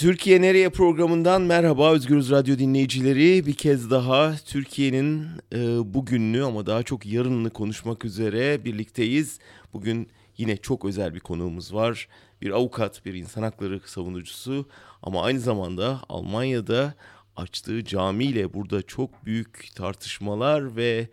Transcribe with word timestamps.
Türkiye 0.00 0.40
Nereye 0.42 0.70
programından 0.70 1.42
merhaba 1.42 1.92
Özgürüz 1.92 2.30
Radyo 2.30 2.58
dinleyicileri. 2.58 3.46
Bir 3.46 3.54
kez 3.54 3.90
daha 3.90 4.36
Türkiye'nin 4.46 5.26
e, 5.52 5.58
bugününü 5.94 6.44
ama 6.44 6.66
daha 6.66 6.82
çok 6.82 7.06
yarınını 7.06 7.50
konuşmak 7.50 8.04
üzere 8.04 8.64
birlikteyiz. 8.64 9.38
Bugün 9.72 10.08
yine 10.36 10.56
çok 10.56 10.84
özel 10.84 11.14
bir 11.14 11.20
konuğumuz 11.20 11.74
var. 11.74 12.08
Bir 12.42 12.50
avukat, 12.50 13.04
bir 13.04 13.14
insan 13.14 13.42
hakları 13.42 13.80
savunucusu 13.86 14.68
ama 15.02 15.24
aynı 15.24 15.40
zamanda 15.40 16.00
Almanya'da 16.08 16.94
açtığı 17.36 17.84
camiyle 17.84 18.54
burada 18.54 18.82
çok 18.82 19.26
büyük 19.26 19.68
tartışmalar 19.74 20.76
ve 20.76 21.08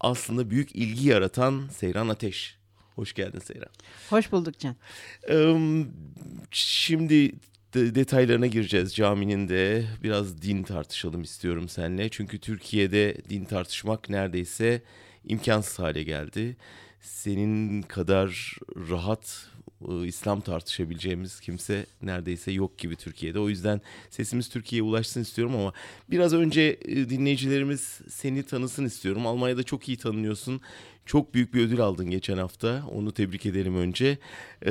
aslında 0.00 0.50
büyük 0.50 0.76
ilgi 0.76 1.08
yaratan 1.08 1.68
Seyran 1.72 2.08
Ateş. 2.08 2.58
Hoş 2.94 3.12
geldin 3.12 3.38
Seyran. 3.38 3.70
Hoş 4.10 4.32
bulduk 4.32 4.54
Can. 4.58 4.76
Şimdi 6.50 7.32
detaylarına 7.74 8.46
gireceğiz 8.46 8.94
caminin 8.94 9.48
de 9.48 9.84
biraz 10.02 10.42
din 10.42 10.62
tartışalım 10.62 11.22
istiyorum 11.22 11.68
seninle. 11.68 12.08
Çünkü 12.08 12.38
Türkiye'de 12.38 13.16
din 13.30 13.44
tartışmak 13.44 14.08
neredeyse 14.10 14.82
imkansız 15.24 15.78
hale 15.78 16.02
geldi. 16.02 16.56
Senin 17.00 17.82
kadar 17.82 18.56
rahat 18.90 19.48
e, 19.88 20.06
İslam 20.06 20.40
tartışabileceğimiz 20.40 21.40
kimse 21.40 21.86
neredeyse 22.02 22.52
yok 22.52 22.78
gibi 22.78 22.96
Türkiye'de. 22.96 23.38
O 23.38 23.48
yüzden 23.48 23.80
sesimiz 24.10 24.48
Türkiye'ye 24.48 24.82
ulaşsın 24.82 25.22
istiyorum 25.22 25.56
ama 25.56 25.72
biraz 26.10 26.34
önce 26.34 26.78
e, 26.84 27.10
dinleyicilerimiz 27.10 28.00
seni 28.08 28.42
tanısın 28.42 28.84
istiyorum. 28.84 29.26
Almanya'da 29.26 29.62
çok 29.62 29.88
iyi 29.88 29.96
tanınıyorsun. 29.96 30.60
Çok 31.08 31.34
büyük 31.34 31.54
bir 31.54 31.60
ödül 31.66 31.80
aldın 31.80 32.10
geçen 32.10 32.38
hafta. 32.38 32.82
Onu 32.90 33.12
tebrik 33.12 33.46
edelim 33.46 33.76
önce. 33.76 34.18
Ee, 34.66 34.70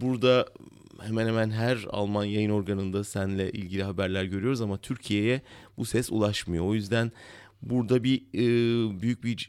burada 0.00 0.48
hemen 1.02 1.26
hemen 1.26 1.50
her 1.50 1.86
Alman 1.90 2.24
yayın 2.24 2.50
organında 2.50 3.04
seninle 3.04 3.52
ilgili 3.52 3.82
haberler 3.82 4.24
görüyoruz 4.24 4.60
ama 4.60 4.78
Türkiye'ye 4.78 5.42
bu 5.76 5.84
ses 5.84 6.12
ulaşmıyor. 6.12 6.64
O 6.64 6.74
yüzden 6.74 7.12
burada 7.62 8.04
bir 8.04 8.22
e, 8.34 9.00
büyük 9.00 9.24
bir 9.24 9.46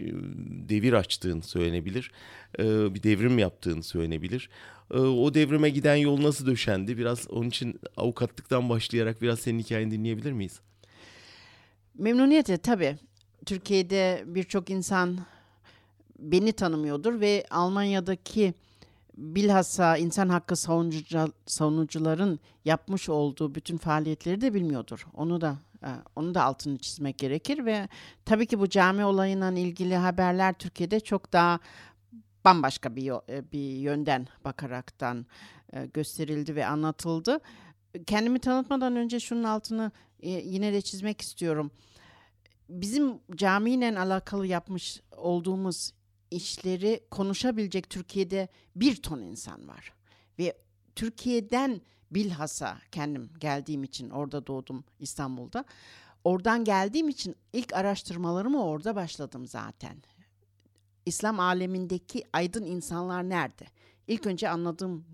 devir 0.69 0.93
açtığın 0.93 1.41
söylenebilir. 1.41 2.11
E, 2.59 2.63
bir 2.93 3.03
devrim 3.03 3.39
yaptığın 3.39 3.81
söylenebilir. 3.81 4.49
E, 4.91 4.97
o 4.97 5.33
devrime 5.33 5.69
giden 5.69 5.95
yol 5.95 6.23
nasıl 6.23 6.45
döşendi? 6.45 6.97
Biraz 6.97 7.27
onun 7.29 7.49
için 7.49 7.79
avukatlıktan 7.97 8.69
başlayarak 8.69 9.21
biraz 9.21 9.39
senin 9.39 9.59
hikayeni 9.59 9.91
dinleyebilir 9.91 10.31
miyiz? 10.31 10.59
Memnuniyetle 11.97 12.57
tabii. 12.57 12.97
Türkiye'de 13.45 14.23
birçok 14.25 14.69
insan 14.69 15.19
beni 16.21 16.53
tanımıyordur 16.53 17.19
ve 17.19 17.45
Almanya'daki 17.49 18.53
bilhassa 19.17 19.97
insan 19.97 20.29
hakkı 20.29 20.55
savunucu, 20.55 21.33
savunucuların 21.45 22.39
yapmış 22.65 23.09
olduğu 23.09 23.55
bütün 23.55 23.77
faaliyetleri 23.77 24.41
de 24.41 24.53
bilmiyordur. 24.53 25.05
Onu 25.13 25.41
da 25.41 25.57
e, 25.83 25.89
onu 26.15 26.35
da 26.35 26.43
altını 26.43 26.77
çizmek 26.77 27.17
gerekir 27.17 27.65
ve 27.65 27.87
tabii 28.25 28.45
ki 28.45 28.59
bu 28.59 28.69
cami 28.69 29.05
olayından 29.05 29.55
ilgili 29.55 29.95
haberler 29.95 30.53
Türkiye'de 30.53 30.99
çok 30.99 31.33
daha 31.33 31.59
bambaşka 32.45 32.95
bir 32.95 33.33
e, 33.33 33.51
bir 33.51 33.69
yönden 33.77 34.27
bakaraktan 34.45 35.25
e, 35.73 35.85
gösterildi 35.85 36.55
ve 36.55 36.65
anlatıldı. 36.65 37.39
Kendimi 38.07 38.39
tanıtmadan 38.39 38.95
önce 38.95 39.19
şunun 39.19 39.43
altını 39.43 39.91
yine 40.21 40.73
de 40.73 40.81
çizmek 40.81 41.21
istiyorum. 41.21 41.71
Bizim 42.69 43.19
camiyle 43.35 43.99
alakalı 43.99 44.47
yapmış 44.47 45.01
olduğumuz 45.17 45.93
işleri 46.31 47.03
konuşabilecek 47.11 47.89
Türkiye'de 47.89 48.47
bir 48.75 49.01
ton 49.01 49.21
insan 49.21 49.67
var. 49.67 49.93
Ve 50.39 50.57
Türkiye'den 50.95 51.81
bilhassa 52.11 52.77
kendim 52.91 53.29
geldiğim 53.39 53.83
için 53.83 54.09
orada 54.09 54.47
doğdum 54.47 54.83
İstanbul'da. 54.99 55.65
Oradan 56.23 56.63
geldiğim 56.63 57.09
için 57.09 57.35
ilk 57.53 57.73
araştırmalarımı 57.73 58.63
orada 58.65 58.95
başladım 58.95 59.47
zaten. 59.47 59.97
İslam 61.05 61.39
alemindeki 61.39 62.23
aydın 62.33 62.63
insanlar 62.63 63.29
nerede? 63.29 63.65
İlk 64.07 64.27
önce 64.27 64.49
anladığım, 64.49 65.05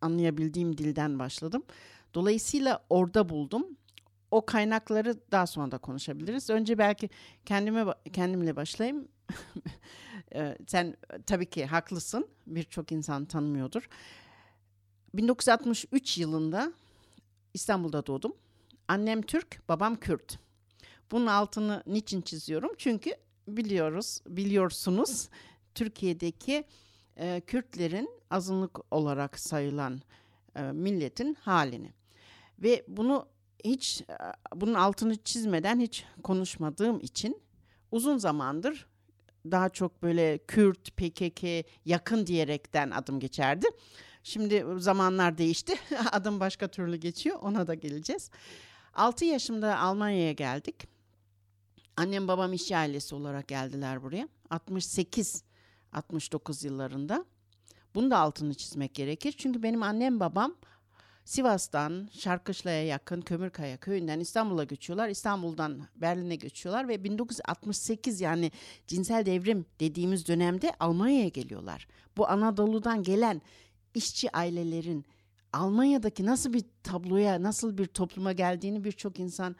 anlayabildiğim 0.00 0.78
dilden 0.78 1.18
başladım. 1.18 1.62
Dolayısıyla 2.14 2.84
orada 2.90 3.28
buldum. 3.28 3.66
O 4.30 4.46
kaynakları 4.46 5.20
daha 5.30 5.46
sonra 5.46 5.70
da 5.70 5.78
konuşabiliriz. 5.78 6.50
Önce 6.50 6.78
belki 6.78 7.10
kendime 7.46 7.84
kendimle 8.12 8.56
başlayayım. 8.56 9.08
sen 10.66 10.96
tabii 11.26 11.50
ki 11.50 11.66
haklısın. 11.66 12.28
Birçok 12.46 12.92
insan 12.92 13.24
tanımıyordur. 13.24 13.88
1963 15.14 16.18
yılında 16.18 16.72
İstanbul'da 17.54 18.06
doğdum. 18.06 18.32
Annem 18.88 19.22
Türk, 19.22 19.68
babam 19.68 19.96
Kürt. 19.96 20.38
Bunun 21.10 21.26
altını 21.26 21.82
niçin 21.86 22.20
çiziyorum? 22.20 22.70
Çünkü 22.78 23.14
biliyoruz, 23.48 24.20
biliyorsunuz 24.26 25.28
Türkiye'deki 25.74 26.64
e, 27.16 27.40
Kürtlerin 27.46 28.10
azınlık 28.30 28.94
olarak 28.94 29.38
sayılan 29.38 30.00
e, 30.56 30.62
milletin 30.62 31.34
halini. 31.34 31.92
Ve 32.58 32.84
bunu 32.88 33.26
hiç 33.64 34.00
e, 34.00 34.14
bunun 34.54 34.74
altını 34.74 35.16
çizmeden 35.16 35.80
hiç 35.80 36.04
konuşmadığım 36.22 37.00
için 37.00 37.42
uzun 37.90 38.18
zamandır 38.18 38.86
daha 39.44 39.68
çok 39.68 40.02
böyle 40.02 40.38
Kürt, 40.38 40.96
PKK 40.96 41.66
yakın 41.84 42.26
diyerekten 42.26 42.90
adım 42.90 43.20
geçerdi. 43.20 43.66
Şimdi 44.22 44.64
zamanlar 44.78 45.38
değişti. 45.38 45.74
adım 46.12 46.40
başka 46.40 46.68
türlü 46.68 46.96
geçiyor. 46.96 47.36
Ona 47.42 47.66
da 47.66 47.74
geleceğiz. 47.74 48.30
6 48.94 49.24
yaşımda 49.24 49.78
Almanya'ya 49.78 50.32
geldik. 50.32 50.88
Annem 51.96 52.28
babam 52.28 52.52
işçi 52.52 52.76
ailesi 52.76 53.14
olarak 53.14 53.48
geldiler 53.48 54.02
buraya. 54.02 54.28
68 54.50 55.44
69 55.92 56.64
yıllarında. 56.64 57.24
Bunu 57.94 58.10
da 58.10 58.18
altını 58.18 58.54
çizmek 58.54 58.94
gerekir. 58.94 59.34
Çünkü 59.38 59.62
benim 59.62 59.82
annem 59.82 60.20
babam 60.20 60.56
Sivas'tan 61.30 62.08
Şarkışla'ya 62.12 62.84
yakın 62.84 63.20
Kömürkaya 63.20 63.76
köyünden 63.76 64.20
İstanbul'a 64.20 64.64
göçüyorlar. 64.64 65.08
İstanbul'dan 65.08 65.80
Berlin'e 65.96 66.36
göçüyorlar 66.36 66.88
ve 66.88 67.04
1968 67.04 68.20
yani 68.20 68.52
cinsel 68.86 69.26
devrim 69.26 69.66
dediğimiz 69.80 70.28
dönemde 70.28 70.72
Almanya'ya 70.80 71.28
geliyorlar. 71.28 71.88
Bu 72.16 72.28
Anadolu'dan 72.28 73.02
gelen 73.02 73.42
işçi 73.94 74.36
ailelerin 74.36 75.04
Almanya'daki 75.52 76.26
nasıl 76.26 76.52
bir 76.52 76.64
tabloya, 76.82 77.42
nasıl 77.42 77.78
bir 77.78 77.86
topluma 77.86 78.32
geldiğini 78.32 78.84
birçok 78.84 79.20
insan 79.20 79.56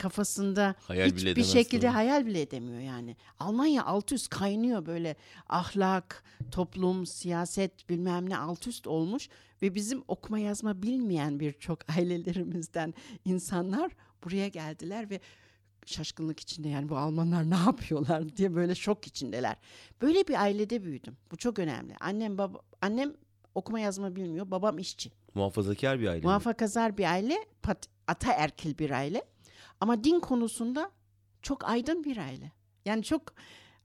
kafasında 0.00 0.74
hayal 0.82 1.06
hiçbir 1.06 1.44
şekilde 1.44 1.86
mi? 1.86 1.92
hayal 1.92 2.26
bile 2.26 2.40
edemiyor 2.40 2.80
yani. 2.80 3.16
Almanya 3.38 3.84
alt 3.84 4.12
üst 4.12 4.28
kaynıyor 4.28 4.86
böyle 4.86 5.16
ahlak, 5.48 6.24
toplum, 6.50 7.06
siyaset 7.06 7.88
bilmem 7.88 8.30
ne 8.30 8.36
alt 8.36 8.66
üst 8.66 8.86
olmuş 8.86 9.28
ve 9.62 9.74
bizim 9.74 10.02
okuma 10.08 10.38
yazma 10.38 10.82
bilmeyen 10.82 11.40
birçok 11.40 11.78
ailelerimizden 11.96 12.94
insanlar 13.24 13.92
buraya 14.24 14.48
geldiler 14.48 15.10
ve 15.10 15.20
şaşkınlık 15.86 16.40
içinde 16.40 16.68
yani 16.68 16.88
bu 16.88 16.96
Almanlar 16.96 17.50
ne 17.50 17.56
yapıyorlar 17.56 18.36
diye 18.36 18.54
böyle 18.54 18.74
şok 18.74 19.06
içindeler. 19.06 19.56
Böyle 20.02 20.28
bir 20.28 20.42
ailede 20.42 20.84
büyüdüm. 20.84 21.16
Bu 21.30 21.36
çok 21.36 21.58
önemli. 21.58 21.94
Annem 22.00 22.38
baba 22.38 22.60
annem 22.82 23.14
okuma 23.54 23.80
yazma 23.80 24.16
bilmiyor. 24.16 24.50
Babam 24.50 24.78
işçi. 24.78 25.12
Muhafazakar 25.34 26.00
bir 26.00 26.06
aile. 26.06 26.26
Muhafazakar 26.26 26.98
bir 26.98 27.04
aile, 27.04 27.36
pat, 27.62 27.88
ataerkil 28.06 28.78
bir 28.78 28.90
aile. 28.90 29.22
Ama 29.80 30.04
din 30.04 30.20
konusunda 30.20 30.90
çok 31.42 31.68
aydın 31.68 32.04
bir 32.04 32.16
aile. 32.16 32.52
Yani 32.84 33.02
çok 33.02 33.22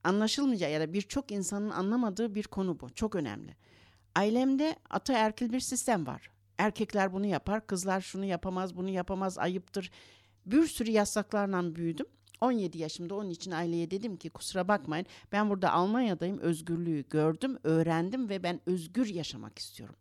anlaşılmayacak 0.04 0.72
ya 0.72 0.80
da 0.80 0.94
birçok 0.94 1.32
insanın 1.32 1.70
anlamadığı 1.70 2.36
bir 2.36 2.44
konu 2.44 2.80
bu. 2.80 2.90
Çok 2.90 3.16
önemli. 3.16 3.56
Ailemde 4.16 4.76
ataerkil 4.90 5.52
bir 5.52 5.60
sistem 5.60 6.08
var. 6.08 6.30
Erkekler 6.58 7.14
bunu 7.14 7.26
yapar, 7.26 7.68
kızlar 7.68 8.02
şunu 8.02 8.26
yapamaz, 8.26 8.76
bunu 8.76 8.90
yapamaz, 8.90 9.38
ayıptır. 9.38 9.92
Bir 10.46 10.68
sürü 10.68 10.92
yasaklarla 10.92 11.76
büyüdüm. 11.76 12.06
17 12.42 12.78
yaşımda 12.78 13.16
onun 13.16 13.30
için 13.30 13.52
aileye 13.52 13.92
dedim 13.92 14.18
ki 14.18 14.30
kusura 14.30 14.68
bakmayın 14.68 15.06
ben 15.32 15.50
burada 15.50 15.72
Almanya'dayım 15.72 16.38
özgürlüğü 16.38 17.10
gördüm, 17.10 17.58
öğrendim 17.64 18.30
ve 18.30 18.44
ben 18.44 18.62
özgür 18.66 19.08
yaşamak 19.08 19.60
istiyorum. 19.60 19.96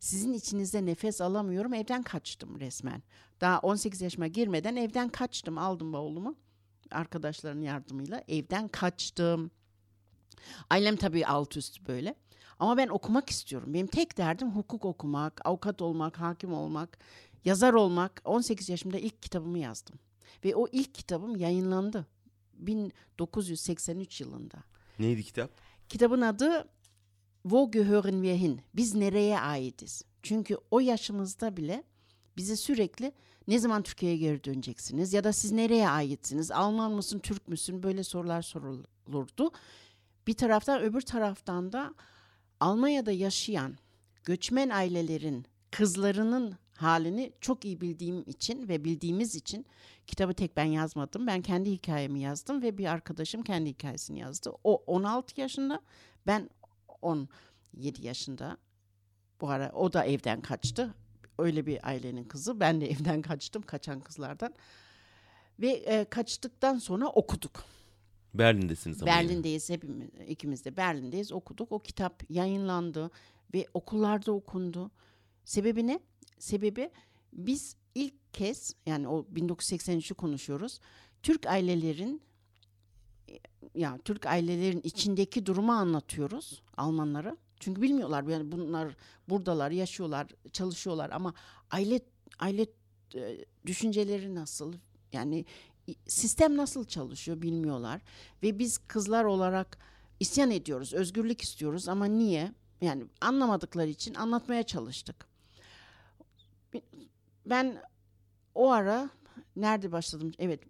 Sizin 0.00 0.32
içinizde 0.32 0.86
nefes 0.86 1.20
alamıyorum 1.20 1.74
evden 1.74 2.02
kaçtım 2.02 2.60
resmen. 2.60 3.02
Daha 3.40 3.58
18 3.58 4.00
yaşıma 4.00 4.26
girmeden 4.26 4.76
evden 4.76 5.08
kaçtım 5.08 5.58
aldım 5.58 5.92
bavulumu 5.92 6.36
arkadaşların 6.90 7.60
yardımıyla 7.60 8.24
evden 8.28 8.68
kaçtım. 8.68 9.50
Ailem 10.70 10.96
tabii 10.96 11.26
alt 11.26 11.56
üst 11.56 11.88
böyle. 11.88 12.14
Ama 12.58 12.76
ben 12.76 12.88
okumak 12.88 13.30
istiyorum. 13.30 13.74
Benim 13.74 13.86
tek 13.86 14.18
derdim 14.18 14.50
hukuk 14.50 14.84
okumak, 14.84 15.40
avukat 15.44 15.82
olmak, 15.82 16.20
hakim 16.20 16.52
olmak, 16.52 16.98
yazar 17.44 17.72
olmak. 17.72 18.22
18 18.24 18.68
yaşımda 18.68 18.98
ilk 18.98 19.22
kitabımı 19.22 19.58
yazdım. 19.58 19.98
Ve 20.44 20.56
o 20.56 20.68
ilk 20.72 20.94
kitabım 20.94 21.36
yayınlandı. 21.36 22.06
1983 22.54 24.20
yılında. 24.20 24.56
Neydi 24.98 25.24
kitap? 25.24 25.50
Kitabın 25.88 26.20
adı 26.20 26.68
Wo 27.46 27.70
gehören 27.70 28.22
wir 28.22 28.34
hin? 28.34 28.60
Biz 28.74 28.94
nereye 28.94 29.40
aitiz? 29.40 30.02
Çünkü 30.22 30.58
o 30.70 30.80
yaşımızda 30.80 31.56
bile 31.56 31.84
bize 32.36 32.56
sürekli 32.56 33.12
ne 33.48 33.58
zaman 33.58 33.82
Türkiye'ye 33.82 34.18
geri 34.18 34.44
döneceksiniz 34.44 35.12
ya 35.12 35.24
da 35.24 35.32
siz 35.32 35.52
nereye 35.52 35.88
aitsiniz? 35.88 36.50
Alman 36.50 36.92
mısın, 36.92 37.18
Türk 37.18 37.48
müsün? 37.48 37.82
Böyle 37.82 38.04
sorular 38.04 38.42
sorulurdu. 38.42 39.50
Bir 40.26 40.34
taraftan 40.34 40.82
öbür 40.82 41.00
taraftan 41.00 41.72
da 41.72 41.94
Almanya'da 42.60 43.12
yaşayan 43.12 43.76
göçmen 44.24 44.68
ailelerin 44.68 45.46
kızlarının 45.70 46.56
halini 46.76 47.32
çok 47.40 47.64
iyi 47.64 47.80
bildiğim 47.80 48.24
için 48.26 48.68
ve 48.68 48.84
bildiğimiz 48.84 49.34
için 49.34 49.66
kitabı 50.06 50.34
tek 50.34 50.56
ben 50.56 50.64
yazmadım. 50.64 51.26
Ben 51.26 51.42
kendi 51.42 51.70
hikayemi 51.70 52.20
yazdım 52.20 52.62
ve 52.62 52.78
bir 52.78 52.86
arkadaşım 52.86 53.42
kendi 53.42 53.70
hikayesini 53.70 54.18
yazdı. 54.18 54.52
O 54.64 54.84
16 54.86 55.40
yaşında, 55.40 55.80
ben 56.26 56.50
17 57.02 57.28
yaşında. 58.00 58.56
Bu 59.40 59.50
ara 59.50 59.72
o 59.72 59.92
da 59.92 60.04
evden 60.04 60.40
kaçtı. 60.40 60.94
Öyle 61.38 61.66
bir 61.66 61.88
ailenin 61.88 62.24
kızı. 62.24 62.60
Ben 62.60 62.80
de 62.80 62.90
evden 62.90 63.22
kaçtım, 63.22 63.62
kaçan 63.62 64.00
kızlardan. 64.00 64.54
Ve 65.60 65.68
e, 65.70 66.04
kaçtıktan 66.04 66.78
sonra 66.78 67.08
okuduk. 67.08 67.64
Berlin'desiniz 68.34 69.02
ama. 69.02 69.12
Berlin'deyiz 69.12 69.70
hepimiz, 69.70 70.08
ikimiz 70.28 70.64
de 70.64 70.76
Berlin'deyiz 70.76 71.32
okuduk. 71.32 71.72
O 71.72 71.78
kitap 71.78 72.22
yayınlandı 72.30 73.10
ve 73.54 73.66
okullarda 73.74 74.32
okundu. 74.32 74.90
Sebebi 75.44 75.86
ne? 75.86 76.00
Sebebi 76.38 76.90
biz 77.32 77.76
ilk 77.94 78.32
kez 78.32 78.74
yani 78.86 79.08
o 79.08 79.26
1983'ü 79.34 80.14
konuşuyoruz. 80.14 80.80
Türk 81.22 81.46
ailelerin 81.46 82.22
ya 83.74 83.98
Türk 84.04 84.26
ailelerin 84.26 84.80
içindeki 84.84 85.46
durumu 85.46 85.72
anlatıyoruz 85.72 86.62
Almanlara. 86.76 87.36
Çünkü 87.60 87.82
bilmiyorlar 87.82 88.24
yani 88.24 88.52
bunlar 88.52 88.96
buradalar, 89.28 89.70
yaşıyorlar, 89.70 90.26
çalışıyorlar 90.52 91.10
ama 91.10 91.34
aile 91.70 92.00
aile 92.38 92.66
e, 93.14 93.44
düşünceleri 93.66 94.34
nasıl? 94.34 94.74
Yani 95.12 95.44
sistem 96.06 96.56
nasıl 96.56 96.84
çalışıyor 96.84 97.42
bilmiyorlar 97.42 98.00
ve 98.42 98.58
biz 98.58 98.78
kızlar 98.78 99.24
olarak 99.24 99.78
isyan 100.20 100.50
ediyoruz, 100.50 100.94
özgürlük 100.94 101.40
istiyoruz 101.40 101.88
ama 101.88 102.04
niye? 102.06 102.52
Yani 102.80 103.04
anlamadıkları 103.20 103.88
için 103.88 104.14
anlatmaya 104.14 104.62
çalıştık. 104.62 105.26
Ben 107.46 107.82
o 108.54 108.70
ara 108.70 109.10
nerede 109.56 109.92
başladım? 109.92 110.32
Evet 110.38 110.60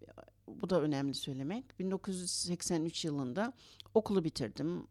bu 0.62 0.70
da 0.70 0.80
önemli 0.80 1.14
söylemek. 1.14 1.78
1983 1.78 3.04
yılında 3.04 3.52
okulu 3.94 4.24
bitirdim. 4.24 4.86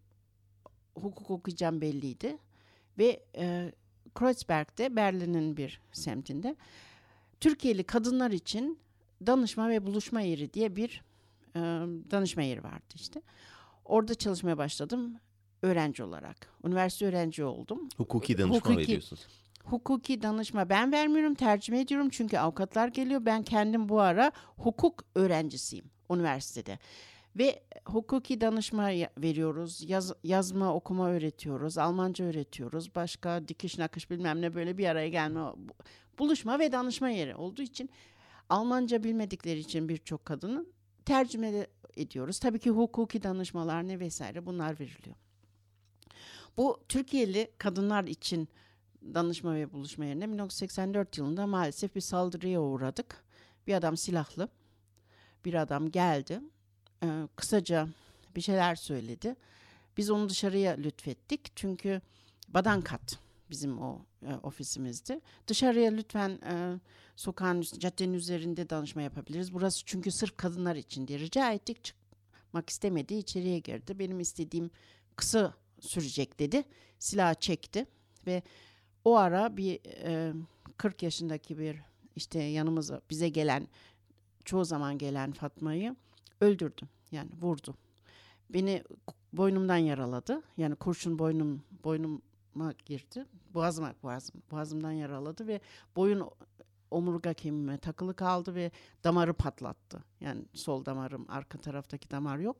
Hukuk 0.95 1.31
okuyacağım 1.31 1.81
belliydi. 1.81 2.37
Ve 2.97 3.25
e, 3.35 3.73
Kreuzberg'de 4.15 4.95
Berlin'in 4.95 5.57
bir 5.57 5.81
semtinde 5.91 6.55
Türkiye'li 7.39 7.83
kadınlar 7.83 8.31
için 8.31 8.79
danışma 9.27 9.69
ve 9.69 9.85
buluşma 9.85 10.21
yeri 10.21 10.53
diye 10.53 10.75
bir 10.75 11.03
e, 11.55 11.59
danışma 12.11 12.43
yeri 12.43 12.63
vardı 12.63 12.93
işte. 12.95 13.21
Orada 13.85 14.15
çalışmaya 14.15 14.57
başladım 14.57 15.15
öğrenci 15.61 16.03
olarak. 16.03 16.47
Üniversite 16.63 17.05
öğrenci 17.05 17.43
oldum. 17.43 17.89
Hukuki 17.97 18.37
danışma 18.37 18.57
Hukuki, 18.57 18.77
veriyorsunuz. 18.77 19.27
Hukuki 19.65 20.21
danışma 20.21 20.69
ben 20.69 20.91
vermiyorum, 20.91 21.35
tercüme 21.35 21.79
ediyorum 21.79 22.09
çünkü 22.09 22.37
avukatlar 22.37 22.87
geliyor. 22.87 23.25
Ben 23.25 23.43
kendim 23.43 23.89
bu 23.89 24.01
ara 24.01 24.31
hukuk 24.57 25.03
öğrencisiyim 25.15 25.85
üniversitede. 26.11 26.79
Ve 27.35 27.63
hukuki 27.85 28.41
danışma 28.41 28.89
veriyoruz, 29.17 29.89
yaz, 29.89 30.13
yazma, 30.23 30.73
okuma 30.73 31.09
öğretiyoruz, 31.09 31.77
Almanca 31.77 32.25
öğretiyoruz. 32.25 32.95
Başka 32.95 33.47
dikiş 33.47 33.77
nakış 33.77 34.09
bilmem 34.09 34.41
ne 34.41 34.55
böyle 34.55 34.77
bir 34.77 34.85
araya 34.85 35.09
gelme, 35.09 35.41
buluşma 36.19 36.59
ve 36.59 36.71
danışma 36.71 37.09
yeri 37.09 37.35
olduğu 37.35 37.61
için 37.61 37.89
Almanca 38.49 39.03
bilmedikleri 39.03 39.59
için 39.59 39.89
birçok 39.89 40.25
kadının 40.25 40.67
tercüme 41.05 41.67
ediyoruz. 41.97 42.39
Tabii 42.39 42.59
ki 42.59 42.69
hukuki 42.69 43.23
danışmalar 43.23 43.87
ne 43.87 43.99
vesaire 43.99 44.45
bunlar 44.45 44.79
veriliyor. 44.79 45.15
Bu 46.57 46.79
Türkiye'li 46.89 47.51
kadınlar 47.57 48.03
için 48.03 48.49
danışma 49.13 49.55
ve 49.55 49.73
buluşma 49.73 50.05
yerine 50.05 50.31
1984 50.31 51.17
yılında 51.17 51.47
maalesef 51.47 51.95
bir 51.95 52.01
saldırıya 52.01 52.61
uğradık. 52.61 53.23
Bir 53.67 53.73
adam 53.73 53.97
silahlı, 53.97 54.49
bir 55.45 55.53
adam 55.53 55.91
geldi. 55.91 56.41
Ee, 57.03 57.27
kısaca 57.35 57.87
bir 58.35 58.41
şeyler 58.41 58.75
söyledi. 58.75 59.35
Biz 59.97 60.09
onu 60.09 60.29
dışarıya 60.29 60.73
lütfettik 60.73 61.51
çünkü 61.55 62.01
Badankat 62.47 63.19
bizim 63.49 63.81
o 63.81 64.05
e, 64.25 64.33
ofisimizdi. 64.43 65.19
Dışarıya 65.47 65.91
lütfen 65.91 66.29
e, 66.29 66.79
sokağın 67.15 67.61
caddenin 67.61 68.13
üzerinde 68.13 68.69
danışma 68.69 69.01
yapabiliriz. 69.01 69.53
Burası 69.53 69.85
çünkü 69.85 70.11
sırf 70.11 70.37
kadınlar 70.37 70.75
için 70.75 71.07
diye 71.07 71.19
rica 71.19 71.51
ettik. 71.51 71.83
Çıkmak 71.83 72.69
istemedi, 72.69 73.15
içeriye 73.15 73.59
girdi. 73.59 73.99
Benim 73.99 74.19
istediğim 74.19 74.71
kısa 75.15 75.53
sürecek 75.79 76.39
dedi. 76.39 76.63
Silah 76.99 77.33
çekti 77.33 77.85
ve 78.27 78.43
o 79.05 79.15
ara 79.15 79.57
bir 79.57 79.79
e, 79.85 80.33
40 80.77 81.03
yaşındaki 81.03 81.57
bir 81.57 81.77
işte 82.15 82.39
yanımıza 82.39 83.01
bize 83.09 83.29
gelen 83.29 83.67
çoğu 84.45 84.65
zaman 84.65 84.97
gelen 84.97 85.31
Fatma'yı 85.31 85.95
öldürdü. 86.41 86.81
Yani 87.11 87.29
vurdu. 87.41 87.75
Beni 88.49 88.83
boynumdan 89.33 89.77
yaraladı. 89.77 90.41
Yani 90.57 90.75
kurşun 90.75 91.19
boynum 91.19 91.61
boynuma 91.83 92.73
girdi. 92.85 93.25
Boğazıma 93.53 93.93
boğazım, 94.03 94.41
boğazımdan 94.51 94.91
yaraladı 94.91 95.47
ve 95.47 95.59
boyun 95.95 96.29
omurga 96.91 97.33
kemiğime 97.33 97.77
takılı 97.77 98.13
kaldı 98.13 98.55
ve 98.55 98.71
damarı 99.03 99.33
patlattı. 99.33 100.03
Yani 100.21 100.41
sol 100.53 100.85
damarım, 100.85 101.25
arka 101.29 101.57
taraftaki 101.57 102.11
damar 102.11 102.37
yok. 102.37 102.57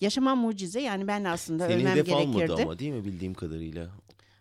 Yaşamam 0.00 0.38
mucize 0.38 0.80
yani 0.80 1.06
ben 1.06 1.24
aslında 1.24 1.66
Seni 1.66 1.76
ölmem 1.76 1.94
gerekirdi. 1.94 2.10
Seni 2.10 2.42
hedef 2.42 2.60
ama 2.60 2.78
değil 2.78 2.92
mi 2.92 3.04
bildiğim 3.04 3.34
kadarıyla? 3.34 3.90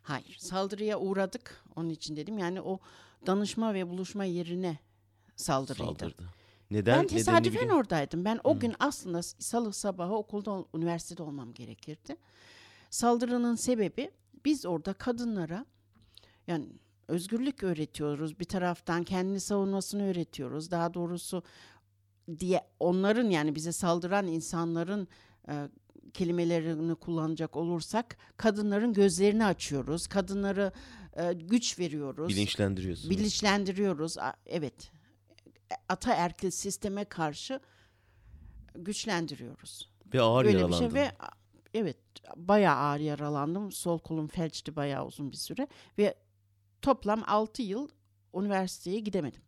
Hayır 0.03 0.37
saldırıya 0.39 0.99
uğradık 0.99 1.63
onun 1.75 1.89
için 1.89 2.15
dedim. 2.15 2.37
Yani 2.37 2.61
o 2.61 2.79
danışma 3.27 3.73
ve 3.73 3.89
buluşma 3.89 4.25
yerine 4.25 4.77
saldırıydı. 5.35 5.85
Saldırdı. 5.85 6.23
Neden? 6.71 6.99
Ben 6.99 7.07
tesadüfen 7.07 7.69
oradaydım. 7.69 8.25
Ben 8.25 8.39
o 8.43 8.53
hmm. 8.53 8.59
gün 8.59 8.75
aslında 8.79 9.23
salı 9.23 9.73
sabahı 9.73 10.13
okulda, 10.13 10.65
üniversitede 10.75 11.23
olmam 11.23 11.53
gerekirdi. 11.53 12.17
Saldırının 12.89 13.55
sebebi 13.55 14.11
biz 14.45 14.65
orada 14.65 14.93
kadınlara 14.93 15.65
yani 16.47 16.65
özgürlük 17.07 17.63
öğretiyoruz. 17.63 18.39
Bir 18.39 18.45
taraftan 18.45 19.03
kendini 19.03 19.39
savunmasını 19.39 20.09
öğretiyoruz. 20.09 20.71
Daha 20.71 20.93
doğrusu 20.93 21.43
diye 22.39 22.61
onların 22.79 23.29
yani 23.29 23.55
bize 23.55 23.71
saldıran 23.71 24.27
insanların 24.27 25.07
e, 25.47 25.69
kelimelerini 26.13 26.95
kullanacak 26.95 27.55
olursak 27.55 28.17
kadınların 28.37 28.93
gözlerini 28.93 29.45
açıyoruz. 29.45 30.07
Kadınları 30.07 30.71
e, 31.13 31.33
güç 31.33 31.79
veriyoruz. 31.79 32.29
Bilinçlendiriyorsunuz. 32.29 33.09
Bilinçlendiriyoruz. 33.09 34.15
Evet. 34.45 34.91
Ataerkil 35.89 36.51
sisteme 36.51 37.05
karşı 37.05 37.59
güçlendiriyoruz. 38.75 39.89
Ve 40.13 40.21
ağır 40.21 40.45
Böyle 40.45 40.57
yaralandın. 40.57 40.89
Bir 40.89 40.93
şey 40.93 41.01
ve 41.01 41.11
evet 41.73 41.97
bayağı 42.35 42.75
ağır 42.75 42.99
yaralandım. 42.99 43.71
Sol 43.71 43.99
kolum 43.99 44.27
felçti 44.27 44.75
bayağı 44.75 45.05
uzun 45.05 45.31
bir 45.31 45.37
süre 45.37 45.67
ve 45.97 46.15
toplam 46.81 47.23
6 47.27 47.61
yıl 47.61 47.89
üniversiteye 48.35 48.99
gidemedim. 48.99 49.41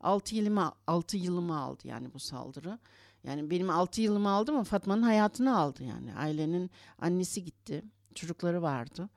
6 0.00 0.36
yılımı 0.36 0.72
6 0.86 1.16
yılımı 1.16 1.60
aldı 1.60 1.88
yani 1.88 2.14
bu 2.14 2.18
saldırı. 2.18 2.78
Yani 3.24 3.50
benim 3.50 3.70
6 3.70 4.00
yılımı 4.00 4.30
aldı 4.30 4.52
mı 4.52 4.64
Fatma'nın 4.64 5.02
hayatını 5.02 5.58
aldı 5.58 5.84
yani. 5.84 6.14
Ailenin 6.14 6.70
annesi 6.98 7.44
gitti. 7.44 7.82
Çocukları 8.14 8.62
vardı. 8.62 9.08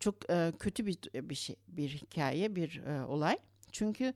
Çok 0.00 0.30
e, 0.30 0.52
kötü 0.58 0.86
bir 0.86 0.98
bir 1.14 1.34
şey 1.34 1.56
bir 1.68 1.88
hikaye, 1.88 2.56
bir 2.56 2.82
e, 2.86 3.04
olay. 3.04 3.38
Çünkü 3.72 4.14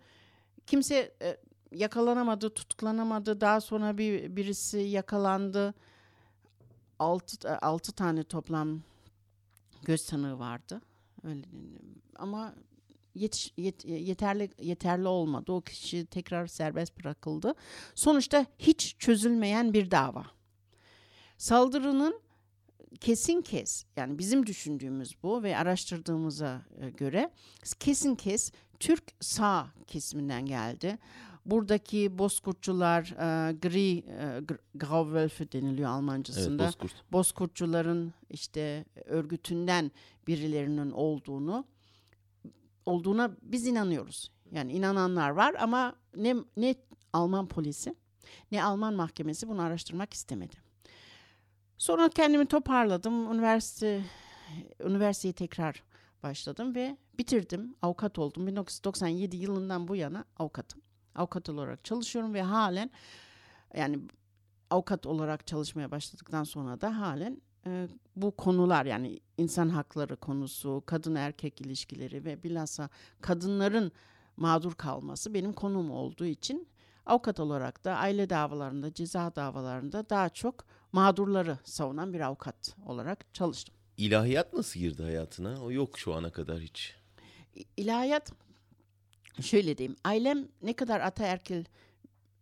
kimse 0.67 1.15
e, 1.23 1.37
yakalanamadı, 1.73 2.51
tutuklanamadı. 2.51 3.41
Daha 3.41 3.61
sonra 3.61 3.99
bir 3.99 4.37
birisi 4.37 4.79
yakalandı. 4.79 5.75
Altı, 6.99 7.49
e, 7.49 7.51
altı 7.51 7.93
tane 7.93 8.23
toplam 8.23 8.81
göz 9.83 10.07
tanığı 10.07 10.39
vardı. 10.39 10.81
Öyle 11.25 11.43
ama 12.17 12.55
yetiş, 13.17 13.53
yet, 13.57 13.85
yeterli 13.85 14.51
yeterli 14.61 15.09
olmadı. 15.09 15.53
O 15.53 15.61
kişi 15.61 16.07
tekrar 16.07 16.47
serbest 16.47 16.99
bırakıldı. 16.99 17.55
Sonuçta 17.95 18.47
hiç 18.59 18.97
çözülmeyen 18.99 19.73
bir 19.73 19.91
dava. 19.91 20.27
Saldırının 21.39 22.21
kesin 23.01 23.43
kes 23.43 23.85
yani 23.97 24.19
bizim 24.19 24.47
düşündüğümüz 24.47 25.23
bu 25.23 25.43
ve 25.43 25.57
araştırdığımıza 25.57 26.63
e, 26.81 26.91
göre 26.91 27.31
kesin 27.81 28.15
kes 28.15 28.53
Türk 28.81 29.05
sağ 29.21 29.67
kesiminden 29.87 30.47
geldi. 30.47 30.99
Buradaki 31.47 32.19
bozkurtçular 32.19 33.03
e, 33.03 33.53
gri 33.53 33.99
e, 33.99 34.41
Grauwölfe 34.75 35.53
deniliyor 35.53 35.91
Almancasında. 35.91 36.65
Evet, 36.65 36.75
bozkurt. 36.75 37.13
Bozkurtçuların 37.13 38.13
işte 38.31 38.85
örgütünden 39.05 39.91
birilerinin 40.27 40.91
olduğunu 40.91 41.65
olduğuna 42.87 43.31
biz 43.43 43.67
inanıyoruz. 43.67 44.31
Yani 44.53 44.73
inananlar 44.73 45.31
var 45.31 45.55
ama 45.59 45.95
ne 46.17 46.35
ne 46.57 46.75
Alman 47.13 47.49
polisi 47.49 47.95
ne 48.53 48.65
Alman 48.65 48.95
mahkemesi 48.95 49.49
bunu 49.49 49.63
araştırmak 49.63 50.15
istemedi. 50.15 50.57
Sonra 51.79 52.09
kendimi 52.09 52.47
toparladım. 52.47 53.33
Üniversite 53.33 54.05
üniversiteyi 54.81 55.35
tekrar 55.35 55.83
başladım 56.23 56.75
ve 56.75 56.97
bitirdim. 57.19 57.75
Avukat 57.83 58.19
oldum. 58.19 58.47
1997 58.47 59.37
yılından 59.37 59.89
bu 59.89 59.97
yana 59.97 60.25
avukatım. 60.39 60.83
Avukat 61.15 61.49
olarak 61.49 61.85
çalışıyorum 61.85 62.35
ve 62.35 62.43
halen 62.43 62.91
yani 63.77 63.99
avukat 64.71 65.07
olarak 65.07 65.47
çalışmaya 65.47 65.91
başladıktan 65.91 66.45
sonra 66.45 66.81
da 66.81 67.01
halen 67.01 67.43
e, 67.67 67.89
bu 68.17 68.31
konular 68.31 68.87
yani 68.87 69.21
insan 69.39 69.69
hakları 69.69 70.17
konusu, 70.17 70.83
kadın 70.87 71.15
erkek 71.15 71.61
ilişkileri 71.61 72.25
ve 72.25 72.43
bilhassa 72.43 72.89
kadınların 73.21 73.93
mağdur 74.37 74.75
kalması 74.75 75.35
benim 75.35 75.53
konum 75.53 75.91
olduğu 75.91 76.25
için 76.25 76.69
avukat 77.07 77.41
olarak 77.41 77.85
da 77.85 77.97
aile 77.97 78.31
davalarında, 78.31 78.95
ceza 78.95 79.37
davalarında 79.37 80.11
daha 80.11 80.29
çok 80.29 80.65
mağdurları 80.93 81.59
savunan 81.65 82.13
bir 82.13 82.21
avukat 82.21 82.77
olarak 82.87 83.35
çalıştım. 83.35 83.75
İlahiyat 83.97 84.53
nasıl 84.53 84.81
girdi 84.81 85.03
hayatına? 85.03 85.63
O 85.63 85.71
yok 85.73 85.99
şu 85.99 86.15
ana 86.15 86.31
kadar 86.31 86.61
hiç. 86.61 86.95
İlahiyat 87.77 88.33
şöyle 89.41 89.79
diyeyim. 89.79 89.97
Ailem 90.05 90.49
ne 90.63 90.73
kadar 90.73 91.01
ataerkil 91.01 91.65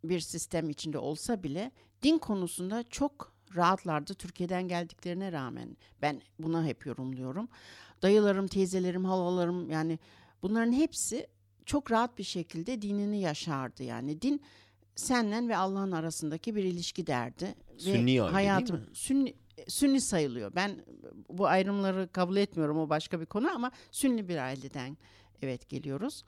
bir 0.05 0.21
sistem 0.21 0.71
içinde 0.71 0.99
olsa 0.99 1.43
bile 1.43 1.71
din 2.03 2.19
konusunda 2.19 2.83
çok 2.83 3.34
rahatlardı 3.57 4.15
Türkiye'den 4.15 4.69
geldiklerine 4.69 5.33
rağmen. 5.33 5.77
Ben 6.03 6.23
buna 6.39 6.65
hep 6.67 6.87
yorumluyorum. 6.87 7.49
Dayılarım, 8.03 8.47
teyzelerim, 8.47 9.05
halalarım 9.05 9.71
yani 9.71 9.99
bunların 10.43 10.73
hepsi 10.73 11.27
çok 11.67 11.91
rahat 11.91 12.19
bir 12.19 12.25
şekilde 12.25 12.83
dinini 12.83 13.21
yaşardı. 13.21 13.83
Yani 13.83 14.23
din 14.23 14.43
senden 14.95 15.49
ve 15.49 15.57
Allah'ın 15.57 15.93
arasındaki 15.93 16.57
bir 16.57 16.65
ilişki 16.65 17.07
derdi. 17.07 17.55
Sünni 17.79 18.23
ve 18.23 18.27
hayatım, 18.27 18.77
değil 18.77 18.89
mi? 18.89 18.97
Sünni, 18.97 19.35
sünni 19.69 20.01
sayılıyor. 20.01 20.55
Ben 20.55 20.85
bu 21.29 21.47
ayrımları 21.47 22.09
kabul 22.13 22.37
etmiyorum 22.37 22.79
o 22.79 22.89
başka 22.89 23.21
bir 23.21 23.27
konu 23.27 23.51
ama 23.51 23.71
sünni 23.91 24.29
bir 24.29 24.37
aileden 24.37 24.97
evet 25.43 25.69
geliyoruz. 25.69 26.25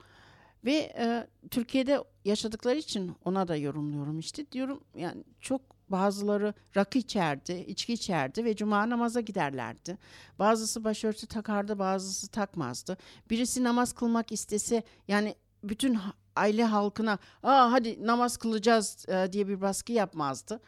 Ve 0.65 0.93
e, 0.97 1.27
Türkiye'de 1.51 2.03
yaşadıkları 2.25 2.77
için 2.77 3.15
ona 3.25 3.47
da 3.47 3.55
yorumluyorum 3.55 4.19
işte. 4.19 4.51
Diyorum 4.51 4.83
yani 4.95 5.23
çok 5.41 5.61
bazıları 5.89 6.53
rakı 6.75 6.97
içerdi, 6.97 7.65
içki 7.67 7.93
içerdi 7.93 8.45
ve 8.45 8.55
cuma 8.55 8.89
namaza 8.89 9.21
giderlerdi. 9.21 9.97
Bazısı 10.39 10.83
başörtü 10.83 11.27
takardı, 11.27 11.79
bazısı 11.79 12.27
takmazdı. 12.27 12.97
Birisi 13.29 13.63
namaz 13.63 13.93
kılmak 13.93 14.31
istese 14.31 14.83
yani 15.07 15.35
bütün 15.63 15.97
aile 16.35 16.63
halkına 16.63 17.17
Aa, 17.43 17.71
hadi 17.71 18.07
namaz 18.07 18.37
kılacağız 18.37 19.05
e, 19.09 19.33
diye 19.33 19.47
bir 19.47 19.61
baskı 19.61 19.91
yapmazdı. 19.91 20.61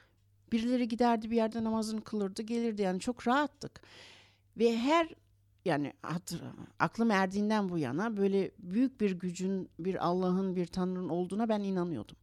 Birileri 0.51 0.87
giderdi 0.87 1.31
bir 1.31 1.35
yerde 1.35 1.63
namazını 1.63 2.03
kılırdı 2.03 2.41
gelirdi 2.41 2.81
yani 2.81 2.99
çok 2.99 3.27
rahattık. 3.27 3.81
Ve 4.57 4.77
her 4.77 5.09
yani 5.65 5.93
hatır, 6.01 6.41
aklım 6.79 7.11
erdiğinden 7.11 7.69
bu 7.69 7.77
yana 7.77 8.17
böyle 8.17 8.51
büyük 8.59 9.01
bir 9.01 9.11
gücün, 9.11 9.69
bir 9.79 10.05
Allah'ın, 10.05 10.55
bir 10.55 10.67
Tanrı'nın 10.67 11.09
olduğuna 11.09 11.49
ben 11.49 11.59
inanıyordum. 11.59 12.15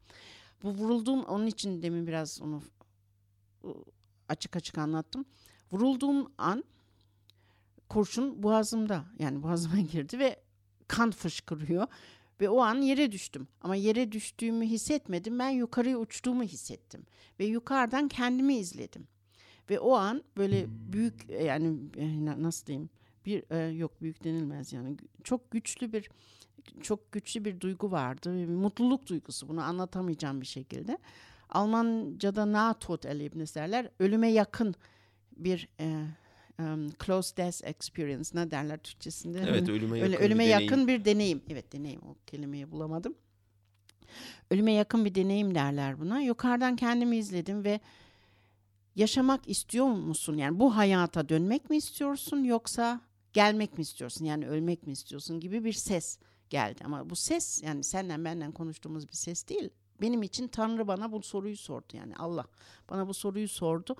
Bu 0.62 0.70
vurulduğum, 0.70 1.24
onun 1.24 1.46
için 1.46 1.82
demin 1.82 2.06
biraz 2.06 2.42
onu 2.42 2.62
açık 4.28 4.56
açık 4.56 4.78
anlattım. 4.78 5.24
Vurulduğum 5.72 6.32
an 6.38 6.64
kurşun 7.88 8.42
boğazımda 8.42 9.04
yani 9.18 9.42
boğazıma 9.42 9.80
girdi 9.92 10.18
ve 10.18 10.36
kan 10.88 11.10
fışkırıyor. 11.10 11.86
Ve 12.40 12.48
o 12.48 12.60
an 12.60 12.74
yere 12.82 13.12
düştüm. 13.12 13.48
Ama 13.60 13.76
yere 13.76 14.12
düştüğümü 14.12 14.66
hissetmedim. 14.66 15.38
Ben 15.38 15.48
yukarıya 15.48 15.98
uçtuğumu 15.98 16.42
hissettim. 16.42 17.06
Ve 17.40 17.44
yukarıdan 17.44 18.08
kendimi 18.08 18.56
izledim. 18.56 19.06
Ve 19.70 19.80
o 19.80 19.94
an 19.94 20.24
böyle 20.36 20.66
büyük 20.68 21.30
e, 21.30 21.44
yani 21.44 21.78
e, 21.96 22.24
na- 22.24 22.42
nasıl 22.42 22.66
diyeyim 22.66 22.90
bir 23.26 23.44
e, 23.50 23.70
yok 23.72 24.02
büyük 24.02 24.24
denilmez 24.24 24.72
yani 24.72 24.96
çok 25.24 25.50
güçlü 25.50 25.92
bir 25.92 26.10
çok 26.82 27.12
güçlü 27.12 27.44
bir 27.44 27.60
duygu 27.60 27.90
vardı 27.90 28.48
bir 28.48 28.54
mutluluk 28.54 29.06
duygusu 29.06 29.48
bunu 29.48 29.62
anlatamayacağım 29.62 30.40
bir 30.40 30.46
şekilde 30.46 30.98
Almanca'da 31.50 32.52
nahtod 32.52 33.02
erlebnis 33.04 33.54
derler 33.54 33.90
ölüme 33.98 34.28
yakın 34.28 34.74
bir 35.36 35.68
e, 35.80 36.06
em, 36.58 36.88
close 37.06 37.36
death 37.36 37.64
experience 37.64 38.30
ne 38.34 38.50
derler 38.50 38.78
Türkçesinde 38.78 39.40
Evet 39.48 39.68
ölüme 39.68 39.98
yakın 39.98 40.04
Öyle 40.12 40.18
bir 40.20 40.24
ölüme 40.26 40.44
deneyim. 40.44 40.62
yakın 40.62 40.88
bir 40.88 41.04
deneyim. 41.04 41.42
Evet 41.50 41.72
deneyim 41.72 42.00
o 42.02 42.16
kelimeyi 42.26 42.70
bulamadım. 42.70 43.14
Ölüme 44.50 44.72
yakın 44.72 45.04
bir 45.04 45.14
deneyim 45.14 45.54
derler 45.54 46.00
buna. 46.00 46.20
Yukarıdan 46.20 46.76
kendimi 46.76 47.16
izledim 47.16 47.64
ve 47.64 47.80
yaşamak 48.96 49.48
istiyor 49.48 49.86
musun? 49.86 50.36
Yani 50.36 50.58
bu 50.60 50.76
hayata 50.76 51.28
dönmek 51.28 51.70
mi 51.70 51.76
istiyorsun 51.76 52.44
yoksa 52.44 53.00
gelmek 53.32 53.78
mi 53.78 53.82
istiyorsun? 53.82 54.24
Yani 54.24 54.48
ölmek 54.48 54.86
mi 54.86 54.92
istiyorsun 54.92 55.40
gibi 55.40 55.64
bir 55.64 55.72
ses 55.72 56.18
geldi. 56.50 56.80
Ama 56.84 57.10
bu 57.10 57.16
ses 57.16 57.62
yani 57.62 57.84
senden 57.84 58.24
benden 58.24 58.52
konuştuğumuz 58.52 59.08
bir 59.08 59.12
ses 59.16 59.48
değil. 59.48 59.70
Benim 60.00 60.22
için 60.22 60.48
Tanrı 60.48 60.88
bana 60.88 61.12
bu 61.12 61.22
soruyu 61.22 61.56
sordu. 61.56 61.86
Yani 61.92 62.16
Allah 62.16 62.44
bana 62.90 63.08
bu 63.08 63.14
soruyu 63.14 63.48
sordu. 63.48 63.96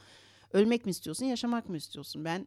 Ölmek 0.52 0.86
mi 0.86 0.90
istiyorsun, 0.90 1.26
yaşamak 1.26 1.68
mı 1.68 1.76
istiyorsun? 1.76 2.24
Ben 2.24 2.46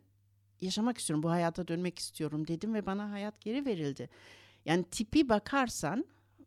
yaşamak 0.61 0.97
istiyorum, 0.97 1.23
bu 1.23 1.29
hayata 1.29 1.67
dönmek 1.67 1.99
istiyorum 1.99 2.47
dedim 2.47 2.73
ve 2.73 2.85
bana 2.85 3.11
hayat 3.11 3.41
geri 3.41 3.65
verildi. 3.65 4.09
Yani 4.65 4.83
tipi 4.83 5.29
bakarsan 5.29 6.05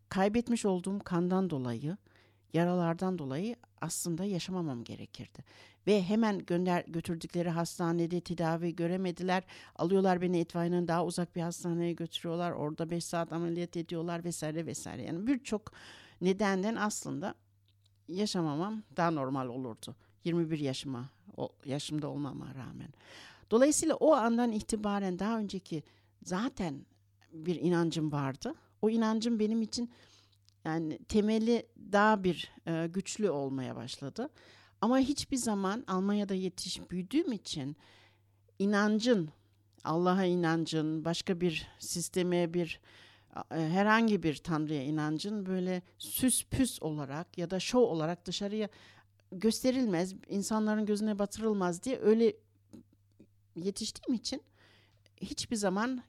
kaybetmiş 0.09 0.65
olduğum 0.65 0.99
kandan 0.99 1.51
dolayı, 1.51 1.97
yaralardan 2.53 3.19
dolayı 3.19 3.57
aslında 3.81 4.25
yaşamamam 4.25 4.85
gerekirdi. 4.85 5.45
Ve 5.87 6.03
hemen 6.03 6.39
gönder 6.39 6.85
götürdükleri 6.87 7.51
hastanede 7.51 8.21
tedavi 8.21 8.77
göremediler. 8.77 9.43
Alıyorlar 9.77 10.21
beni 10.21 10.39
Etvai'nin 10.39 10.89
daha 10.89 11.05
uzak 11.07 11.37
bir 11.37 11.41
hastaneye 11.41 11.93
götürüyorlar. 11.93 12.53
Orada 12.53 12.91
5 12.91 13.05
saat 13.05 13.33
ameliyat 13.33 13.77
ediyorlar 13.77 14.25
vesaire 14.25 14.67
vesaire. 14.67 15.03
Yani 15.03 15.27
birçok 15.27 15.73
nedenden 16.23 16.77
aslında 16.77 17.35
yaşamamam 18.09 18.83
daha 18.97 19.11
normal 19.11 19.49
olurdu. 19.49 19.97
21 20.25 20.59
yaşıma 20.59 21.11
o 21.37 21.49
yaşımda 21.65 22.09
olmama 22.09 22.55
rağmen. 22.55 22.89
Dolayısıyla 23.51 23.95
o 23.95 24.13
andan 24.13 24.53
itibaren 24.53 25.19
daha 25.19 25.39
önceki 25.39 25.83
zaten 26.23 26.87
bir 27.33 27.57
inancım 27.61 28.13
vardı. 28.13 28.55
O 28.83 28.91
inancım 28.91 29.39
benim 29.39 29.63
için 29.63 29.91
yani 30.65 30.99
temeli 30.99 31.67
daha 31.93 32.25
bir 32.25 32.53
e, 32.67 32.87
güçlü 32.87 33.31
olmaya 33.31 33.77
başladı. 33.77 34.29
Ama 34.81 34.99
hiçbir 34.99 35.37
zaman 35.37 35.85
Almanya'da 35.87 36.35
yetişip 36.35 36.91
büyüdüğüm 36.91 37.33
için 37.33 37.77
inancın, 38.59 39.29
Allah'a 39.85 40.25
inancın, 40.25 41.05
başka 41.05 41.41
bir 41.41 41.69
sisteme 41.79 42.55
bir 42.55 42.81
herhangi 43.49 44.23
bir 44.23 44.37
tanrıya 44.37 44.83
inancın 44.83 45.47
böyle 45.47 45.83
süs 45.99 46.45
püs 46.45 46.83
olarak 46.83 47.39
ya 47.39 47.51
da 47.51 47.61
şov 47.61 47.83
olarak 47.83 48.27
dışarıya 48.27 48.69
gösterilmez, 49.33 50.15
insanların 50.29 50.87
gözüne 50.87 51.19
batırılmaz 51.19 51.83
diye 51.83 51.99
öyle 52.01 52.37
yetiştiğim 53.57 54.15
için 54.15 54.43
hiçbir 55.17 55.57
zaman 55.57 56.03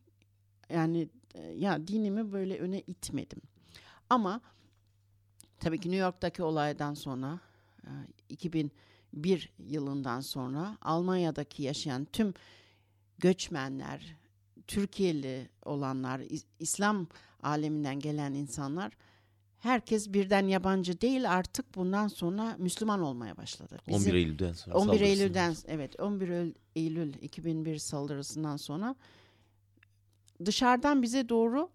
yani 0.70 1.10
e, 1.36 1.42
ya 1.42 1.88
dinimi 1.88 2.32
böyle 2.32 2.60
öne 2.60 2.82
itmedim. 2.82 3.42
Ama 4.10 4.42
tabii 5.60 5.80
ki 5.80 5.92
New 5.92 6.02
York'taki 6.06 6.44
olaydan 6.44 6.94
sonra 6.94 7.40
e, 7.84 7.90
2001 8.30 9.54
yılından 9.60 10.20
sonra 10.20 10.78
Almanya'daki 10.82 11.64
yaşayan 11.64 12.06
tüm 12.06 12.34
göçmenler, 13.18 14.16
Türkiye'li 14.68 15.50
olanlar, 15.66 16.20
İs- 16.20 16.46
İslam 16.60 17.08
aleminden 17.44 18.00
gelen 18.00 18.34
insanlar 18.34 18.92
herkes 19.60 20.14
birden 20.14 20.48
yabancı 20.48 21.02
değil 21.02 21.32
artık 21.32 21.76
bundan 21.76 22.08
sonra 22.08 22.56
Müslüman 22.60 23.02
olmaya 23.02 23.38
başladı. 23.38 23.78
11 23.90 24.14
Eylül'den 24.14 24.54
sonra 24.54 24.76
11 24.76 24.86
saldırısından 24.86 25.10
Eylül'den 25.10 25.56
evet 25.68 26.00
11 26.00 26.28
Eylül- 26.30 26.54
Eylül 26.76 27.14
2001 27.22 27.78
saldırısından 27.78 28.58
sonra 28.58 28.96
dışarıdan 30.46 31.02
bize 31.02 31.30
doğru 31.30 31.70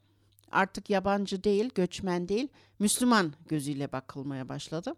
artık 0.50 0.90
yabancı 0.90 1.44
değil, 1.44 1.70
göçmen 1.74 2.28
değil, 2.28 2.48
Müslüman 2.78 3.32
gözüyle 3.48 3.92
bakılmaya 3.92 4.48
başladı. 4.48 4.94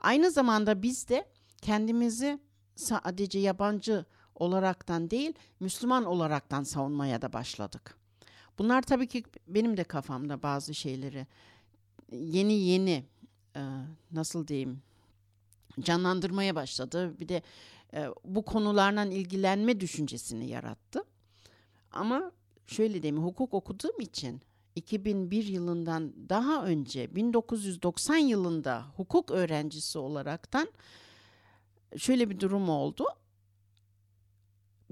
Aynı 0.00 0.30
zamanda 0.30 0.82
biz 0.82 1.08
de 1.08 1.28
kendimizi 1.62 2.38
sadece 2.76 3.38
yabancı 3.38 4.04
olaraktan 4.42 5.10
değil, 5.10 5.32
Müslüman 5.60 6.04
olaraktan 6.04 6.62
savunmaya 6.62 7.22
da 7.22 7.32
başladık. 7.32 7.96
Bunlar 8.58 8.82
tabii 8.82 9.06
ki 9.06 9.24
benim 9.46 9.76
de 9.76 9.84
kafamda 9.84 10.42
bazı 10.42 10.74
şeyleri 10.74 11.26
yeni 12.12 12.52
yeni 12.52 13.04
nasıl 14.12 14.48
diyeyim 14.48 14.82
canlandırmaya 15.80 16.54
başladı. 16.54 17.20
Bir 17.20 17.28
de 17.28 17.42
bu 18.24 18.44
konularla 18.44 19.04
ilgilenme 19.04 19.80
düşüncesini 19.80 20.48
yarattı. 20.48 21.04
Ama 21.92 22.32
şöyle 22.66 23.02
diyeyim 23.02 23.24
hukuk 23.24 23.54
okuduğum 23.54 24.00
için 24.00 24.40
2001 24.76 25.44
yılından 25.44 26.12
daha 26.28 26.64
önce 26.64 27.14
1990 27.16 28.16
yılında 28.16 28.84
hukuk 28.96 29.30
öğrencisi 29.30 29.98
olaraktan 29.98 30.68
şöyle 31.96 32.30
bir 32.30 32.40
durum 32.40 32.68
oldu. 32.68 33.04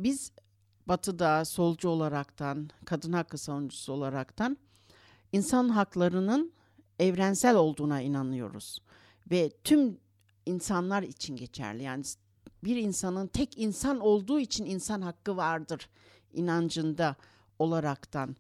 Biz 0.02 0.33
Batı'da 0.87 1.45
solcu 1.45 1.88
olaraktan, 1.88 2.71
kadın 2.85 3.12
hakkı 3.12 3.38
savunucusu 3.38 3.92
olaraktan 3.92 4.57
insan 5.33 5.69
haklarının 5.69 6.52
evrensel 6.99 7.57
olduğuna 7.57 8.00
inanıyoruz. 8.00 8.78
Ve 9.30 9.50
tüm 9.64 9.99
insanlar 10.47 11.02
için 11.02 11.37
geçerli. 11.37 11.83
Yani 11.83 12.04
bir 12.64 12.76
insanın 12.76 13.26
tek 13.26 13.59
insan 13.59 14.00
olduğu 14.00 14.40
için 14.40 14.64
insan 14.64 15.00
hakkı 15.00 15.37
vardır 15.37 15.88
inancında 16.33 17.16
olaraktan 17.59 18.37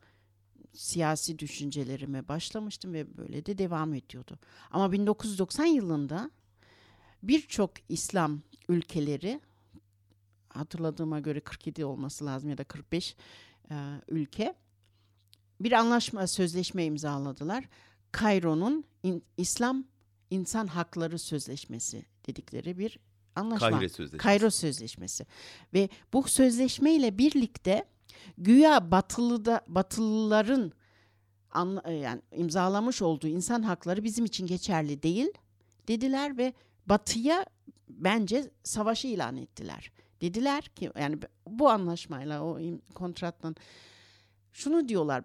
siyasi 0.72 1.38
düşüncelerime 1.38 2.28
başlamıştım 2.28 2.92
ve 2.92 3.16
böyle 3.16 3.46
de 3.46 3.58
devam 3.58 3.94
ediyordu. 3.94 4.38
Ama 4.70 4.92
1990 4.92 5.64
yılında 5.64 6.30
birçok 7.22 7.70
İslam 7.88 8.42
ülkeleri 8.68 9.40
hatırladığıma 10.54 11.20
göre 11.20 11.40
47 11.40 11.84
olması 11.84 12.26
lazım 12.26 12.50
ya 12.50 12.58
da 12.58 12.64
45 12.64 13.16
e, 13.70 13.74
ülke 14.08 14.54
bir 15.60 15.72
anlaşma 15.72 16.26
sözleşme 16.26 16.84
imzaladılar. 16.84 17.64
Kayro'nun 18.12 18.84
in, 19.02 19.22
İslam 19.36 19.84
İnsan 20.30 20.66
Hakları 20.66 21.18
Sözleşmesi 21.18 22.04
dedikleri 22.26 22.78
bir 22.78 22.98
anlaşma. 23.36 23.70
Kahire 23.70 23.88
Sözleşmesi. 23.88 24.22
Kayro 24.22 24.50
Sözleşmesi. 24.50 25.26
Ve 25.74 25.88
bu 26.12 26.22
sözleşmeyle 26.22 27.18
birlikte 27.18 27.84
güya 28.38 28.90
batılıda 28.90 29.60
batılıların 29.66 30.72
anla, 31.50 31.82
e, 31.84 31.92
yani 31.92 32.22
imzalamış 32.32 33.02
olduğu 33.02 33.28
insan 33.28 33.62
hakları 33.62 34.04
bizim 34.04 34.24
için 34.24 34.46
geçerli 34.46 35.02
değil 35.02 35.28
dediler 35.88 36.38
ve 36.38 36.54
batıya 36.86 37.46
bence 37.88 38.50
savaşı 38.62 39.08
ilan 39.08 39.36
ettiler. 39.36 39.92
Dediler 40.20 40.64
ki 40.64 40.90
yani 40.98 41.18
bu 41.46 41.70
anlaşmayla 41.70 42.44
o 42.44 42.58
kontratla 42.94 43.54
şunu 44.52 44.88
diyorlar 44.88 45.24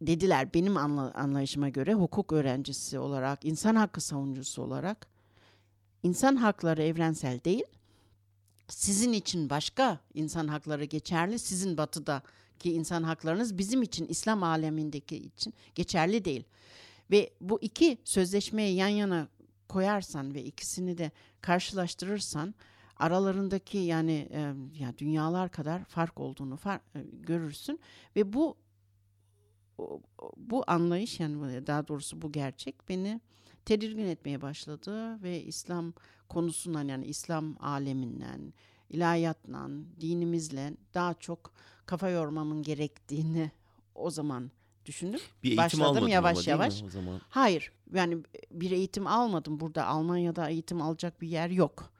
dediler 0.00 0.54
benim 0.54 0.76
anla, 0.76 1.12
anlayışıma 1.14 1.68
göre 1.68 1.94
hukuk 1.94 2.32
öğrencisi 2.32 2.98
olarak, 2.98 3.44
insan 3.44 3.76
hakkı 3.76 4.00
savunucusu 4.00 4.62
olarak 4.62 5.06
insan 6.02 6.36
hakları 6.36 6.82
evrensel 6.82 7.40
değil. 7.44 7.64
Sizin 8.68 9.12
için 9.12 9.50
başka 9.50 9.98
insan 10.14 10.48
hakları 10.48 10.84
geçerli. 10.84 11.38
Sizin 11.38 11.76
batıdaki 11.76 12.72
insan 12.72 13.02
haklarınız 13.02 13.58
bizim 13.58 13.82
için 13.82 14.06
İslam 14.06 14.42
alemindeki 14.42 15.16
için 15.16 15.54
geçerli 15.74 16.24
değil. 16.24 16.44
Ve 17.10 17.30
bu 17.40 17.58
iki 17.62 17.98
sözleşmeyi 18.04 18.76
yan 18.76 18.88
yana 18.88 19.28
koyarsan 19.68 20.34
ve 20.34 20.44
ikisini 20.44 20.98
de 20.98 21.10
karşılaştırırsan 21.40 22.54
aralarındaki 23.02 23.78
yani 23.78 24.28
e, 24.32 24.40
ya 24.80 24.98
dünyalar 24.98 25.50
kadar 25.50 25.84
fark 25.84 26.20
olduğunu 26.20 26.56
fark, 26.56 26.82
e, 26.94 27.00
görürsün 27.12 27.80
ve 28.16 28.32
bu 28.32 28.56
bu 30.36 30.64
anlayış 30.66 31.20
yani 31.20 31.66
daha 31.66 31.88
doğrusu 31.88 32.22
bu 32.22 32.32
gerçek 32.32 32.88
beni 32.88 33.20
tedirgin 33.64 34.06
etmeye 34.06 34.42
başladı 34.42 35.22
ve 35.22 35.42
İslam 35.42 35.92
konusundan 36.28 36.88
yani 36.88 37.06
İslam 37.06 37.56
aleminden, 37.60 38.52
ilahiyatla, 38.90 39.68
dinimizle 40.00 40.72
daha 40.94 41.14
çok 41.14 41.52
kafa 41.86 42.08
yormamın 42.08 42.62
gerektiğini 42.62 43.50
o 43.94 44.10
zaman 44.10 44.50
düşündüm. 44.86 45.20
Bir 45.42 45.48
eğitim 45.48 45.64
Başladım 45.64 46.08
yavaş 46.08 46.48
ama 46.48 46.50
yavaş. 46.50 46.82
mi 46.82 46.86
o 46.88 46.90
zaman? 46.90 47.20
Hayır 47.28 47.72
yani 47.94 48.18
bir 48.50 48.70
eğitim 48.70 49.06
almadım. 49.06 49.60
Burada 49.60 49.86
Almanya'da 49.86 50.48
eğitim 50.48 50.82
alacak 50.82 51.20
bir 51.20 51.28
yer 51.28 51.50
yok. 51.50 51.91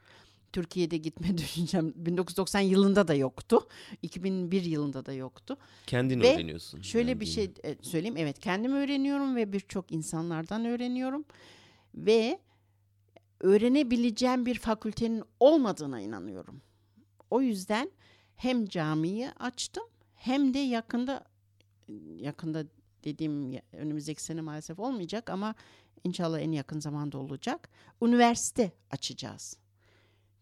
Türkiye'de 0.53 0.97
gitme 0.97 1.37
düşüncem 1.37 1.93
1990 1.95 2.59
yılında 2.59 3.07
da 3.07 3.13
yoktu. 3.13 3.67
2001 4.01 4.63
yılında 4.63 5.05
da 5.05 5.13
yoktu. 5.13 5.57
Kendin 5.87 6.21
Ve 6.21 6.35
öğreniyorsun. 6.35 6.81
Şöyle 6.81 7.09
yani 7.09 7.21
bir 7.21 7.25
şey 7.25 7.51
e, 7.63 7.75
söyleyeyim. 7.81 8.17
Evet 8.17 8.39
kendim 8.39 8.73
öğreniyorum 8.73 9.35
ve 9.35 9.53
birçok 9.53 9.91
insanlardan 9.91 10.65
öğreniyorum. 10.65 11.25
Ve 11.95 12.39
öğrenebileceğim 13.39 14.45
bir 14.45 14.59
fakültenin 14.59 15.23
olmadığına 15.39 16.01
inanıyorum. 16.01 16.61
O 17.29 17.41
yüzden 17.41 17.91
hem 18.35 18.65
camiyi 18.65 19.29
açtım 19.31 19.83
hem 20.15 20.53
de 20.53 20.59
yakında 20.59 21.23
yakında 22.15 22.65
dediğim 23.03 23.59
önümüzdeki 23.71 24.23
sene 24.23 24.41
maalesef 24.41 24.79
olmayacak 24.79 25.29
ama 25.29 25.55
inşallah 26.03 26.39
en 26.39 26.51
yakın 26.51 26.79
zamanda 26.79 27.17
olacak. 27.17 27.69
Üniversite 28.01 28.71
açacağız. 28.91 29.62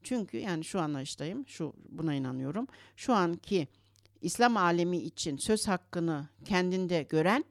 Çünkü 0.04 0.38
yani 0.38 0.64
şu 0.64 0.80
anlayıştayım, 0.80 1.48
şu 1.48 1.74
buna 1.90 2.14
inanıyorum. 2.14 2.68
Şu 2.96 3.14
anki 3.14 3.68
İslam 4.22 4.58
alemi 4.58 4.98
için 4.98 5.38
söz 5.38 5.68
hakkını 5.68 6.28
kendinde 6.46 7.04
gören 7.04 7.46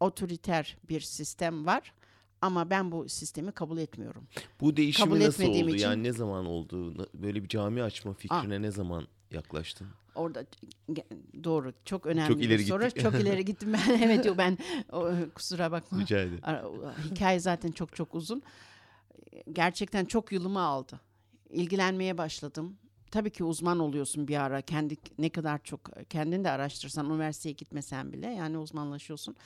otoriter 0.00 0.76
bir 0.88 1.00
sistem 1.00 1.66
var. 1.66 1.92
Ama 2.42 2.70
ben 2.70 2.92
bu 2.92 3.08
sistemi 3.08 3.52
kabul 3.52 3.78
etmiyorum. 3.78 4.26
Bu 4.60 4.76
değişimi 4.76 5.08
kabul 5.08 5.20
nasıl 5.24 5.44
oldu? 5.44 5.68
için- 5.68 5.78
Yani 5.78 6.02
ne 6.02 6.12
zaman 6.12 6.46
oldu? 6.46 7.06
Böyle 7.14 7.42
bir 7.42 7.48
cami 7.48 7.82
açma 7.82 8.14
fikrine 8.14 8.62
ne 8.62 8.70
zaman 8.70 9.06
yaklaştın? 9.30 9.86
Orada 10.14 10.44
ge- 10.88 11.44
doğru 11.44 11.72
çok 11.84 12.06
önemli 12.06 12.28
Çok 12.28 12.42
ileri 12.42 12.58
bir 12.58 12.64
soru. 12.64 12.84
gittik. 12.84 13.02
Çok 13.02 13.14
ileri 13.14 13.44
gittim 13.44 13.72
ben. 13.72 14.00
evet 14.02 14.26
yok 14.26 14.38
ben 14.38 14.58
o, 14.92 15.10
kusura 15.34 15.72
bakma. 15.72 16.00
Rica 16.00 16.18
ederim. 16.20 16.40
Hikaye 17.10 17.40
zaten 17.40 17.70
çok 17.72 17.96
çok 17.96 18.14
uzun. 18.14 18.42
Gerçekten 19.52 20.04
çok 20.04 20.32
yılımı 20.32 20.60
aldı. 20.60 21.00
İlgilenmeye 21.52 22.18
başladım. 22.18 22.76
Tabii 23.10 23.30
ki 23.30 23.44
uzman 23.44 23.78
oluyorsun 23.78 24.28
bir 24.28 24.36
ara. 24.36 24.62
Kendi 24.62 24.96
ne 25.18 25.28
kadar 25.28 25.62
çok 25.64 25.80
kendin 26.10 26.44
de 26.44 26.50
araştırsan, 26.50 27.10
üniversiteye 27.10 27.52
gitmesen 27.52 28.12
bile 28.12 28.26
yani 28.26 28.58
uzmanlaşıyorsun. 28.58 29.36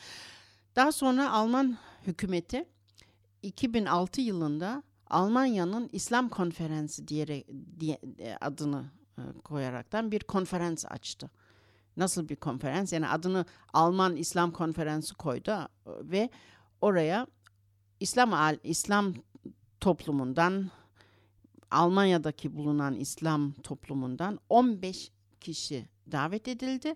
Daha 0.77 0.93
sonra 0.93 1.33
Alman 1.33 1.79
hükümeti 2.07 2.65
2006 3.43 4.21
yılında 4.21 4.83
Almanya'nın 5.11 5.89
İslam 5.93 6.29
Konferansı 6.29 7.09
diyerek 7.09 7.47
diye, 7.81 7.99
e, 8.19 8.37
adını 8.41 8.85
e, 9.19 9.23
koyaraktan 9.45 10.13
bir 10.13 10.21
konferans 10.21 10.85
açtı. 10.87 11.31
Nasıl 11.97 12.29
bir 12.29 12.37
konferans? 12.37 12.93
Yani 12.93 13.09
adını 13.09 13.47
Alman 13.73 14.17
İslam 14.17 14.51
Konferansı 14.51 15.15
koydu 15.15 15.51
e, 15.51 15.67
ve 15.87 16.31
oraya 16.81 17.27
İslam 18.01 18.59
İslam 18.63 19.15
toplumundan 19.81 20.71
Almanya'daki 21.75 22.57
bulunan 22.57 22.95
İslam 22.95 23.53
toplumundan 23.53 24.39
15 24.49 25.11
kişi 25.41 25.89
davet 26.13 26.49
edildi. 26.49 26.95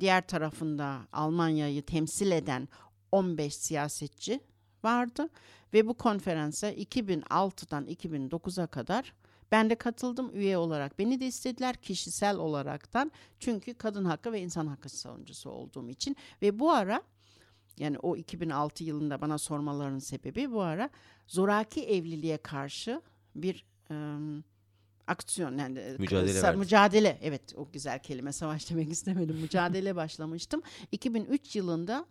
Diğer 0.00 0.26
tarafında 0.26 1.00
Almanya'yı 1.12 1.82
temsil 1.82 2.30
eden 2.30 2.68
15 3.12 3.54
siyasetçi 3.54 4.40
vardı 4.84 5.28
ve 5.72 5.86
bu 5.86 5.94
konferansa 5.94 6.72
2006'dan 6.72 7.86
2009'a 7.86 8.66
kadar 8.66 9.14
ben 9.52 9.70
de 9.70 9.74
katıldım 9.74 10.30
üye 10.34 10.58
olarak. 10.58 10.98
Beni 10.98 11.20
de 11.20 11.26
istediler 11.26 11.76
kişisel 11.76 12.36
olaraktan 12.36 13.12
çünkü 13.38 13.74
kadın 13.74 14.04
hakkı 14.04 14.32
ve 14.32 14.40
insan 14.40 14.66
hakkı 14.66 14.88
savunucusu 14.88 15.50
olduğum 15.50 15.88
için 15.88 16.16
ve 16.42 16.58
bu 16.58 16.70
ara 16.72 17.02
yani 17.78 17.98
o 17.98 18.16
2006 18.16 18.84
yılında 18.84 19.20
bana 19.20 19.38
sormalarının 19.38 19.98
sebebi 19.98 20.52
bu 20.52 20.62
ara 20.62 20.90
zoraki 21.26 21.84
evliliğe 21.84 22.36
karşı 22.36 23.02
bir 23.42 23.64
em, 23.90 24.44
aksiyon 25.06 25.58
yani 25.58 25.78
e, 25.78 25.96
Mücadele 25.98 26.38
sa- 26.38 26.56
mücadele 26.56 27.18
evet 27.22 27.54
o 27.56 27.68
güzel 27.72 27.98
kelime 27.98 28.32
savaş 28.32 28.70
demek 28.70 28.92
istemedim 28.92 29.36
mücadele 29.36 29.96
başlamıştım. 29.96 30.62
2003 30.92 31.56
yılında 31.56 32.06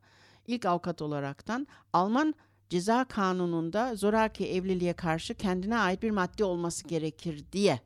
ilk 0.48 0.66
avukat 0.66 1.02
olaraktan 1.02 1.68
Alman 1.94 2.36
ceza 2.70 3.06
kanununda 3.06 3.96
zoraki 3.96 4.48
evliliğe 4.52 4.94
karşı 4.94 5.36
kendine 5.36 5.78
ait 5.78 6.04
bir 6.04 6.12
madde 6.12 6.44
olması 6.44 6.88
gerekir 6.88 7.44
diye 7.52 7.80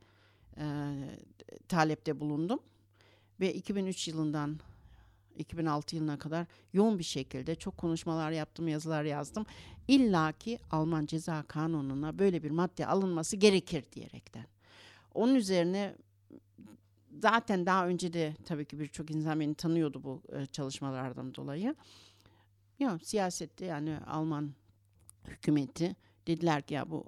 e, 0.57 0.65
talepte 1.67 2.19
bulundum. 2.19 2.59
Ve 3.39 3.53
2003 3.53 4.07
yılından 4.07 4.59
2006 5.37 5.95
yılına 5.95 6.17
kadar 6.19 6.45
yoğun 6.73 6.99
bir 6.99 7.03
şekilde 7.03 7.55
çok 7.55 7.77
konuşmalar 7.77 8.31
yaptım, 8.31 8.67
yazılar 8.67 9.03
yazdım. 9.03 9.45
İlla 9.91 10.31
ki 10.31 10.59
Alman 10.71 11.05
ceza 11.05 11.43
kanununa 11.43 12.19
böyle 12.19 12.43
bir 12.43 12.51
madde 12.51 12.87
alınması 12.87 13.35
gerekir 13.35 13.85
diyerekten. 13.91 14.45
Onun 15.13 15.35
üzerine 15.35 15.95
zaten 17.19 17.65
daha 17.65 17.87
önce 17.87 18.13
de 18.13 18.35
tabii 18.45 18.65
ki 18.65 18.79
birçok 18.79 19.11
insan 19.11 19.39
beni 19.39 19.55
tanıyordu 19.55 20.03
bu 20.03 20.21
e, 20.35 20.45
çalışmalardan 20.45 21.35
dolayı. 21.35 21.75
Ya 22.79 22.99
siyasette 23.03 23.65
yani 23.65 23.97
Alman 24.07 24.51
hükümeti 25.27 25.95
dediler 26.27 26.61
ki 26.61 26.73
ya 26.73 26.91
bu 26.91 27.05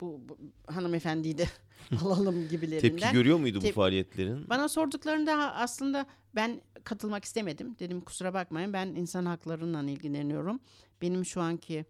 bu, 0.00 0.20
bu 0.28 0.38
hanımefendiyi 0.66 1.38
de 1.38 1.46
alalım 2.02 2.48
gibilerinden. 2.48 2.98
Tepki 2.98 3.12
görüyor 3.12 3.38
muydu 3.38 3.58
Tep- 3.58 3.70
bu 3.70 3.74
faaliyetlerin? 3.74 4.48
Bana 4.48 4.68
sorduklarında 4.68 5.54
aslında 5.54 6.06
ben 6.34 6.60
katılmak 6.84 7.24
istemedim. 7.24 7.76
Dedim 7.78 8.00
kusura 8.00 8.34
bakmayın 8.34 8.72
ben 8.72 8.86
insan 8.86 9.26
haklarından 9.26 9.88
ilgileniyorum. 9.88 10.60
Benim 11.02 11.24
şu 11.24 11.40
anki 11.40 11.84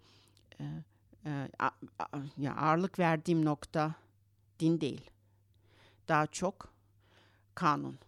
e, 0.61 0.65
e, 1.27 1.49
a- 1.59 1.71
a- 1.99 2.19
ya 2.39 2.57
ağırlık 2.57 2.99
verdiğim 2.99 3.45
nokta 3.45 3.95
din 4.61 4.81
değil. 4.81 5.11
Daha 6.09 6.27
çok 6.27 6.75
kanun. 7.55 7.99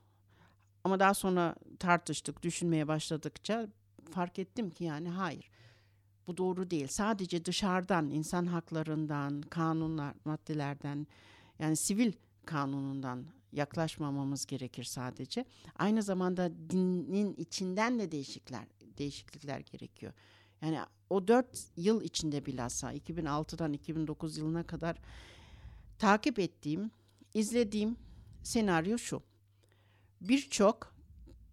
Ama 0.84 1.00
daha 1.00 1.14
sonra 1.14 1.54
tartıştık, 1.78 2.42
düşünmeye 2.42 2.88
başladıkça 2.88 3.68
fark 4.10 4.38
ettim 4.38 4.70
ki 4.70 4.84
yani 4.84 5.08
hayır. 5.08 5.50
Bu 6.26 6.36
doğru 6.36 6.70
değil. 6.70 6.86
Sadece 6.88 7.44
dışarıdan, 7.44 8.10
insan 8.10 8.46
haklarından, 8.46 9.40
kanunlar, 9.42 10.14
maddelerden, 10.24 11.06
yani 11.58 11.76
sivil 11.76 12.12
kanunundan 12.46 13.24
yaklaşmamamız 13.52 14.46
gerekir 14.46 14.84
sadece. 14.84 15.44
Aynı 15.76 16.02
zamanda 16.02 16.50
dinin 16.70 17.34
içinden 17.34 17.98
de 17.98 18.12
değişiklikler 18.12 18.64
değişiklikler 18.98 19.60
gerekiyor. 19.60 20.12
Yani 20.62 20.80
o 21.10 21.28
dört 21.28 21.58
yıl 21.76 22.02
içinde 22.02 22.46
bilhassa 22.46 22.94
2006'dan 22.94 23.72
2009 23.72 24.38
yılına 24.38 24.62
kadar 24.62 24.96
takip 25.98 26.38
ettiğim, 26.38 26.90
izlediğim 27.34 27.96
senaryo 28.42 28.98
şu. 28.98 29.22
Birçok 30.20 30.94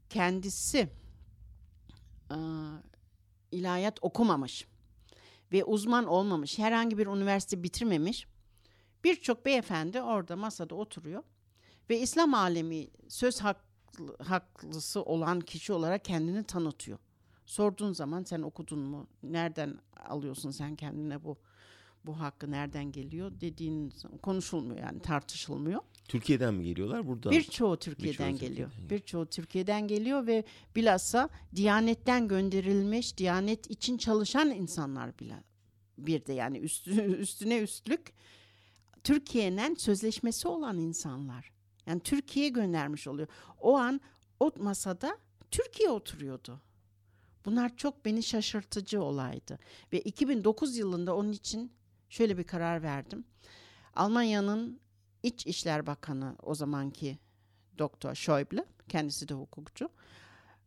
kendisi 0.09 0.89
e, 2.31 2.37
ilahiyat 3.51 3.97
okumamış 4.01 4.67
ve 5.51 5.63
uzman 5.63 6.05
olmamış, 6.05 6.59
herhangi 6.59 6.97
bir 6.97 7.07
üniversite 7.07 7.63
bitirmemiş 7.63 8.27
birçok 9.05 9.45
beyefendi 9.45 10.01
orada 10.01 10.35
masada 10.35 10.75
oturuyor 10.75 11.23
ve 11.89 11.99
İslam 11.99 12.33
alemi 12.33 12.87
söz 13.07 13.41
haklı, 13.41 14.17
haklısı 14.23 15.03
olan 15.03 15.39
kişi 15.39 15.73
olarak 15.73 16.05
kendini 16.05 16.43
tanıtıyor. 16.43 16.99
Sorduğun 17.45 17.93
zaman 17.93 18.23
sen 18.23 18.41
okudun 18.41 18.79
mu? 18.79 19.07
Nereden 19.23 19.79
alıyorsun 20.09 20.51
sen 20.51 20.75
kendine 20.75 21.23
bu 21.23 21.37
bu 22.05 22.19
hakkı 22.19 22.51
nereden 22.51 22.91
geliyor 22.91 23.31
dediğin 23.41 23.93
konuşulmuyor 24.21 24.79
yani 24.79 24.99
tartışılmıyor. 24.99 25.81
Türkiye'den 26.07 26.53
mi 26.53 26.63
geliyorlar 26.63 27.07
buradan? 27.07 27.31
Birçoğu 27.31 27.77
Türkiye'den 27.77 28.33
Birçoğu 28.33 28.49
geliyor. 28.49 28.69
Türkiye'den. 28.69 28.97
Birçoğu 28.97 29.25
Türkiye'den 29.25 29.87
geliyor 29.87 30.27
ve 30.27 30.43
bilhassa 30.75 31.29
Diyanet'ten 31.55 32.27
gönderilmiş, 32.27 33.17
Diyanet 33.17 33.71
için 33.71 33.97
çalışan 33.97 34.49
insanlar 34.51 35.19
bile 35.19 35.43
bir 35.97 36.25
de 36.25 36.33
yani 36.33 36.57
üstü, 36.57 37.01
üstüne 37.01 37.59
üstlük 37.59 38.13
Türkiye'nin 39.03 39.75
sözleşmesi 39.75 40.47
olan 40.47 40.77
insanlar. 40.77 41.51
Yani 41.85 41.99
Türkiye 41.99 42.49
göndermiş 42.49 43.07
oluyor. 43.07 43.27
O 43.59 43.77
an 43.77 44.01
o 44.39 44.51
masada 44.57 45.17
Türkiye 45.51 45.89
oturuyordu. 45.89 46.61
Bunlar 47.45 47.77
çok 47.77 48.05
beni 48.05 48.23
şaşırtıcı 48.23 49.01
olaydı. 49.01 49.59
Ve 49.93 50.01
2009 50.01 50.77
yılında 50.77 51.15
onun 51.15 51.31
için 51.31 51.71
şöyle 52.09 52.37
bir 52.37 52.43
karar 52.43 52.83
verdim. 52.83 53.25
Almanya'nın 53.93 54.79
İç 55.23 55.47
İşler 55.47 55.87
Bakanı 55.87 56.35
o 56.43 56.55
zamanki 56.55 57.17
Doktor 57.77 58.15
Schäuble, 58.15 58.65
kendisi 58.89 59.29
de 59.29 59.33
hukukçu. 59.33 59.89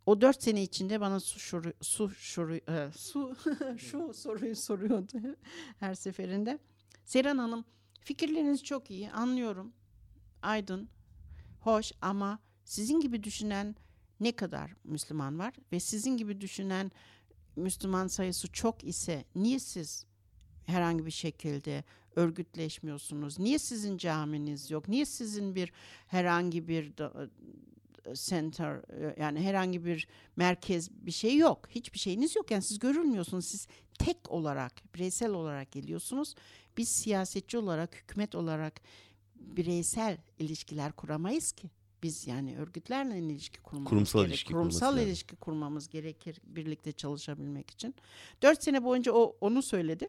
O 0.06 0.20
dört 0.20 0.42
sene 0.42 0.62
içinde 0.62 1.00
bana 1.00 1.20
su, 1.20 1.38
şuru, 1.38 1.72
su, 1.80 2.10
şuru, 2.10 2.56
e, 2.56 2.90
su 2.96 3.36
şu 3.78 4.14
soruyu 4.14 4.56
soruyordu 4.56 5.36
her 5.80 5.94
seferinde. 5.94 6.58
Seren 7.04 7.38
Hanım 7.38 7.64
fikirleriniz 8.00 8.64
çok 8.64 8.90
iyi 8.90 9.10
anlıyorum. 9.10 9.72
Aydın, 10.42 10.88
hoş 11.60 11.92
ama 12.00 12.38
sizin 12.64 13.00
gibi 13.00 13.22
düşünen 13.22 13.76
ne 14.20 14.33
kadar 14.33 14.74
Müslüman 14.85 15.38
var 15.38 15.54
ve 15.72 15.81
sizin 15.81 16.16
gibi 16.16 16.40
düşünen 16.40 16.92
Müslüman 17.57 18.07
sayısı 18.07 18.52
çok 18.52 18.85
ise 18.85 19.24
niye 19.35 19.59
siz 19.59 20.07
herhangi 20.66 21.07
bir 21.07 21.11
şekilde 21.11 21.85
örgütleşmiyorsunuz? 22.16 23.38
Niye 23.38 23.59
sizin 23.59 23.98
caminiz 23.98 24.70
yok? 24.70 24.88
Niye 24.88 25.04
sizin 25.04 25.54
bir 25.54 25.72
herhangi 26.07 26.68
bir 26.68 26.96
da- 26.96 27.31
center 28.14 28.74
e, 28.76 29.14
yani 29.22 29.40
herhangi 29.40 29.85
bir 29.85 30.09
merkez 30.37 30.90
bir 30.90 31.11
şey 31.11 31.37
yok. 31.37 31.68
Hiçbir 31.70 31.98
şeyiniz 31.98 32.37
yok. 32.37 32.50
Yani 32.50 32.62
siz 32.62 32.78
görülmüyorsunuz. 32.78 33.44
Siz 33.46 33.66
tek 33.98 34.31
olarak, 34.31 34.94
bireysel 34.94 35.31
olarak 35.31 35.72
geliyorsunuz. 35.72 36.35
Biz 36.76 36.88
siyasetçi 36.88 37.59
olarak, 37.59 37.94
hükümet 37.96 38.35
olarak 38.35 38.81
bireysel 39.37 40.18
ilişkiler 40.38 40.92
kuramayız 40.92 41.52
ki. 41.52 41.70
Biz 42.02 42.26
yani 42.26 42.56
örgütlerle 42.58 43.18
ilişki 43.18 43.61
kurmamız 43.61 43.88
Kurumsal 43.90 44.18
gerek. 44.20 44.30
ilişki 44.30 44.52
Kurumsal 44.52 44.92
lazım. 44.92 45.08
ilişki 45.08 45.37
kurmamız 45.37 45.88
gerekir 45.88 46.40
birlikte 46.46 46.92
çalışabilmek 46.92 47.70
için. 47.70 47.94
Dört 48.42 48.62
sene 48.62 48.84
boyunca 48.84 49.12
o 49.12 49.37
onu 49.40 49.62
söyledi. 49.62 50.08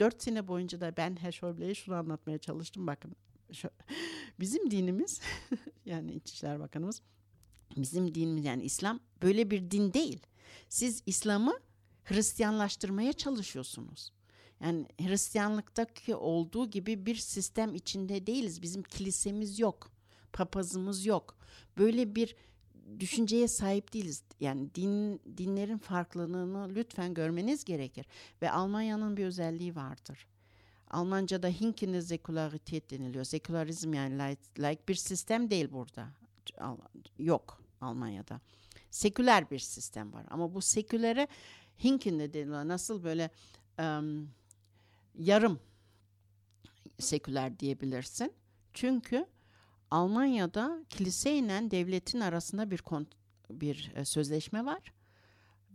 Dört 0.00 0.22
sene 0.22 0.48
boyunca 0.48 0.80
da 0.80 0.96
ben 0.96 1.16
Herr 1.16 1.32
Schäuble'ye 1.32 1.74
şunu 1.74 1.94
anlatmaya 1.94 2.38
çalıştım. 2.38 2.86
Bakın 2.86 3.16
şu- 3.52 3.70
bizim 4.40 4.70
dinimiz 4.70 5.20
yani 5.86 6.12
İçişler 6.12 6.60
Bakanımız 6.60 7.02
bizim 7.76 8.14
dinimiz 8.14 8.44
yani 8.44 8.62
İslam 8.62 9.00
böyle 9.22 9.50
bir 9.50 9.70
din 9.70 9.92
değil. 9.92 10.20
Siz 10.68 11.02
İslam'ı 11.06 11.58
Hristiyanlaştırmaya 12.04 13.12
çalışıyorsunuz. 13.12 14.12
Yani 14.60 14.86
Hristiyanlıktaki 15.00 16.14
olduğu 16.14 16.70
gibi 16.70 17.06
bir 17.06 17.14
sistem 17.14 17.74
içinde 17.74 18.26
değiliz. 18.26 18.62
Bizim 18.62 18.82
kilisemiz 18.82 19.58
yok. 19.58 19.90
Papazımız 20.32 21.06
yok. 21.06 21.36
Böyle 21.78 22.14
bir 22.14 22.36
düşünceye 23.00 23.48
sahip 23.48 23.92
değiliz. 23.92 24.22
Yani 24.40 24.74
din, 24.74 25.20
dinlerin 25.38 25.78
farklılığını 25.78 26.74
lütfen 26.74 27.14
görmeniz 27.14 27.64
gerekir. 27.64 28.06
Ve 28.42 28.50
Almanya'nın 28.50 29.16
bir 29.16 29.24
özelliği 29.24 29.76
vardır. 29.76 30.26
Almanca'da 30.90 31.48
hinkende 31.48 32.02
Säkularität 32.02 32.90
deniliyor. 32.90 33.24
Sekülerizm 33.24 33.94
yani 33.94 34.18
laik, 34.18 34.38
laik 34.58 34.88
bir 34.88 34.94
sistem 34.94 35.50
değil 35.50 35.72
burada. 35.72 36.08
Yok 37.18 37.62
Almanya'da. 37.80 38.40
Seküler 38.90 39.50
bir 39.50 39.58
sistem 39.58 40.12
var. 40.12 40.26
Ama 40.30 40.54
bu 40.54 40.62
sekülere 40.62 41.28
hinkende 41.84 42.32
deniliyor. 42.32 42.68
Nasıl 42.68 43.04
böyle 43.04 43.30
em, 43.78 44.28
yarım 45.18 45.60
seküler 46.98 47.58
diyebilirsin. 47.58 48.32
Çünkü 48.72 49.26
Almanya'da 49.90 50.84
kiliseyle 50.90 51.70
devletin 51.70 52.20
arasında 52.20 52.70
bir 52.70 52.78
kont- 52.78 53.16
bir 53.50 53.92
e, 53.94 54.04
sözleşme 54.04 54.64
var 54.64 54.92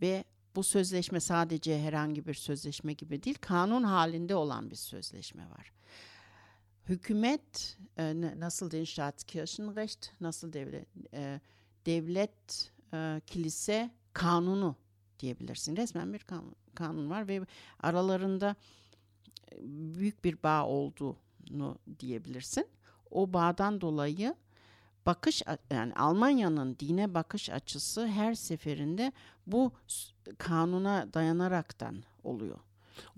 ve 0.00 0.24
bu 0.56 0.62
sözleşme 0.62 1.20
sadece 1.20 1.82
herhangi 1.82 2.26
bir 2.26 2.34
sözleşme 2.34 2.92
gibi 2.92 3.22
değil, 3.22 3.38
kanun 3.40 3.82
halinde 3.82 4.34
olan 4.34 4.70
bir 4.70 4.76
sözleşme 4.76 5.50
var. 5.50 5.72
Hükümet 6.88 7.78
e, 7.98 8.20
nasıl 8.40 8.70
den 8.70 8.84
Staatskirchenrecht, 8.84 10.08
nasıl 10.20 10.52
devlet 10.52 10.86
e, 11.14 11.40
devlet 11.86 12.72
e, 12.94 13.20
kilise 13.26 13.90
kanunu 14.12 14.76
diyebilirsin. 15.20 15.76
Resmen 15.76 16.12
bir 16.12 16.18
kanun, 16.18 16.54
kanun 16.74 17.10
var 17.10 17.28
ve 17.28 17.40
aralarında 17.80 18.56
e, 19.52 19.56
büyük 19.94 20.24
bir 20.24 20.42
bağ 20.42 20.66
olduğunu 20.66 21.78
diyebilirsin. 22.00 22.66
O 23.14 23.32
bağdan 23.32 23.80
dolayı 23.80 24.34
bakış 25.06 25.42
yani 25.70 25.94
Almanya'nın 25.94 26.76
dine 26.80 27.14
bakış 27.14 27.50
açısı 27.50 28.06
her 28.06 28.34
seferinde 28.34 29.12
bu 29.46 29.72
kanuna 30.38 31.08
dayanaraktan 31.14 31.96
oluyor. 32.24 32.58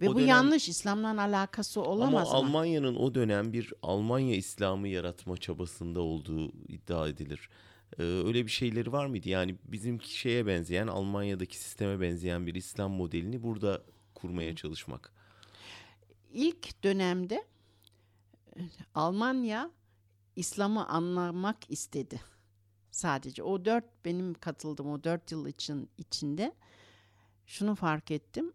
Ve 0.01 0.09
O 0.09 0.13
bu 0.15 0.19
dönem- 0.19 0.29
yanlış 0.29 0.69
İslam'la 0.69 1.21
alakası 1.23 1.81
olamaz 1.83 2.29
Ama. 2.29 2.39
Almanya'nın 2.39 2.97
o 2.97 3.15
dönem 3.15 3.53
bir 3.53 3.73
Almanya 3.83 4.37
İslam'ı 4.37 4.89
yaratma 4.89 5.37
çabasında 5.37 6.01
olduğu 6.01 6.53
iddia 6.69 7.09
edilir. 7.09 7.49
Ee, 7.99 8.03
öyle 8.03 8.47
bir 8.47 8.51
şeyleri 8.51 8.93
var 8.93 9.07
mıydı? 9.07 9.29
Yani 9.29 9.57
bizim 9.65 10.03
şeye 10.03 10.47
benzeyen, 10.47 10.87
Almanya'daki 10.87 11.59
sisteme 11.59 12.01
benzeyen 12.01 12.47
bir 12.47 12.55
İslam 12.55 12.91
modelini 12.93 13.43
burada 13.43 13.83
kurmaya 14.15 14.57
çalışmak. 14.57 15.13
İlk 16.33 16.85
dönemde 16.85 17.45
e, 18.57 18.61
Almanya 18.95 19.71
İslam'ı 20.37 20.87
anlamak 20.87 21.71
istedi. 21.71 22.21
Sadece 22.91 23.43
o 23.43 23.65
dört 23.65 24.05
benim 24.05 24.35
katıldığım 24.35 24.91
o 24.91 25.05
dört 25.05 25.33
yıl 25.33 25.47
için 25.47 25.91
içinde 25.99 26.55
şunu 27.47 27.75
fark 27.75 28.11
ettim. 28.11 28.53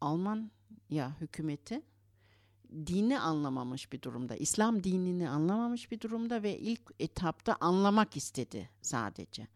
Almanya 0.00 1.20
hükümeti 1.20 1.82
dini 2.86 3.18
anlamamış 3.18 3.92
bir 3.92 4.02
durumda. 4.02 4.36
İslam 4.36 4.84
dinini 4.84 5.28
anlamamış 5.28 5.90
bir 5.90 6.00
durumda 6.00 6.42
ve 6.42 6.58
ilk 6.58 6.80
etapta 7.00 7.56
anlamak 7.60 8.16
istedi 8.16 8.70
sadece. 8.82 9.46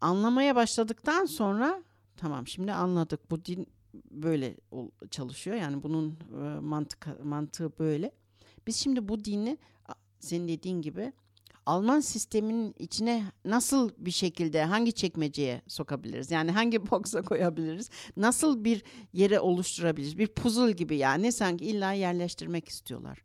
Anlamaya 0.00 0.56
başladıktan 0.56 1.24
sonra 1.24 1.82
tamam 2.16 2.46
şimdi 2.46 2.72
anladık 2.72 3.30
bu 3.30 3.44
din 3.44 3.66
böyle 4.10 4.56
çalışıyor. 5.10 5.56
Yani 5.56 5.82
bunun 5.82 6.18
e, 6.32 6.60
mantık 6.60 7.24
mantığı 7.24 7.78
böyle. 7.78 8.12
Biz 8.66 8.76
şimdi 8.76 9.08
bu 9.08 9.24
dini 9.24 9.58
senin 10.20 10.48
dediğin 10.48 10.82
gibi 10.82 11.12
Alman 11.66 12.00
sisteminin 12.00 12.74
içine 12.78 13.24
nasıl 13.44 13.90
bir 13.98 14.10
şekilde 14.10 14.64
hangi 14.64 14.92
çekmeceye 14.92 15.62
sokabiliriz? 15.66 16.30
Yani 16.30 16.50
hangi 16.50 16.90
boksa 16.90 17.22
koyabiliriz? 17.22 17.90
Nasıl 18.16 18.64
bir 18.64 18.82
yere 19.12 19.40
oluşturabiliriz? 19.40 20.18
Bir 20.18 20.26
puzzle 20.26 20.72
gibi 20.72 20.96
yani 20.96 21.32
sanki 21.32 21.64
illa 21.64 21.92
yerleştirmek 21.92 22.68
istiyorlar. 22.68 23.18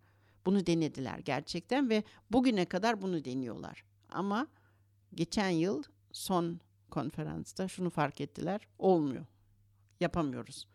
Bunu 0.45 0.65
denediler 0.65 1.19
gerçekten 1.19 1.89
ve 1.89 2.03
bugüne 2.31 2.65
kadar 2.65 3.01
bunu 3.01 3.25
deniyorlar. 3.25 3.83
Ama 4.09 4.47
geçen 5.13 5.49
yıl 5.49 5.83
son 6.11 6.59
konferansta 6.91 7.67
şunu 7.67 7.89
fark 7.89 8.21
ettiler. 8.21 8.67
Olmuyor. 8.77 9.25
Yapamıyoruz. 9.99 10.67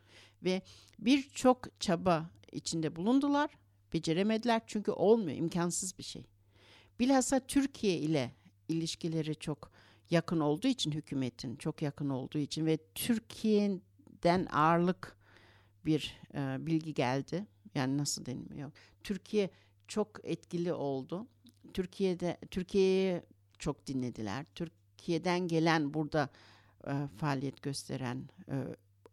Ve 0.42 0.62
birçok 0.98 1.80
çaba 1.80 2.30
içinde 2.52 2.96
bulundular. 2.96 3.50
Beceremediler 3.94 4.62
çünkü 4.66 4.90
olmuyor. 4.90 5.38
imkansız 5.38 5.98
bir 5.98 6.02
şey. 6.02 6.26
Bilhassa 7.00 7.40
Türkiye 7.40 7.96
ile 7.96 8.32
ilişkileri 8.68 9.34
çok 9.34 9.70
yakın 10.10 10.40
olduğu 10.40 10.68
için 10.68 10.92
hükümetin 10.92 11.56
çok 11.56 11.82
yakın 11.82 12.08
olduğu 12.08 12.38
için 12.38 12.66
ve 12.66 12.78
Türkiye'den 12.94 14.46
ağırlık 14.46 15.16
bir 15.86 16.20
e, 16.34 16.66
bilgi 16.66 16.94
geldi. 16.94 17.46
Yani 17.74 17.98
nasıl 17.98 18.26
deniliyor? 18.26 18.72
Türkiye 19.04 19.50
çok 19.88 20.20
etkili 20.24 20.72
oldu. 20.72 21.26
Türkiye'de 21.74 22.38
Türkiye'yi 22.50 23.22
çok 23.58 23.86
dinlediler. 23.86 24.46
Türkiye'den 24.54 25.48
gelen 25.48 25.94
burada 25.94 26.28
e, 26.86 26.92
faaliyet 27.16 27.62
gösteren 27.62 28.28
e, 28.48 28.54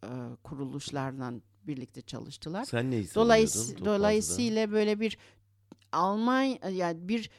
e, 0.03 0.09
kuruluşlardan 0.43 1.41
birlikte 1.67 2.01
çalıştılar. 2.01 2.65
Sen 2.65 2.91
ne 2.91 3.03
Dolayıs 3.15 3.75
Dolayısıyla 3.85 4.71
böyle 4.71 4.99
bir 4.99 5.17
Alman 5.91 6.69
yani 6.69 7.09
bir 7.09 7.29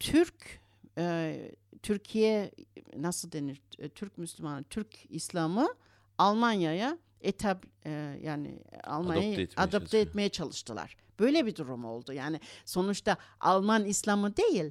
Türk 0.00 0.60
e, 0.98 1.36
Türkiye 1.82 2.50
nasıl 2.96 3.32
denir? 3.32 3.62
E, 3.78 3.88
Türk 3.88 4.18
Müslümanı, 4.18 4.64
Türk 4.64 4.96
İslam'ı 5.08 5.74
Almanya'ya 6.18 6.98
etap 7.20 7.66
e, 7.86 7.90
yani 8.22 8.62
Almanya'yı 8.84 9.32
adapte, 9.32 9.42
etmeye, 9.42 9.64
adapte 9.64 9.98
etmeye 9.98 10.28
çalıştılar. 10.28 10.96
Böyle 11.18 11.46
bir 11.46 11.56
durum 11.56 11.84
oldu. 11.84 12.12
Yani 12.12 12.40
sonuçta 12.64 13.16
Alman 13.40 13.84
İslam'ı 13.84 14.36
değil, 14.36 14.70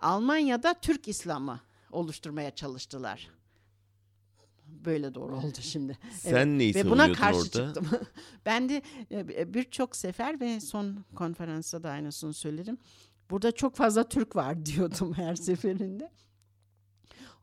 Almanya'da 0.00 0.74
Türk 0.74 1.08
İslam'ı 1.08 1.60
oluşturmaya 1.90 2.54
çalıştılar. 2.54 3.30
Böyle 4.84 5.14
doğru 5.14 5.36
oldu 5.36 5.58
şimdi. 5.60 5.98
Sen 6.10 6.32
evet. 6.32 6.46
neyi 6.46 6.74
ve 6.74 6.90
buna 6.90 7.12
karşı 7.12 7.38
orada? 7.38 7.74
çıktım. 7.74 7.86
ben 8.46 8.68
de 8.68 8.82
e, 9.10 9.54
birçok 9.54 9.96
sefer 9.96 10.40
ve 10.40 10.60
son 10.60 11.04
konferansta 11.14 11.82
da 11.82 11.90
aynısını 11.90 12.32
söyledim. 12.32 12.78
Burada 13.30 13.52
çok 13.52 13.76
fazla 13.76 14.08
Türk 14.08 14.36
var 14.36 14.66
diyordum 14.66 15.14
her 15.14 15.34
seferinde. 15.34 16.10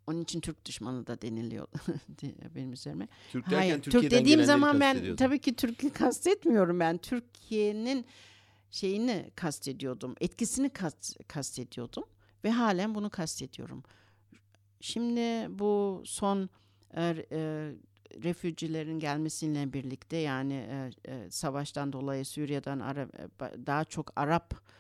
Onun 0.07 0.21
için 0.21 0.39
Türk 0.39 0.65
düşmanı 0.65 1.07
da 1.07 1.21
deniliyor 1.21 1.67
benim 2.55 2.73
üzerime. 2.73 3.07
Türk 3.31 3.45
derken 3.45 3.57
Hayır, 3.57 3.81
Türk 3.81 4.11
dediğim 4.11 4.43
zaman 4.43 4.79
ben 4.79 5.15
tabii 5.15 5.39
ki 5.39 5.55
Türk'ü 5.55 5.89
kastetmiyorum 5.89 6.79
ben. 6.79 6.97
Türkiye'nin 6.97 8.05
şeyini 8.71 9.31
kastediyordum. 9.35 10.15
Etkisini 10.21 10.69
kast, 10.69 11.27
kastediyordum 11.27 12.03
ve 12.43 12.51
halen 12.51 12.95
bunu 12.95 13.09
kastediyorum. 13.09 13.83
Şimdi 14.81 15.59
bu 15.59 16.01
son 16.05 16.49
e, 16.97 17.25
e, 17.31 17.71
gelmesiyle 18.99 19.73
birlikte 19.73 20.17
yani 20.17 20.53
e, 20.53 20.91
e, 21.11 21.31
savaştan 21.31 21.93
dolayı 21.93 22.25
Suriye'den 22.25 22.79
e, 22.79 23.07
daha 23.65 23.85
çok 23.85 24.11
Arap 24.15 24.71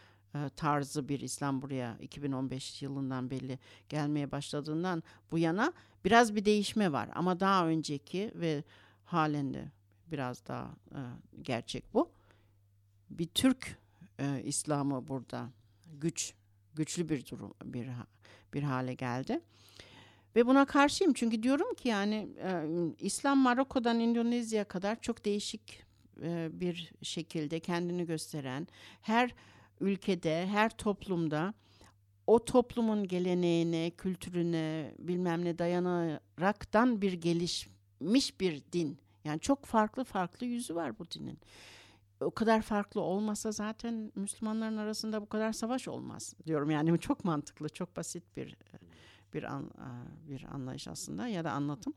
tarzı 0.55 1.09
bir 1.09 1.19
İslam 1.19 1.61
buraya 1.61 1.97
2015 2.01 2.81
yılından 2.81 3.29
belli 3.29 3.59
gelmeye 3.89 4.31
başladığından 4.31 5.03
bu 5.31 5.37
yana 5.37 5.73
biraz 6.05 6.35
bir 6.35 6.45
değişme 6.45 6.91
var. 6.91 7.09
Ama 7.13 7.39
daha 7.39 7.67
önceki 7.67 8.31
ve 8.35 8.63
halen 9.05 9.53
de 9.53 9.71
biraz 10.11 10.47
daha 10.47 10.71
gerçek 11.41 11.93
bu. 11.93 12.11
Bir 13.09 13.27
Türk 13.27 13.77
İslam'ı 14.43 15.07
burada 15.07 15.49
güç 15.93 16.33
güçlü 16.75 17.09
bir 17.09 17.25
durum 17.25 17.53
bir 17.63 17.87
bir 18.53 18.63
hale 18.63 18.93
geldi. 18.93 19.41
Ve 20.35 20.47
buna 20.47 20.65
karşıyım 20.65 21.13
çünkü 21.13 21.43
diyorum 21.43 21.73
ki 21.73 21.87
yani 21.89 22.27
e, 22.43 22.65
İslam 22.99 23.37
Maroko'dan 23.37 23.99
Endonezya'ya 23.99 24.63
kadar 24.63 25.01
çok 25.01 25.25
değişik 25.25 25.83
e, 26.21 26.49
bir 26.53 26.91
şekilde 27.01 27.59
kendini 27.59 28.05
gösteren 28.05 28.67
her 29.01 29.35
ülkede, 29.79 30.47
her 30.47 30.77
toplumda 30.77 31.53
o 32.27 32.45
toplumun 32.45 33.07
geleneğine, 33.07 33.91
kültürüne 33.91 34.93
bilmem 34.99 35.45
ne 35.45 35.57
dayanaraktan 35.59 37.01
bir 37.01 37.13
gelişmiş 37.13 38.39
bir 38.39 38.61
din. 38.71 38.97
Yani 39.23 39.39
çok 39.39 39.65
farklı 39.65 40.03
farklı 40.03 40.45
yüzü 40.45 40.75
var 40.75 40.99
bu 40.99 41.11
dinin. 41.11 41.39
O 42.21 42.31
kadar 42.31 42.61
farklı 42.61 43.01
olmasa 43.01 43.51
zaten 43.51 44.11
Müslümanların 44.15 44.77
arasında 44.77 45.21
bu 45.21 45.29
kadar 45.29 45.53
savaş 45.53 45.87
olmaz 45.87 46.33
diyorum. 46.45 46.71
Yani 46.71 46.99
çok 46.99 47.25
mantıklı, 47.25 47.69
çok 47.69 47.97
basit 47.97 48.23
bir 48.37 48.57
bir 49.33 49.43
an, 49.43 49.71
bir 50.29 50.43
anlayış 50.43 50.87
aslında 50.87 51.27
ya 51.27 51.43
da 51.43 51.51
anlatım. 51.51 51.93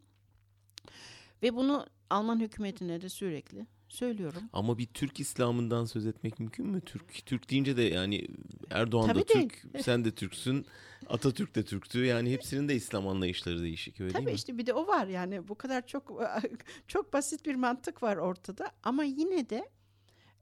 Ve 1.42 1.54
bunu 1.54 1.86
Alman 2.10 2.40
hükümetine 2.40 3.00
de 3.00 3.08
sürekli 3.08 3.66
söylüyorum. 3.88 4.42
Ama 4.52 4.78
bir 4.78 4.86
Türk 4.86 5.20
İslam'ından 5.20 5.84
söz 5.84 6.06
etmek 6.06 6.40
mümkün 6.40 6.66
mü? 6.66 6.80
Türk 6.80 7.26
Türk 7.26 7.50
deyince 7.50 7.76
de 7.76 7.82
yani 7.82 8.28
Erdoğan 8.70 9.06
Tabii 9.06 9.18
da 9.18 9.24
Türk, 9.24 9.64
sen 9.80 10.04
de 10.04 10.14
Türksün, 10.14 10.66
Atatürk 11.08 11.54
de 11.54 11.64
Türktü. 11.64 12.04
Yani 12.04 12.32
hepsinin 12.32 12.68
de 12.68 12.74
İslam 12.74 13.08
anlayışları 13.08 13.62
değişik 13.62 14.00
öyle 14.00 14.12
Tabii 14.12 14.26
değil 14.26 14.34
mi? 14.34 14.36
işte 14.36 14.58
bir 14.58 14.66
de 14.66 14.72
o 14.72 14.86
var 14.86 15.06
yani 15.06 15.48
bu 15.48 15.54
kadar 15.54 15.86
çok 15.86 16.22
çok 16.88 17.12
basit 17.12 17.46
bir 17.46 17.54
mantık 17.54 18.02
var 18.02 18.16
ortada 18.16 18.72
ama 18.82 19.04
yine 19.04 19.50
de 19.50 19.70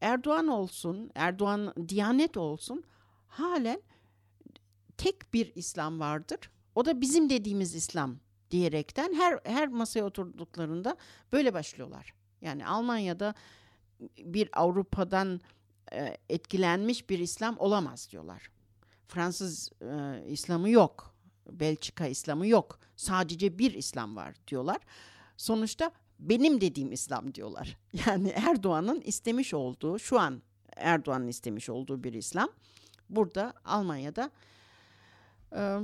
Erdoğan 0.00 0.48
olsun, 0.48 1.10
Erdoğan 1.14 1.74
Diyanet 1.88 2.36
olsun 2.36 2.84
halen 3.28 3.82
tek 4.96 5.34
bir 5.34 5.52
İslam 5.54 6.00
vardır. 6.00 6.38
O 6.74 6.84
da 6.84 7.00
bizim 7.00 7.30
dediğimiz 7.30 7.74
İslam 7.74 8.16
diyerekten 8.50 9.14
her 9.14 9.38
her 9.44 9.68
masaya 9.68 10.04
oturduklarında 10.04 10.96
böyle 11.32 11.54
başlıyorlar. 11.54 12.14
Yani 12.40 12.66
Almanya'da 12.66 13.34
bir 14.18 14.48
Avrupa'dan 14.52 15.40
e, 15.92 16.16
etkilenmiş 16.28 17.10
bir 17.10 17.18
İslam 17.18 17.58
olamaz 17.58 18.08
diyorlar. 18.10 18.50
Fransız 19.08 19.70
e, 19.80 20.24
İslamı 20.28 20.70
yok. 20.70 21.14
Belçika 21.50 22.06
İslamı 22.06 22.46
yok. 22.46 22.78
Sadece 22.96 23.58
bir 23.58 23.74
İslam 23.74 24.16
var 24.16 24.34
diyorlar. 24.48 24.78
Sonuçta 25.36 25.90
benim 26.18 26.60
dediğim 26.60 26.92
İslam 26.92 27.34
diyorlar. 27.34 27.78
Yani 28.06 28.28
Erdoğan'ın 28.28 29.00
istemiş 29.00 29.54
olduğu, 29.54 29.98
şu 29.98 30.20
an 30.20 30.42
Erdoğan'ın 30.76 31.28
istemiş 31.28 31.68
olduğu 31.68 32.04
bir 32.04 32.12
İslam 32.12 32.48
burada 33.10 33.54
Almanya'da 33.64 34.30
e, 35.56 35.78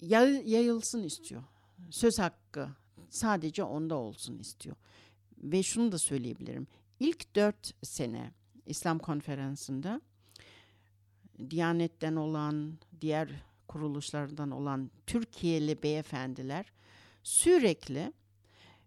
yayılsın 0.00 1.02
istiyor. 1.02 1.42
Söz 1.90 2.18
hakkı 2.18 2.68
sadece 3.10 3.64
onda 3.64 3.94
olsun 3.94 4.38
istiyor. 4.38 4.76
Ve 5.38 5.62
şunu 5.62 5.92
da 5.92 5.98
söyleyebilirim. 5.98 6.66
İlk 7.00 7.36
dört 7.36 7.74
sene 7.82 8.32
İslam 8.66 8.98
konferansında 8.98 10.00
Diyanet'ten 11.50 12.16
olan, 12.16 12.78
diğer 13.00 13.28
kuruluşlardan 13.68 14.50
olan 14.50 14.90
Türkiye'li 15.06 15.82
beyefendiler 15.82 16.72
sürekli 17.22 18.12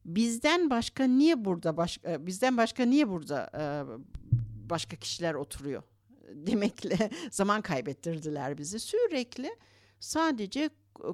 bizden 0.05 0.69
başka 0.69 1.03
niye 1.03 1.45
burada 1.45 1.77
başka 1.77 2.11
e, 2.11 2.25
bizden 2.25 2.57
başka 2.57 2.85
niye 2.85 3.09
burada 3.09 3.49
e, 3.57 3.63
başka 4.69 4.95
kişiler 4.95 5.33
oturuyor 5.33 5.83
demekle 6.33 7.09
zaman 7.31 7.61
kaybettirdiler 7.61 8.57
bizi. 8.57 8.79
Sürekli 8.79 9.55
sadece 9.99 10.69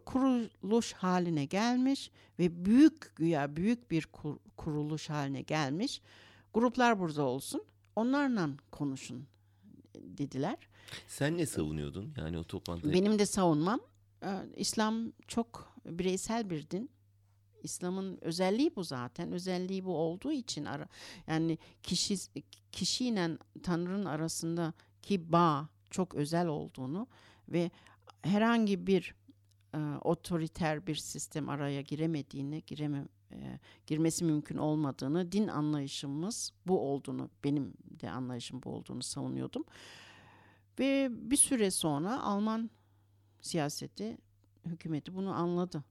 kuruluş 0.05 0.93
haline 0.93 1.45
gelmiş 1.45 2.11
ve 2.39 2.65
büyük 2.65 3.15
güya 3.15 3.55
büyük 3.55 3.91
bir 3.91 4.05
kur, 4.05 4.37
kuruluş 4.57 5.09
haline 5.09 5.41
gelmiş. 5.41 6.01
Gruplar 6.53 6.99
burada 6.99 7.23
olsun. 7.23 7.63
Onlarla 7.95 8.49
konuşun 8.71 9.27
dediler. 9.95 10.57
Sen 11.07 11.37
ne 11.37 11.45
savunuyordun 11.45 12.13
yani 12.17 12.37
o 12.37 12.43
toplantıda? 12.43 12.93
Benim 12.93 13.19
de 13.19 13.25
savunmam 13.25 13.79
İslam 14.55 15.11
çok 15.27 15.75
bireysel 15.85 16.49
bir 16.49 16.69
din. 16.69 16.89
İslam'ın 17.63 18.17
özelliği 18.21 18.75
bu 18.75 18.83
zaten. 18.83 19.31
Özelliği 19.31 19.85
bu 19.85 19.97
olduğu 19.97 20.31
için 20.31 20.65
ara, 20.65 20.87
yani 21.27 21.57
kişi 21.83 22.15
kişiyle 22.71 23.37
Tanrı'nın 23.63 24.05
arasındaki 25.01 25.31
bağ 25.31 25.69
çok 25.89 26.15
özel 26.15 26.47
olduğunu 26.47 27.07
ve 27.49 27.71
herhangi 28.23 28.87
bir 28.87 29.15
e, 29.73 29.77
otoriter 30.01 30.87
bir 30.87 30.95
sistem 30.95 31.49
araya 31.49 31.81
giremediğini, 31.81 32.63
gireme 32.67 33.07
e, 33.31 33.59
girmesi 33.87 34.25
mümkün 34.25 34.57
olmadığını, 34.57 35.31
din 35.31 35.47
anlayışımız 35.47 36.51
bu 36.67 36.79
olduğunu, 36.79 37.29
benim 37.43 37.73
de 38.01 38.09
anlayışım 38.09 38.61
bu 38.63 38.69
olduğunu 38.69 39.03
savunuyordum. 39.03 39.63
Ve 40.79 41.09
bir 41.11 41.37
süre 41.37 41.71
sonra 41.71 42.21
Alman 42.21 42.69
siyaseti, 43.41 44.17
hükümeti 44.65 45.11
bunu 45.13 45.33
anladı. 45.33 45.83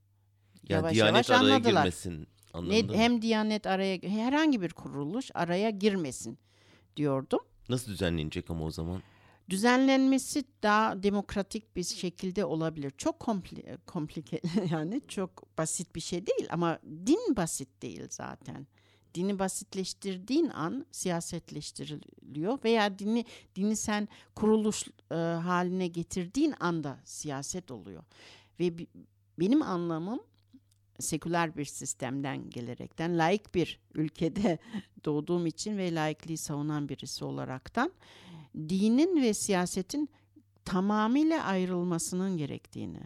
Yani 0.68 0.78
Yavaş 0.78 0.94
Diyanet 0.94 1.28
yavaş 1.28 1.30
araya 1.30 1.54
anladılar. 1.54 1.82
girmesin 1.82 2.20
Ne, 2.20 2.26
anlamında 2.52 2.94
hem 2.94 3.22
Diyanet 3.22 3.66
araya, 3.66 3.98
herhangi 4.02 4.60
bir 4.60 4.72
kuruluş 4.72 5.30
araya 5.34 5.70
girmesin 5.70 6.38
diyordum. 6.96 7.40
Nasıl 7.70 7.92
düzenlenecek 7.92 8.50
ama 8.50 8.64
o 8.64 8.70
zaman? 8.70 9.02
düzenlenmesi 9.50 10.44
daha 10.62 11.02
demokratik 11.02 11.76
bir 11.76 11.84
şekilde 11.84 12.44
olabilir. 12.44 12.92
Çok 12.98 13.20
kompli, 13.20 13.78
komplike 13.86 14.40
yani 14.70 15.02
çok 15.08 15.58
basit 15.58 15.94
bir 15.94 16.00
şey 16.00 16.26
değil 16.26 16.48
ama 16.50 16.78
din 17.06 17.36
basit 17.36 17.82
değil 17.82 18.06
zaten. 18.10 18.66
Dini 19.14 19.38
basitleştirdiğin 19.38 20.48
an 20.48 20.86
siyasetleştiriliyor 20.90 22.58
veya 22.64 22.98
dini 22.98 23.24
dini 23.56 23.76
sen 23.76 24.08
kuruluş 24.34 24.86
e, 25.10 25.14
haline 25.14 25.86
getirdiğin 25.86 26.54
anda 26.60 26.98
siyaset 27.04 27.70
oluyor. 27.70 28.04
Ve 28.60 28.72
benim 29.38 29.62
anlamım 29.62 30.20
seküler 31.00 31.56
bir 31.56 31.64
sistemden 31.64 32.50
gelerekten 32.50 33.18
laik 33.18 33.54
bir 33.54 33.80
ülkede 33.94 34.58
doğduğum 35.04 35.46
için 35.46 35.78
ve 35.78 35.94
laikliği 35.94 36.38
savunan 36.38 36.88
birisi 36.88 37.24
olaraktan 37.24 37.92
dinin 38.56 39.22
ve 39.22 39.34
siyasetin 39.34 40.08
tamamıyla 40.64 41.44
ayrılmasının 41.44 42.36
gerektiğini. 42.36 43.00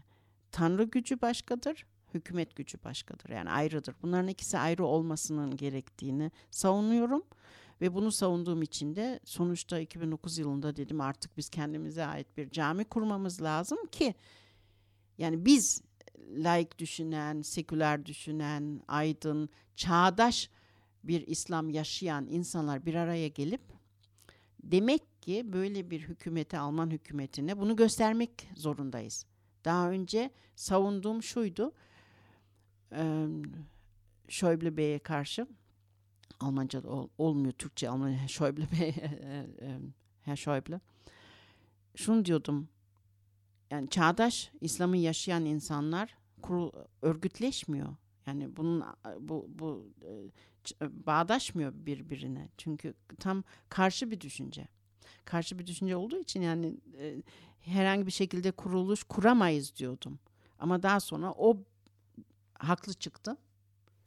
Tanrı 0.52 0.85
gücü 0.85 1.20
başkadır, 1.20 1.87
hükümet 2.14 2.57
gücü 2.57 2.78
başkadır. 2.85 3.28
Yani 3.28 3.50
ayrıdır. 3.50 3.94
Bunların 4.02 4.28
ikisi 4.28 4.59
ayrı 4.59 4.85
olmasının 4.85 5.57
gerektiğini 5.57 6.30
savunuyorum. 6.50 7.22
Ve 7.80 7.94
bunu 7.94 8.12
savunduğum 8.12 8.62
için 8.62 8.96
de 8.96 9.20
sonuçta 9.24 9.78
2009 9.78 10.38
yılında 10.38 10.76
dedim 10.76 11.00
artık 11.00 11.37
biz 11.37 11.48
kendimize 11.48 12.04
ait 12.04 12.37
bir 12.37 12.50
cami 12.50 12.85
kurmamız 12.85 13.42
lazım 13.42 13.78
ki 13.87 14.14
yani 15.18 15.44
biz 15.44 15.83
laik 16.30 16.78
düşünen, 16.78 17.42
seküler 17.42 18.06
düşünen, 18.06 18.80
aydın, 18.88 19.48
çağdaş 19.76 20.50
bir 21.04 21.26
İslam 21.26 21.70
yaşayan 21.70 22.26
insanlar 22.26 22.87
bir 22.87 22.94
araya 22.94 23.28
gelip 23.28 23.60
demek 24.62 25.22
ki 25.22 25.52
böyle 25.52 25.90
bir 25.90 26.00
hükümete, 26.00 26.58
Alman 26.58 26.90
hükümetine 26.90 27.58
bunu 27.58 27.76
göstermek 27.76 28.48
zorundayız. 28.56 29.26
Daha 29.64 29.90
önce 29.90 30.30
savunduğum 30.56 31.22
şuydu. 31.22 31.72
eee 32.92 33.26
Schäuble 34.28 34.76
Bey'e 34.76 34.98
karşı 34.98 35.46
Almanca 36.40 36.82
ol- 36.82 37.08
olmuyor 37.18 37.52
Türkçe 37.52 37.88
Almanca 37.88 38.18
Schäuble 38.26 38.80
Bey 38.80 38.88
e, 38.88 39.46
e, 39.60 39.78
Herr 40.22 40.37
Schäuble 40.37 40.80
şunu 41.96 42.24
diyordum 42.24 42.68
yani 43.74 43.88
çağdaş 43.90 44.50
İslam'ı 44.60 44.96
yaşayan 44.96 45.44
insanlar 45.44 46.16
kurul, 46.42 46.70
örgütleşmiyor. 47.02 47.96
Yani 48.26 48.56
bunun 48.56 48.84
bu 49.20 49.46
bu 49.48 49.87
e, 50.02 50.30
ç- 50.64 51.06
bağdaşmıyor 51.06 51.72
birbirine. 51.74 52.48
Çünkü 52.58 52.94
tam 53.20 53.44
karşı 53.68 54.10
bir 54.10 54.20
düşünce. 54.20 54.68
Karşı 55.24 55.58
bir 55.58 55.66
düşünce 55.66 55.96
olduğu 55.96 56.18
için 56.18 56.42
yani 56.42 56.76
e, 56.98 57.22
herhangi 57.60 58.06
bir 58.06 58.12
şekilde 58.12 58.50
kuruluş 58.50 59.02
kuramayız 59.02 59.76
diyordum. 59.76 60.18
Ama 60.58 60.82
daha 60.82 61.00
sonra 61.00 61.32
o 61.32 61.58
haklı 62.58 62.94
çıktı. 62.94 63.37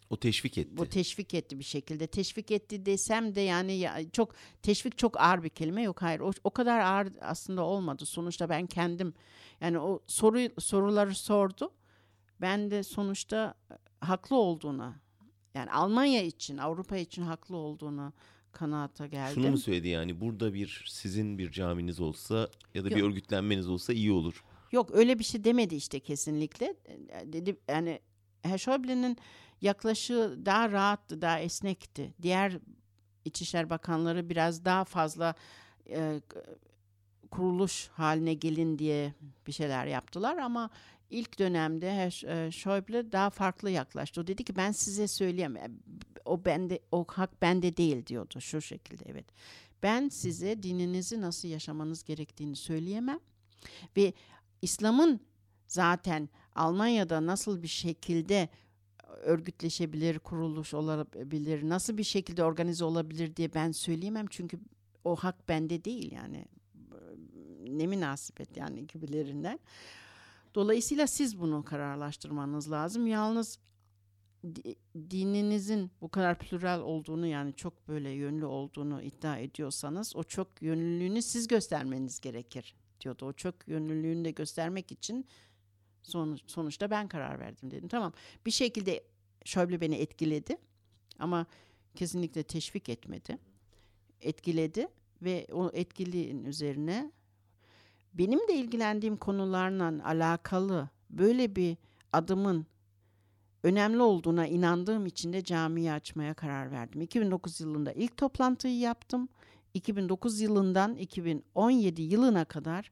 O 0.09 0.17
teşvik 0.17 0.57
etti. 0.57 0.77
Bu 0.77 0.85
teşvik 0.89 1.33
etti 1.33 1.59
bir 1.59 1.63
şekilde. 1.63 2.07
Teşvik 2.07 2.51
etti 2.51 2.85
desem 2.85 3.35
de 3.35 3.41
yani 3.41 3.77
ya, 3.77 4.09
çok 4.11 4.33
teşvik 4.61 4.97
çok 4.97 5.21
ağır 5.21 5.43
bir 5.43 5.49
kelime 5.49 5.81
yok. 5.83 6.01
Hayır 6.01 6.19
o, 6.19 6.31
o 6.43 6.49
kadar 6.49 6.79
ağır 6.79 7.07
aslında 7.21 7.63
olmadı. 7.63 8.05
Sonuçta 8.05 8.49
ben 8.49 8.67
kendim 8.67 9.13
yani 9.61 9.79
o 9.79 10.03
soru 10.07 10.39
soruları 10.61 11.15
sordu. 11.15 11.71
Ben 12.41 12.71
de 12.71 12.83
sonuçta 12.83 13.53
e, 13.71 13.75
haklı 14.05 14.35
olduğuna 14.35 14.99
yani 15.53 15.71
Almanya 15.71 16.23
için, 16.23 16.57
Avrupa 16.57 16.97
için 16.97 17.21
haklı 17.21 17.55
olduğuna 17.55 18.13
kanaata 18.51 19.07
geldim. 19.07 19.33
Şunu 19.43 19.51
mu 19.51 19.57
söyledi 19.57 19.87
yani 19.87 20.21
burada 20.21 20.53
bir 20.53 20.85
sizin 20.87 21.37
bir 21.37 21.51
caminiz 21.51 21.99
olsa 21.99 22.49
ya 22.73 22.85
da 22.85 22.89
bir 22.89 22.95
Yok. 22.95 23.09
örgütlenmeniz 23.09 23.69
olsa 23.69 23.93
iyi 23.93 24.11
olur. 24.11 24.43
Yok 24.71 24.89
öyle 24.93 25.19
bir 25.19 25.23
şey 25.23 25.43
demedi 25.43 25.75
işte 25.75 25.99
kesinlikle. 25.99 26.75
E, 27.09 27.33
Dedi 27.33 27.57
yani 27.67 27.99
Schäuble'nin 28.55 29.17
yaklaşığı 29.61 30.39
daha 30.45 30.71
rahattı, 30.71 31.21
daha 31.21 31.39
esnekti. 31.39 32.13
Diğer 32.21 32.59
İçişler 33.25 33.69
Bakanları 33.69 34.29
biraz 34.29 34.65
daha 34.65 34.83
fazla 34.83 35.35
e, 35.89 36.21
kuruluş 37.31 37.87
haline 37.87 38.33
gelin 38.33 38.79
diye 38.79 39.13
bir 39.47 39.51
şeyler 39.51 39.85
yaptılar 39.85 40.37
ama 40.37 40.69
ilk 41.09 41.39
dönemde 41.39 41.87
e, 41.87 42.51
Schäuble 42.51 43.11
daha 43.11 43.29
farklı 43.29 43.69
yaklaştı. 43.69 44.21
O 44.21 44.27
dedi 44.27 44.43
ki 44.43 44.55
ben 44.55 44.71
size 44.71 45.07
söyleyemem. 45.07 45.79
O 46.25 46.45
bende 46.45 46.79
o 46.91 47.05
hak 47.09 47.41
bende 47.41 47.77
değil 47.77 48.05
diyordu 48.05 48.41
şu 48.41 48.61
şekilde 48.61 49.03
evet. 49.07 49.25
Ben 49.83 50.09
size 50.09 50.63
dininizi 50.63 51.21
nasıl 51.21 51.47
yaşamanız 51.47 52.03
gerektiğini 52.03 52.55
söyleyemem 52.55 53.19
ve 53.97 54.13
İslam'ın 54.61 55.19
zaten 55.67 56.29
Almanya'da 56.57 57.25
nasıl 57.25 57.61
bir 57.61 57.67
şekilde 57.67 58.49
örgütleşebilir, 59.21 60.19
kuruluş 60.19 60.73
olabilir, 60.73 61.69
nasıl 61.69 61.97
bir 61.97 62.03
şekilde 62.03 62.43
organize 62.43 62.85
olabilir 62.85 63.35
diye 63.35 63.53
ben 63.53 63.71
söyleyemem. 63.71 64.25
Çünkü 64.29 64.59
o 65.03 65.15
hak 65.15 65.49
bende 65.49 65.83
değil 65.85 66.11
yani. 66.11 66.45
Ne 67.67 67.87
münasebet 67.87 68.57
yani 68.57 68.87
gibilerinden. 68.87 69.59
Dolayısıyla 70.55 71.07
siz 71.07 71.39
bunu 71.39 71.63
kararlaştırmanız 71.63 72.71
lazım. 72.71 73.07
Yalnız 73.07 73.59
di- 74.55 74.75
dininizin 75.11 75.91
bu 76.01 76.09
kadar 76.09 76.39
plural 76.39 76.81
olduğunu 76.81 77.27
yani 77.27 77.53
çok 77.53 77.87
böyle 77.87 78.09
yönlü 78.09 78.45
olduğunu 78.45 79.01
iddia 79.01 79.37
ediyorsanız 79.37 80.15
o 80.15 80.23
çok 80.23 80.61
yönlülüğünü 80.61 81.21
siz 81.21 81.47
göstermeniz 81.47 82.19
gerekir 82.19 82.75
diyordu. 83.01 83.25
O 83.25 83.33
çok 83.33 83.67
yönlülüğünü 83.67 84.25
de 84.25 84.31
göstermek 84.31 84.91
için 84.91 85.25
sonuç, 86.07 86.41
sonuçta 86.47 86.91
ben 86.91 87.07
karar 87.07 87.39
verdim 87.39 87.71
dedim. 87.71 87.87
Tamam 87.87 88.13
bir 88.45 88.51
şekilde 88.51 89.03
Schäuble 89.45 89.81
beni 89.81 89.95
etkiledi 89.95 90.57
ama 91.19 91.45
kesinlikle 91.95 92.43
teşvik 92.43 92.89
etmedi. 92.89 93.37
Etkiledi 94.21 94.87
ve 95.21 95.47
o 95.51 95.71
etkiliğin 95.73 96.43
üzerine 96.43 97.11
benim 98.13 98.39
de 98.47 98.53
ilgilendiğim 98.53 99.17
konularla 99.17 100.05
alakalı 100.05 100.89
böyle 101.09 101.55
bir 101.55 101.77
adımın 102.13 102.65
önemli 103.63 104.01
olduğuna 104.01 104.47
inandığım 104.47 105.05
için 105.05 105.33
de 105.33 105.43
camiyi 105.43 105.91
açmaya 105.91 106.33
karar 106.33 106.71
verdim. 106.71 107.01
2009 107.01 107.61
yılında 107.61 107.91
ilk 107.91 108.17
toplantıyı 108.17 108.79
yaptım. 108.79 109.29
2009 109.73 110.41
yılından 110.41 110.95
2017 110.95 112.01
yılına 112.01 112.45
kadar 112.45 112.91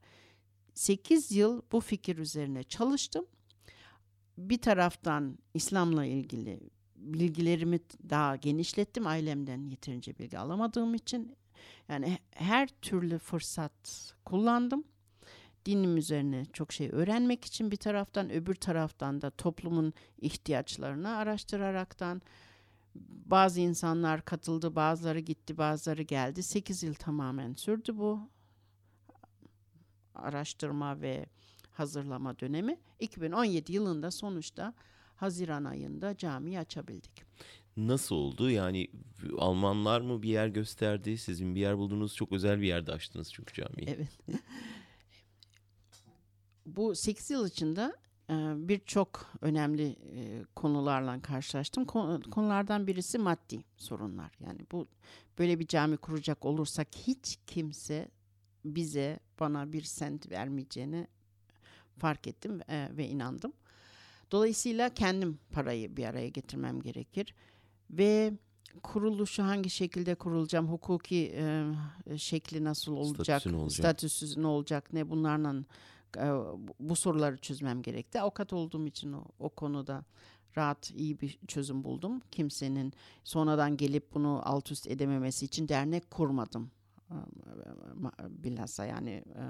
8 0.76 1.32
yıl 1.32 1.62
bu 1.72 1.80
fikir 1.80 2.18
üzerine 2.18 2.62
çalıştım. 2.62 3.26
Bir 4.38 4.58
taraftan 4.58 5.38
İslam'la 5.54 6.04
ilgili 6.04 6.60
bilgilerimi 6.96 7.80
daha 8.10 8.36
genişlettim. 8.36 9.06
Ailemden 9.06 9.64
yeterince 9.64 10.18
bilgi 10.18 10.38
alamadığım 10.38 10.94
için. 10.94 11.36
Yani 11.88 12.18
her 12.30 12.68
türlü 12.68 13.18
fırsat 13.18 14.14
kullandım. 14.24 14.84
Dinim 15.66 15.96
üzerine 15.96 16.44
çok 16.52 16.72
şey 16.72 16.88
öğrenmek 16.92 17.44
için 17.44 17.70
bir 17.70 17.76
taraftan, 17.76 18.30
öbür 18.32 18.54
taraftan 18.54 19.20
da 19.20 19.30
toplumun 19.30 19.92
ihtiyaçlarını 20.18 21.16
araştıraraktan 21.16 22.22
bazı 23.26 23.60
insanlar 23.60 24.24
katıldı, 24.24 24.74
bazıları 24.76 25.20
gitti, 25.20 25.58
bazıları 25.58 26.02
geldi. 26.02 26.42
8 26.42 26.82
yıl 26.82 26.94
tamamen 26.94 27.54
sürdü 27.54 27.96
bu 27.96 28.20
araştırma 30.22 31.00
ve 31.00 31.26
hazırlama 31.72 32.38
dönemi. 32.38 32.78
2017 33.00 33.72
yılında 33.72 34.10
sonuçta 34.10 34.74
Haziran 35.16 35.64
ayında 35.64 36.16
camiyi 36.16 36.58
açabildik. 36.58 37.22
Nasıl 37.76 38.14
oldu? 38.16 38.50
Yani 38.50 38.88
Almanlar 39.38 40.00
mı 40.00 40.22
bir 40.22 40.28
yer 40.28 40.48
gösterdi? 40.48 41.18
Sizin 41.18 41.54
bir 41.54 41.60
yer 41.60 41.78
buldunuz. 41.78 42.14
Çok 42.14 42.32
özel 42.32 42.60
bir 42.60 42.66
yerde 42.66 42.92
açtınız 42.92 43.32
çünkü 43.32 43.54
camiyi. 43.54 43.88
Evet. 43.88 44.40
Bu 46.66 46.94
8 46.94 47.30
yıl 47.30 47.48
içinde 47.48 47.96
e, 48.30 48.34
birçok 48.68 49.32
önemli 49.40 49.96
e, 50.14 50.44
konularla 50.56 51.22
karşılaştım. 51.22 51.84
Kon- 51.84 52.20
Konulardan 52.30 52.86
birisi 52.86 53.18
maddi 53.18 53.64
sorunlar. 53.76 54.32
Yani 54.40 54.60
bu 54.72 54.88
böyle 55.38 55.58
bir 55.58 55.66
cami 55.66 55.96
kuracak 55.96 56.44
olursak 56.44 56.88
hiç 57.06 57.38
kimse 57.46 58.08
bize 58.74 59.18
bana 59.40 59.72
bir 59.72 59.82
sent 59.82 60.30
vermeyeceğini 60.30 61.06
fark 61.98 62.26
ettim 62.26 62.60
e, 62.68 62.88
ve 62.96 63.08
inandım. 63.08 63.52
Dolayısıyla 64.32 64.88
kendim 64.94 65.38
parayı 65.52 65.96
bir 65.96 66.04
araya 66.04 66.28
getirmem 66.28 66.80
gerekir 66.80 67.34
ve 67.90 68.32
kuruluşu 68.82 69.42
hangi 69.42 69.70
şekilde 69.70 70.14
kurulacağım, 70.14 70.68
hukuki 70.68 71.32
e, 71.36 72.18
şekli 72.18 72.64
nasıl 72.64 72.92
olacak, 72.92 73.24
Statüsü 73.24 73.52
ne 73.52 73.56
olacak? 73.56 73.78
statüsü 73.78 74.42
ne 74.42 74.46
olacak, 74.46 74.92
ne 74.92 75.10
bunlarla 75.10 75.54
e, 76.16 76.26
bu 76.80 76.96
soruları 76.96 77.36
çözmem 77.36 77.82
gerekti. 77.82 78.20
Avukat 78.20 78.52
olduğum 78.52 78.86
için 78.86 79.12
o, 79.12 79.24
o 79.38 79.48
konuda 79.48 80.04
rahat 80.56 80.90
iyi 80.90 81.20
bir 81.20 81.38
çözüm 81.46 81.84
buldum. 81.84 82.20
Kimsenin 82.30 82.92
sonradan 83.24 83.76
gelip 83.76 84.14
bunu 84.14 84.40
alt 84.44 84.70
üst 84.70 84.86
edememesi 84.86 85.44
için 85.44 85.68
dernek 85.68 86.10
kurmadım. 86.10 86.70
E, 87.10 87.16
bilhassa 88.28 88.84
yani 88.84 89.10
e, 89.10 89.42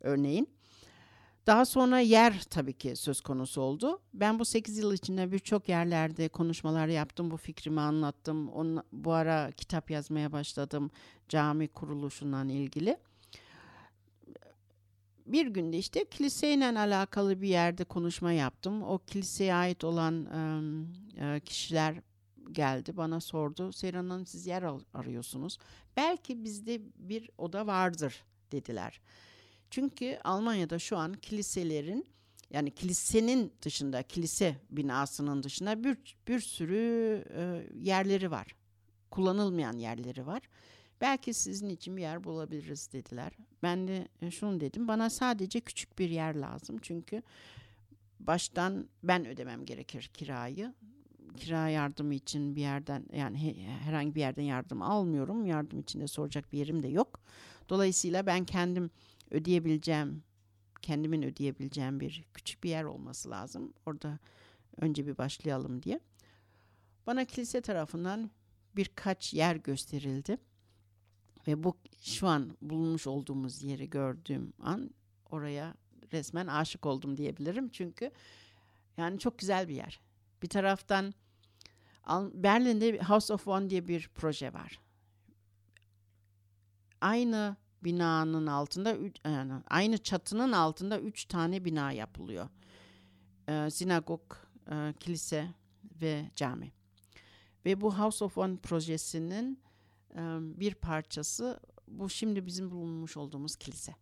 örneğin. 0.00 0.48
Daha 1.48 1.64
sonra 1.64 1.98
yer 2.00 2.42
tabii 2.50 2.72
ki 2.72 2.96
söz 2.96 3.20
konusu 3.20 3.60
oldu. 3.60 4.00
Ben 4.14 4.38
bu 4.38 4.44
8 4.44 4.78
yıl 4.78 4.92
içinde 4.92 5.32
birçok 5.32 5.68
yerlerde 5.68 6.28
konuşmalar 6.28 6.86
yaptım. 6.86 7.30
Bu 7.30 7.36
fikrimi 7.36 7.80
anlattım. 7.80 8.48
Onun, 8.48 8.82
bu 8.92 9.12
ara 9.12 9.50
kitap 9.50 9.90
yazmaya 9.90 10.32
başladım 10.32 10.90
cami 11.28 11.68
kuruluşundan 11.68 12.48
ilgili. 12.48 12.96
Bir 15.26 15.46
günde 15.46 15.78
işte 15.78 16.04
kiliseyle 16.04 16.66
alakalı 16.78 17.40
bir 17.40 17.48
yerde 17.48 17.84
konuşma 17.84 18.32
yaptım. 18.32 18.82
O 18.82 18.98
kiliseye 18.98 19.54
ait 19.54 19.84
olan 19.84 20.26
e, 21.20 21.40
kişiler 21.40 21.94
geldi 22.52 22.96
bana 22.96 23.20
sordu. 23.20 23.72
Seyran 23.72 24.10
Hanım 24.10 24.26
siz 24.26 24.46
yer 24.46 24.62
arıyorsunuz. 24.94 25.58
Belki 25.96 26.44
bizde 26.44 26.80
bir 26.96 27.30
oda 27.38 27.66
vardır 27.66 28.24
dediler. 28.52 29.00
Çünkü 29.70 30.18
Almanya'da 30.24 30.78
şu 30.78 30.96
an 30.96 31.12
kiliselerin 31.12 32.06
yani 32.50 32.70
kilisenin 32.70 33.52
dışında, 33.62 34.02
kilise 34.02 34.56
binasının 34.70 35.42
dışında 35.42 35.84
bir, 35.84 36.16
bir 36.28 36.40
sürü 36.40 37.24
e, 37.34 37.66
yerleri 37.74 38.30
var. 38.30 38.54
Kullanılmayan 39.10 39.78
yerleri 39.78 40.26
var. 40.26 40.42
Belki 41.00 41.34
sizin 41.34 41.68
için 41.68 41.96
bir 41.96 42.02
yer 42.02 42.24
bulabiliriz 42.24 42.92
dediler. 42.92 43.32
Ben 43.62 43.88
de 43.88 44.08
e, 44.22 44.30
şunu 44.30 44.60
dedim. 44.60 44.88
Bana 44.88 45.10
sadece 45.10 45.60
küçük 45.60 45.98
bir 45.98 46.10
yer 46.10 46.34
lazım. 46.34 46.78
Çünkü 46.82 47.22
baştan 48.20 48.88
ben 49.02 49.26
ödemem 49.26 49.64
gerekir 49.64 50.10
kirayı. 50.14 50.74
Kira 51.36 51.68
yardımı 51.68 52.14
için 52.14 52.56
bir 52.56 52.60
yerden 52.60 53.04
yani 53.12 53.68
herhangi 53.84 54.14
bir 54.14 54.20
yerden 54.20 54.42
yardım 54.42 54.82
almıyorum. 54.82 55.46
Yardım 55.46 55.80
için 55.80 56.00
de 56.00 56.06
soracak 56.06 56.52
bir 56.52 56.58
yerim 56.58 56.82
de 56.82 56.88
yok. 56.88 57.20
Dolayısıyla 57.68 58.26
ben 58.26 58.44
kendim 58.44 58.90
ödeyebileceğim, 59.30 60.22
kendimin 60.82 61.22
ödeyebileceğim 61.22 62.00
bir 62.00 62.24
küçük 62.34 62.64
bir 62.64 62.70
yer 62.70 62.84
olması 62.84 63.30
lazım. 63.30 63.72
Orada 63.86 64.18
önce 64.76 65.06
bir 65.06 65.18
başlayalım 65.18 65.82
diye. 65.82 66.00
Bana 67.06 67.24
kilise 67.24 67.60
tarafından 67.60 68.30
birkaç 68.76 69.34
yer 69.34 69.56
gösterildi. 69.56 70.38
Ve 71.46 71.64
bu 71.64 71.76
şu 72.02 72.26
an 72.26 72.56
bulunmuş 72.62 73.06
olduğumuz 73.06 73.62
yeri 73.62 73.90
gördüğüm 73.90 74.52
an 74.62 74.90
oraya 75.30 75.74
resmen 76.12 76.46
aşık 76.46 76.86
oldum 76.86 77.16
diyebilirim. 77.16 77.68
Çünkü 77.68 78.10
yani 78.96 79.18
çok 79.18 79.38
güzel 79.38 79.68
bir 79.68 79.74
yer. 79.74 80.00
Bir 80.42 80.48
taraftan 80.48 81.14
Berlin'de 82.32 82.98
House 82.98 83.34
of 83.34 83.48
One 83.48 83.70
diye 83.70 83.88
bir 83.88 84.10
proje 84.14 84.52
var. 84.52 84.80
Aynı 87.00 87.56
binanın 87.84 88.46
altında 88.46 88.96
yani 89.24 89.52
aynı 89.68 89.98
çatının 89.98 90.52
altında 90.52 91.00
üç 91.00 91.24
tane 91.24 91.64
bina 91.64 91.92
yapılıyor. 91.92 92.48
Ee, 93.48 93.70
sinagog, 93.70 94.22
e, 94.70 94.94
kilise 95.00 95.48
ve 96.02 96.30
cami. 96.36 96.72
Ve 97.64 97.80
bu 97.80 97.98
House 97.98 98.24
of 98.24 98.38
One 98.38 98.56
projesinin 98.56 99.60
e, 100.14 100.20
bir 100.40 100.74
parçası 100.74 101.60
bu 101.88 102.10
şimdi 102.10 102.46
bizim 102.46 102.70
bulunmuş 102.70 103.16
olduğumuz 103.16 103.56
kilise. 103.56 103.94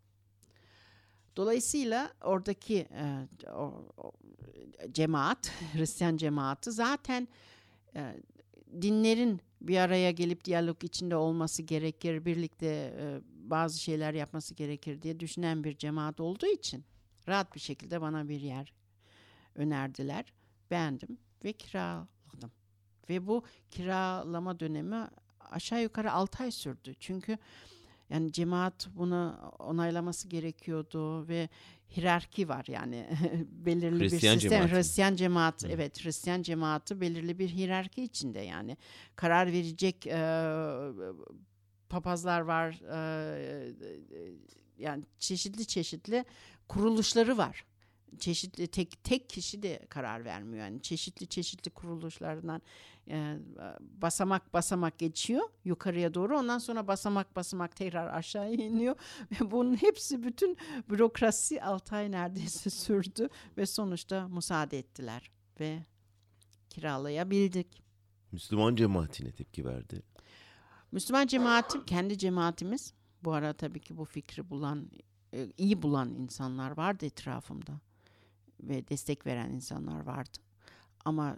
Dolayısıyla 1.37 2.13
oradaki 2.23 2.77
e, 2.77 3.29
o, 3.51 3.85
o, 3.97 4.13
cemaat, 4.93 5.53
Hristiyan 5.73 6.17
cemaati 6.17 6.73
zaten 6.73 7.29
e, 7.97 8.15
dinlerin 8.83 9.41
bir 9.61 9.77
araya 9.77 10.11
gelip 10.11 10.45
diyalog 10.45 10.85
içinde 10.85 11.17
olması 11.17 11.63
gerekir, 11.63 12.25
birlikte 12.25 12.67
e, 13.01 13.21
bazı 13.51 13.81
şeyler 13.81 14.15
yapması 14.15 14.55
gerekir 14.55 15.03
diye 15.03 15.21
düşünen 15.21 15.65
bir 15.65 15.79
cemaat 15.79 16.21
olduğu 16.21 16.47
için 16.47 16.85
rahat 17.29 17.55
bir 17.55 17.61
şekilde 17.61 18.01
bana 18.01 18.29
bir 18.29 18.41
yer 18.41 18.73
önerdiler. 19.55 20.33
Beğendim 20.71 21.19
ve 21.45 21.53
kiraladım. 21.53 22.53
Ve 23.09 23.27
bu 23.27 23.45
kiralama 23.71 24.61
dönemi 24.61 25.09
aşağı 25.41 25.83
yukarı 25.83 26.13
6 26.13 26.43
ay 26.43 26.51
sürdü. 26.51 26.95
Çünkü 27.01 27.39
yani 28.11 28.33
cemaat 28.33 28.89
bunu 28.95 29.53
onaylaması 29.59 30.29
gerekiyordu 30.29 31.29
ve 31.29 31.49
hierarki 31.97 32.49
var 32.49 32.65
yani 32.69 33.07
belirli 33.51 34.01
Hristiyan 34.01 34.37
bir 34.37 34.41
sistem 34.41 34.51
cemaati. 34.51 34.75
Hristiyan 34.75 35.17
cemaat 35.17 35.65
Hı. 35.65 35.69
evet 35.69 36.05
Hristiyan 36.05 36.43
cemaati 36.43 37.01
belirli 37.01 37.39
bir 37.39 37.49
hierarki 37.49 38.03
içinde 38.03 38.41
yani 38.41 38.77
karar 39.17 39.47
verecek 39.47 40.07
e, 40.07 40.19
papazlar 41.89 42.41
var 42.41 42.81
e, 42.93 43.75
yani 44.79 45.05
çeşitli 45.19 45.67
çeşitli 45.67 46.25
kuruluşları 46.69 47.39
var 47.39 47.65
çeşitli 48.19 48.67
tek 48.67 49.05
tek 49.05 49.31
kişi 49.31 49.63
de 49.63 49.87
karar 49.89 50.25
vermiyor 50.25 50.65
yani 50.65 50.83
çeşitli 50.83 51.27
çeşitli 51.27 51.71
kuruluşlardan 51.71 52.63
e, 53.09 53.39
basamak 53.81 54.55
basamak 54.55 54.99
geçiyor 54.99 55.49
yukarıya 55.65 56.15
doğru 56.15 56.39
ondan 56.39 56.59
sonra 56.59 56.89
basamak 56.89 57.37
basamak 57.37 57.77
tekrar 57.77 58.15
aşağı 58.15 58.53
iniyor 58.55 58.97
ve 59.31 59.51
bunun 59.51 59.77
hepsi 59.77 60.23
bütün 60.23 60.57
bürokrasi 60.91 61.63
6 61.63 61.97
ay 61.97 62.11
neredeyse 62.11 62.71
sürdü 62.87 63.29
ve 63.57 63.67
sonuçta 63.67 64.29
müsaade 64.29 64.79
ettiler 64.79 65.31
ve 65.61 65.79
kiralayabildik. 66.71 67.83
Müslüman 68.33 68.77
cemaatine 68.77 69.33
tepki 69.33 69.65
verdi. 69.65 70.03
Müslüman 70.93 71.27
cemaatim 71.27 71.85
kendi 71.85 72.19
cemaatimiz 72.19 72.95
bu 73.25 73.33
ara 73.33 73.53
tabii 73.53 73.81
ki 73.81 73.97
bu 73.97 74.05
fikri 74.05 74.51
bulan 74.51 74.91
e, 75.35 75.53
iyi 75.59 75.83
bulan 75.83 76.15
insanlar 76.15 76.77
vardı 76.77 77.07
etrafımda 77.07 77.81
ve 78.61 78.89
destek 78.89 79.27
veren 79.27 79.51
insanlar 79.51 80.01
vardı. 80.01 80.39
Ama 81.05 81.37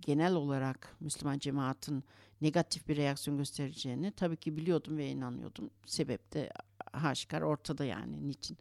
genel 0.00 0.34
olarak 0.34 0.96
Müslüman 1.00 1.38
cemaatin 1.38 2.04
negatif 2.40 2.88
bir 2.88 2.96
reaksiyon 2.96 3.38
göstereceğini 3.38 4.12
tabii 4.12 4.36
ki 4.36 4.56
biliyordum 4.56 4.96
ve 4.96 5.08
inanıyordum. 5.08 5.70
Sebep 5.86 6.32
de 6.32 6.50
aşikar 6.92 7.42
ortada 7.42 7.84
yani. 7.84 8.28
Niçin 8.28 8.58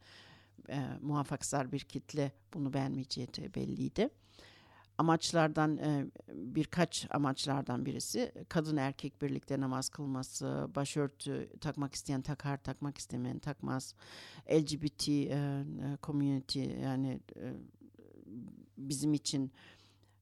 e, 0.70 0.88
muhafazakar 1.02 1.72
bir 1.72 1.80
kitle 1.80 2.32
bunu 2.54 2.74
beğenmeyeceği 2.74 3.28
de 3.28 3.54
belliydi. 3.56 4.10
Amaçlardan 4.98 5.78
e, 5.78 6.06
birkaç 6.34 7.08
amaçlardan 7.12 7.86
birisi 7.86 8.32
kadın 8.50 8.78
erkek 8.78 9.22
birlikte 9.22 9.60
namaz 9.60 9.90
kılması, 9.90 10.70
başörtü 10.76 11.50
takmak 11.62 11.94
isteyen 11.94 12.22
takar, 12.22 12.58
takmak 12.58 12.98
istemeyen 12.98 13.40
takmaz, 13.40 13.96
LGBT 14.52 15.08
e, 15.08 15.12
e, 15.12 15.64
community 16.04 16.60
yani 16.60 17.20
e, 17.36 17.54
bizim 18.90 19.14
için 19.14 19.52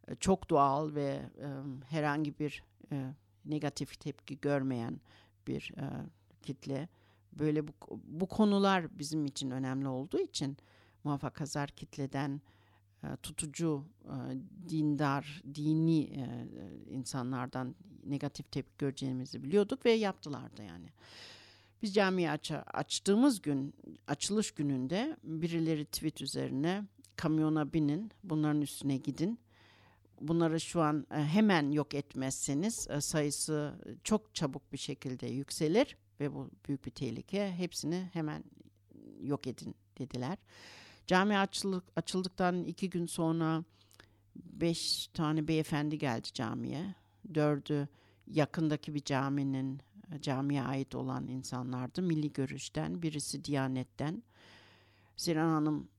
e, 0.07 0.16
çok 0.16 0.49
doğal 0.49 0.95
ve 0.95 1.22
e, 1.41 1.47
herhangi 1.89 2.39
bir 2.39 2.64
e, 2.91 3.14
negatif 3.45 3.99
tepki 3.99 4.39
görmeyen 4.41 4.99
bir 5.47 5.74
e, 5.78 5.86
kitle. 6.41 6.89
Böyle 7.34 7.68
bu, 7.68 7.72
bu 8.03 8.28
konular 8.28 8.99
bizim 8.99 9.26
için 9.26 9.51
önemli 9.51 9.88
olduğu 9.88 10.20
için 10.20 10.57
muhafazakar 11.03 11.70
kitleden 11.70 12.41
e, 13.03 13.07
tutucu, 13.24 13.84
e, 14.05 14.16
dindar, 14.70 15.43
dini 15.55 16.01
e, 16.03 16.47
insanlardan 16.89 17.76
negatif 18.05 18.51
tepki 18.51 18.78
göreceğimizi 18.78 19.43
biliyorduk 19.43 19.86
ve 19.86 19.91
yaptılar 19.91 20.57
da 20.57 20.64
yani. 20.64 20.89
Biz 21.82 21.93
camiyi 21.93 22.32
aç 22.32 22.51
açtığımız 22.74 23.41
gün, 23.41 23.74
açılış 24.07 24.51
gününde 24.51 25.18
birileri 25.24 25.86
tweet 25.86 26.22
üzerine 26.22 26.84
kamyona 27.20 27.74
binin, 27.74 28.11
bunların 28.24 28.61
üstüne 28.61 28.97
gidin 28.97 29.39
bunları 30.22 30.59
şu 30.59 30.82
an 30.82 31.07
e, 31.11 31.15
hemen 31.15 31.72
yok 31.72 31.93
etmezseniz 31.93 32.88
e, 32.89 33.01
sayısı 33.01 33.74
çok 34.03 34.36
çabuk 34.36 34.74
bir 34.74 34.78
şekilde 34.78 35.28
yükselir 35.28 35.97
ve 36.20 36.34
bu 36.34 36.49
büyük 36.67 36.86
bir 36.86 36.91
tehlike. 36.91 37.51
Hepsini 37.51 38.09
hemen 38.13 38.43
yok 39.22 39.47
edin 39.47 39.76
dediler. 39.97 40.38
Cami 41.07 41.38
açıldık, 41.38 41.84
açıldıktan 41.95 42.63
iki 42.63 42.89
gün 42.89 43.05
sonra 43.05 43.63
beş 44.36 45.07
tane 45.07 45.47
beyefendi 45.47 45.97
geldi 45.97 46.28
camiye. 46.34 46.95
Dördü 47.34 47.88
yakındaki 48.28 48.93
bir 48.93 49.03
caminin 49.03 49.82
e, 50.15 50.22
camiye 50.22 50.63
ait 50.63 50.95
olan 50.95 51.28
insanlardı. 51.28 52.01
Milli 52.01 52.34
görüşten, 52.34 53.01
birisi 53.01 53.43
Diyanet'ten. 53.43 54.24
Sinan 55.15 55.49
Hanım 55.49 55.89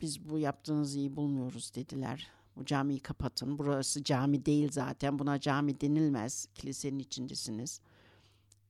biz 0.00 0.28
bu 0.28 0.38
yaptığınızı 0.38 0.98
iyi 0.98 1.16
bulmuyoruz 1.16 1.74
dediler 1.74 2.28
Bu 2.56 2.64
camiyi 2.64 3.00
kapatın. 3.00 3.58
Burası 3.58 4.04
cami 4.04 4.46
değil 4.46 4.72
zaten. 4.72 5.18
Buna 5.18 5.40
cami 5.40 5.80
denilmez. 5.80 6.48
Kilisenin 6.54 6.98
içindesiniz. 6.98 7.80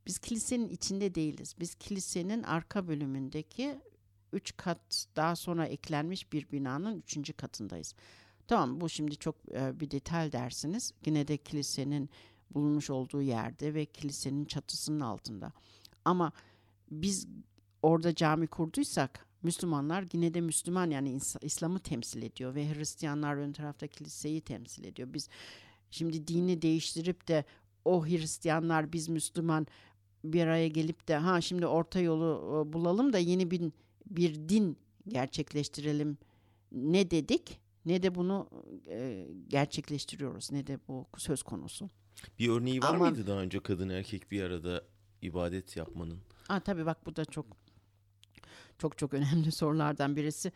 Biz 0.06 0.18
kilisenin 0.18 0.68
içinde 0.68 1.14
değiliz. 1.14 1.54
Biz 1.60 1.74
kilisenin 1.74 2.42
arka 2.42 2.88
bölümündeki 2.88 3.80
üç 4.32 4.56
kat 4.56 5.06
daha 5.16 5.36
sonra 5.36 5.66
eklenmiş 5.66 6.32
bir 6.32 6.52
binanın 6.52 6.98
üçüncü 6.98 7.32
katındayız. 7.32 7.94
Tamam 8.46 8.80
bu 8.80 8.88
şimdi 8.88 9.16
çok 9.16 9.36
e, 9.52 9.80
bir 9.80 9.90
detay 9.90 10.32
dersiniz. 10.32 10.94
Yine 11.06 11.28
de 11.28 11.36
kilisenin 11.36 12.10
bulunmuş 12.50 12.90
olduğu 12.90 13.22
yerde 13.22 13.74
ve 13.74 13.86
kilisenin 13.86 14.44
çatısının 14.44 15.00
altında. 15.00 15.52
Ama 16.04 16.32
biz 16.90 17.26
orada 17.82 18.14
cami 18.14 18.46
kurduysak 18.46 19.26
Müslümanlar 19.42 20.04
yine 20.12 20.34
de 20.34 20.40
Müslüman 20.40 20.90
yani 20.90 21.18
İslam'ı 21.42 21.78
temsil 21.78 22.22
ediyor 22.22 22.54
ve 22.54 22.74
Hristiyanlar 22.74 23.36
ön 23.36 23.52
tarafta 23.52 23.86
kiliseyi 23.86 24.40
temsil 24.40 24.84
ediyor. 24.84 25.14
Biz 25.14 25.28
şimdi 25.90 26.26
dini 26.26 26.62
değiştirip 26.62 27.28
de 27.28 27.44
o 27.84 28.06
Hristiyanlar 28.06 28.92
biz 28.92 29.08
Müslüman 29.08 29.66
bir 30.24 30.42
araya 30.42 30.68
gelip 30.68 31.08
de 31.08 31.16
ha 31.16 31.40
şimdi 31.40 31.66
orta 31.66 32.00
yolu 32.00 32.62
bulalım 32.72 33.12
da 33.12 33.18
yeni 33.18 33.50
bir 33.50 33.72
bir 34.06 34.48
din 34.48 34.76
gerçekleştirelim 35.08 36.18
ne 36.72 37.10
dedik 37.10 37.60
ne 37.86 38.02
de 38.02 38.14
bunu 38.14 38.48
e, 38.88 39.26
gerçekleştiriyoruz 39.48 40.52
ne 40.52 40.66
de 40.66 40.78
bu 40.88 41.06
söz 41.16 41.42
konusu. 41.42 41.90
Bir 42.38 42.48
örneği 42.48 42.82
var 42.82 42.94
Ama, 42.94 43.10
mıydı 43.10 43.26
daha 43.26 43.40
önce 43.40 43.60
kadın 43.60 43.88
erkek 43.88 44.30
bir 44.30 44.42
arada 44.42 44.84
ibadet 45.22 45.76
yapmanın? 45.76 46.18
Ha 46.48 46.60
tabii 46.60 46.86
bak 46.86 47.06
bu 47.06 47.16
da 47.16 47.24
çok 47.24 47.46
çok 48.80 48.98
çok 48.98 49.14
önemli 49.14 49.52
sorulardan 49.60 50.16
birisi. 50.16 50.52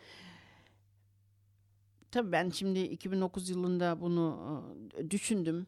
Tabii 2.11 2.33
ben 2.33 2.51
şimdi 2.51 2.81
2009 2.81 3.51
yılında 3.51 4.01
bunu 4.01 4.65
e, 4.97 5.11
düşündüm 5.11 5.67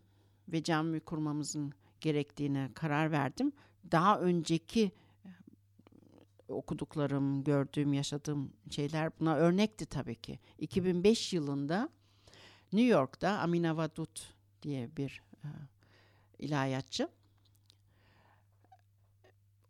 ve 0.48 0.62
cami 0.62 1.00
kurmamızın 1.00 1.72
gerektiğine 2.00 2.70
karar 2.74 3.12
verdim. 3.12 3.52
Daha 3.90 4.20
önceki 4.20 4.92
e, 6.48 6.52
okuduklarım, 6.52 7.44
gördüğüm, 7.44 7.92
yaşadığım 7.92 8.52
şeyler 8.70 9.10
buna 9.20 9.36
örnekti 9.36 9.86
tabii 9.86 10.14
ki. 10.14 10.38
2005 10.58 11.32
yılında 11.32 11.88
New 12.72 12.88
York'ta 12.88 13.38
Amina 13.38 13.76
Vadut 13.76 14.34
diye 14.62 14.96
bir 14.96 15.22
e, 15.44 15.48
ilahiyatçı. 16.38 17.08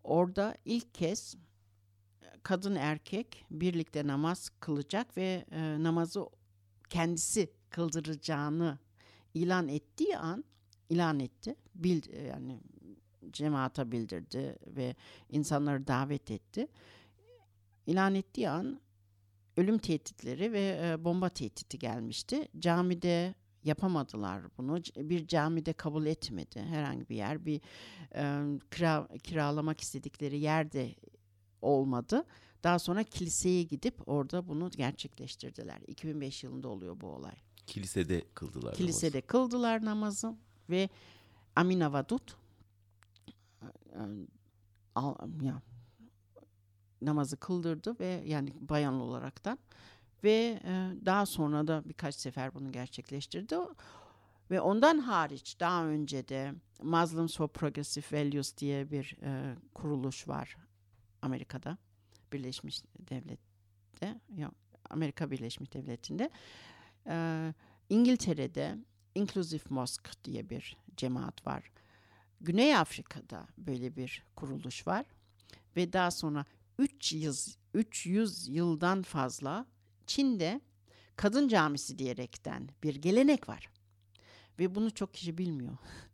Orada 0.05 0.57
ilk 0.64 0.95
kez 0.95 1.37
kadın 2.47 2.74
erkek 2.74 3.44
birlikte 3.51 4.07
namaz 4.07 4.51
kılacak 4.61 5.16
ve 5.16 5.44
e, 5.51 5.82
namazı 5.82 6.26
kendisi 6.90 7.51
kıldıracağını 7.70 8.78
ilan 9.34 9.68
ettiği 9.68 10.18
an 10.18 10.44
ilan 10.88 11.20
etti. 11.20 11.57
Bil, 11.74 12.03
yani 12.28 12.61
cemaata 13.30 13.92
bildirdi 13.92 14.57
ve 14.66 14.94
insanları 15.28 15.86
davet 15.86 16.30
etti. 16.30 16.68
İlan 17.86 18.14
ettiği 18.14 18.49
an 18.49 18.80
ölüm 19.57 19.78
tehditleri 19.78 20.53
ve 20.53 20.80
e, 20.82 21.05
bomba 21.05 21.28
tehdidi 21.28 21.78
gelmişti. 21.78 22.49
Camide 22.59 23.34
yapamadılar 23.64 24.42
bunu. 24.59 24.76
Bir 24.97 25.26
camide 25.26 25.72
kabul 25.72 26.07
etmedi 26.07 26.61
herhangi 26.61 27.09
bir 27.09 27.16
yer. 27.16 27.47
Bir 27.47 27.61
e, 28.14 28.44
kira, 28.70 29.09
kiralamak 29.22 29.80
istedikleri 29.80 30.38
yerde 30.38 30.94
olmadı. 31.67 32.25
Daha 32.64 32.79
sonra 32.79 33.03
kiliseye 33.03 33.62
gidip 33.62 34.09
orada 34.09 34.49
bunu 34.49 34.71
gerçekleştirdiler. 34.71 35.79
2005 35.87 36.45
yılında 36.45 36.69
oluyor 36.69 37.01
bu 37.01 37.07
olay. 37.07 37.35
Kilisede 37.67 38.25
kıldılar 38.35 38.75
Kilisede 38.75 39.17
namazı. 39.17 39.27
kıldılar 39.27 39.85
namazı 39.85 40.35
ve 40.71 40.89
Amina 41.57 41.93
Vadut 41.93 42.37
ya, 45.43 45.62
namazı 47.03 47.37
kıldırdı 47.37 47.99
ve 48.01 48.23
yani 48.27 48.53
bayan 48.61 48.95
olaraktan 48.95 49.59
ve 50.25 50.61
e, 50.64 50.93
daha 51.07 51.27
sonra 51.27 51.67
da 51.67 51.83
birkaç 51.85 52.14
sefer 52.14 52.55
bunu 52.55 52.73
gerçekleştirdi. 52.73 53.57
Ve 54.51 54.61
ondan 54.61 54.99
hariç 54.99 55.61
daha 55.61 55.87
önce 55.87 56.29
de 56.29 56.55
Muslims 56.83 57.37
for 57.37 57.49
Progressive 57.49 58.05
Values 58.12 58.57
diye 58.57 58.91
bir 58.91 59.17
e, 59.23 59.57
kuruluş 59.75 60.29
var 60.29 60.57
Amerika'da. 61.27 61.79
Birleşmiş 62.33 62.83
Devlet'te, 62.99 64.20
ya 64.37 64.51
Amerika 64.91 65.31
Birleşmiş 65.31 65.72
Devleti'nde. 65.72 66.31
E, 67.07 67.55
İngiltere'de 67.89 68.77
Inclusive 69.14 69.62
Mosque 69.70 70.12
diye 70.24 70.51
bir 70.51 70.77
cemaat 70.97 71.47
var. 71.47 71.70
Güney 72.41 72.77
Afrika'da 72.77 73.47
böyle 73.59 73.97
bir 73.97 74.22
kuruluş 74.37 74.87
var 74.87 75.07
ve 75.77 75.93
daha 75.93 76.11
sonra 76.11 76.45
300 76.79 77.57
300 77.74 78.49
yıldan 78.49 79.03
fazla 79.03 79.66
Çin'de 80.07 80.61
kadın 81.16 81.49
camisi 81.49 81.99
diyerekten 81.99 82.68
bir 82.83 82.95
gelenek 82.95 83.49
var. 83.49 83.70
Ve 84.59 84.74
bunu 84.74 84.95
çok 84.95 85.14
kişi 85.14 85.39
bilmiyor. 85.39 85.77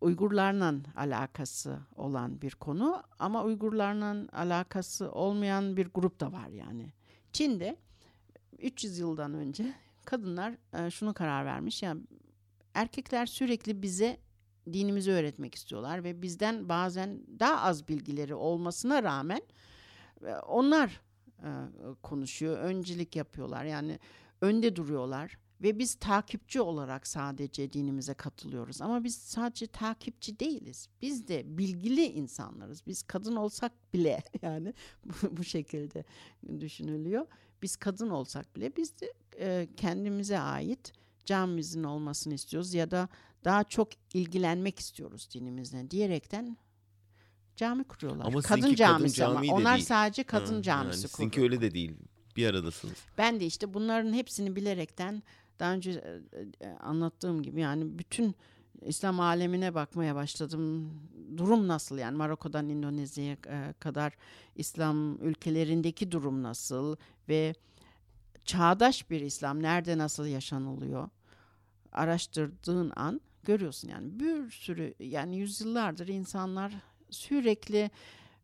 Uygurlarla 0.00 0.74
alakası 0.96 1.78
olan 1.96 2.42
bir 2.42 2.50
konu 2.50 3.02
ama 3.18 3.44
Uygurlarla 3.44 4.26
alakası 4.32 5.12
olmayan 5.12 5.76
bir 5.76 5.88
grup 5.94 6.20
da 6.20 6.32
var 6.32 6.48
yani. 6.48 6.92
Çin'de 7.32 7.76
300 8.58 8.98
yıldan 8.98 9.34
önce 9.34 9.74
kadınlar 10.04 10.54
şunu 10.90 11.14
karar 11.14 11.44
vermiş 11.44 11.82
yani 11.82 12.00
erkekler 12.74 13.26
sürekli 13.26 13.82
bize 13.82 14.20
dinimizi 14.72 15.10
öğretmek 15.10 15.54
istiyorlar 15.54 16.04
ve 16.04 16.22
bizden 16.22 16.68
bazen 16.68 17.20
daha 17.40 17.62
az 17.62 17.88
bilgileri 17.88 18.34
olmasına 18.34 19.02
rağmen 19.02 19.42
onlar 20.46 21.00
konuşuyor, 22.02 22.58
öncülük 22.58 23.16
yapıyorlar. 23.16 23.64
Yani 23.64 23.98
önde 24.40 24.76
duruyorlar 24.76 25.38
ve 25.62 25.78
biz 25.78 25.94
takipçi 25.94 26.60
olarak 26.60 27.06
sadece 27.06 27.72
dinimize 27.72 28.14
katılıyoruz. 28.14 28.82
Ama 28.82 29.04
biz 29.04 29.14
sadece 29.14 29.66
takipçi 29.66 30.40
değiliz. 30.40 30.88
Biz 31.02 31.28
de 31.28 31.58
bilgili 31.58 32.04
insanlarız. 32.04 32.82
Biz 32.86 33.02
kadın 33.02 33.36
olsak 33.36 33.72
bile 33.94 34.22
yani 34.42 34.74
bu, 35.04 35.36
bu 35.36 35.44
şekilde 35.44 36.04
düşünülüyor. 36.60 37.26
Biz 37.62 37.76
kadın 37.76 38.10
olsak 38.10 38.56
bile 38.56 38.76
biz 38.76 39.00
de 39.00 39.12
e, 39.38 39.68
kendimize 39.76 40.38
ait 40.38 40.92
camimizin 41.24 41.84
olmasını 41.84 42.34
istiyoruz 42.34 42.74
ya 42.74 42.90
da 42.90 43.08
daha 43.44 43.64
çok 43.64 43.88
ilgilenmek 44.14 44.78
istiyoruz 44.78 45.28
dinimizle 45.34 45.90
diyerekten 45.90 46.56
cami 47.56 47.84
kuruyorlar. 47.84 48.24
Ama 48.24 48.40
kadın 48.40 48.74
camisi 48.74 49.20
kadın 49.20 49.36
ama. 49.36 49.54
Onlar 49.54 49.74
değil. 49.74 49.86
sadece 49.86 50.24
kadın 50.24 50.56
ha, 50.56 50.62
camisi 50.62 51.00
yani 51.00 51.08
Sizinki 51.08 51.40
öyle 51.40 51.60
de 51.60 51.74
değil. 51.74 51.96
Bir 52.36 52.46
aradasınız. 52.46 52.96
Ben 53.18 53.40
de 53.40 53.46
işte 53.46 53.74
bunların 53.74 54.12
hepsini 54.12 54.56
bilerekten 54.56 55.22
daha 55.60 55.72
önce 55.72 55.90
e, 55.90 56.66
e, 56.66 56.70
anlattığım 56.70 57.42
gibi 57.42 57.60
yani 57.60 57.98
bütün 57.98 58.34
İslam 58.82 59.20
alemine 59.20 59.74
bakmaya 59.74 60.14
başladım. 60.14 60.90
Durum 61.36 61.68
nasıl 61.68 61.98
yani? 61.98 62.16
Maroko'dan 62.16 62.68
Endonezya'ya 62.68 63.36
e, 63.46 63.74
kadar 63.80 64.12
İslam 64.56 65.22
ülkelerindeki 65.22 66.12
durum 66.12 66.42
nasıl? 66.42 66.96
Ve 67.28 67.54
çağdaş 68.44 69.10
bir 69.10 69.20
İslam 69.20 69.62
nerede 69.62 69.98
nasıl 69.98 70.26
yaşanılıyor? 70.26 71.08
Araştırdığın 71.92 72.92
an 72.96 73.20
görüyorsun 73.42 73.88
yani. 73.88 74.20
Bir 74.20 74.50
sürü 74.50 74.94
yani 75.00 75.36
yüzyıllardır 75.36 76.08
insanlar 76.08 76.74
sürekli 77.10 77.90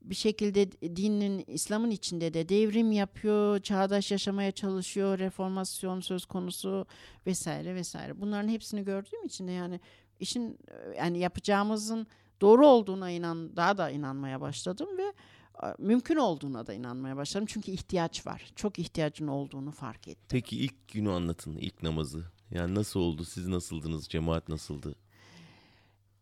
bir 0.05 0.15
şekilde 0.15 0.73
dinin 0.97 1.45
İslam'ın 1.47 1.91
içinde 1.91 2.35
de 2.35 2.49
devrim 2.49 2.93
yapıyor, 2.93 3.61
çağdaş 3.61 4.11
yaşamaya 4.11 4.53
çalışıyor, 4.53 5.19
reformasyon 5.19 6.01
söz 6.01 6.27
konusu 6.27 6.87
vesaire 7.27 7.75
vesaire. 7.75 8.21
Bunların 8.21 8.49
hepsini 8.49 8.85
gördüğüm 8.85 9.27
için 9.27 9.49
de 9.49 9.53
yani 9.53 9.81
işin 10.21 10.59
yani 10.97 11.19
yapacağımızın 11.19 12.07
doğru 12.41 12.67
olduğuna 12.67 13.11
inan 13.11 13.57
daha 13.57 13.79
da 13.79 13.91
inanmaya 13.91 14.41
başladım 14.41 14.89
ve 14.99 15.13
mümkün 15.79 16.17
olduğuna 16.17 16.67
da 16.67 16.75
inanmaya 16.75 17.17
başladım. 17.17 17.47
Çünkü 17.51 17.71
ihtiyaç 17.71 18.27
var. 18.27 18.53
Çok 18.57 18.79
ihtiyacın 18.79 19.27
olduğunu 19.27 19.71
fark 19.71 20.09
ettim. 20.09 20.27
Peki 20.29 20.57
ilk 20.59 20.89
günü 20.89 21.11
anlatın, 21.11 21.57
ilk 21.57 21.83
namazı. 21.83 22.25
Yani 22.51 22.75
nasıl 22.75 23.01
oldu? 23.01 23.25
Siz 23.25 23.49
nasıldınız? 23.49 24.09
Cemaat 24.09 24.49
nasıldı? 24.49 24.95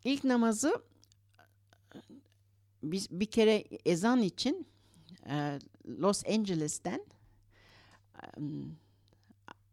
İlk 0.03 0.23
namazı 0.23 0.81
biz 2.83 3.11
bir 3.11 3.25
kere 3.25 3.63
ezan 3.85 4.21
için 4.21 4.67
e, 5.29 5.59
Los 5.87 6.25
Angeles'ten 6.25 7.05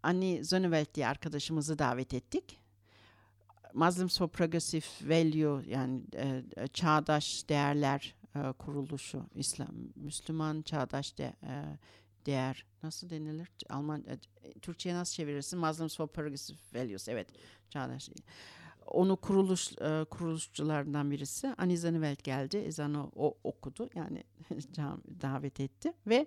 Annie 0.02 0.44
Zonneveld 0.44 0.94
diye 0.94 1.06
arkadaşımızı 1.06 1.78
davet 1.78 2.14
ettik. 2.14 2.60
Muslims 3.74 4.18
for 4.18 4.28
Progressive 4.28 4.84
Value 5.02 5.70
yani 5.70 6.02
e, 6.14 6.66
çağdaş 6.72 7.48
değerler 7.48 8.14
e, 8.36 8.52
kuruluşu 8.52 9.26
İslam 9.34 9.74
Müslüman 9.96 10.62
çağdaş 10.62 11.18
de, 11.18 11.32
değer 12.26 12.64
nasıl 12.82 13.10
denilir? 13.10 13.48
Alman 13.70 14.04
e, 14.08 14.18
Türkçe'ye 14.60 14.94
nasıl 14.94 15.14
çevirirsin? 15.14 15.58
Muslims 15.58 15.96
for 15.96 16.06
Progressive 16.06 16.58
Values. 16.74 17.08
Evet. 17.08 17.28
Çağdaş. 17.70 18.08
Onu 18.90 19.16
kuruluş 19.16 19.72
e, 19.72 20.04
kuruluşçularından 20.10 21.10
birisi 21.10 21.54
Annie 21.58 21.76
Zanneveld 21.76 22.22
geldi. 22.22 22.56
Ezanı 22.56 23.06
o 23.16 23.38
okudu. 23.44 23.90
Yani 23.94 24.24
davet 25.22 25.60
etti 25.60 25.92
ve 26.06 26.26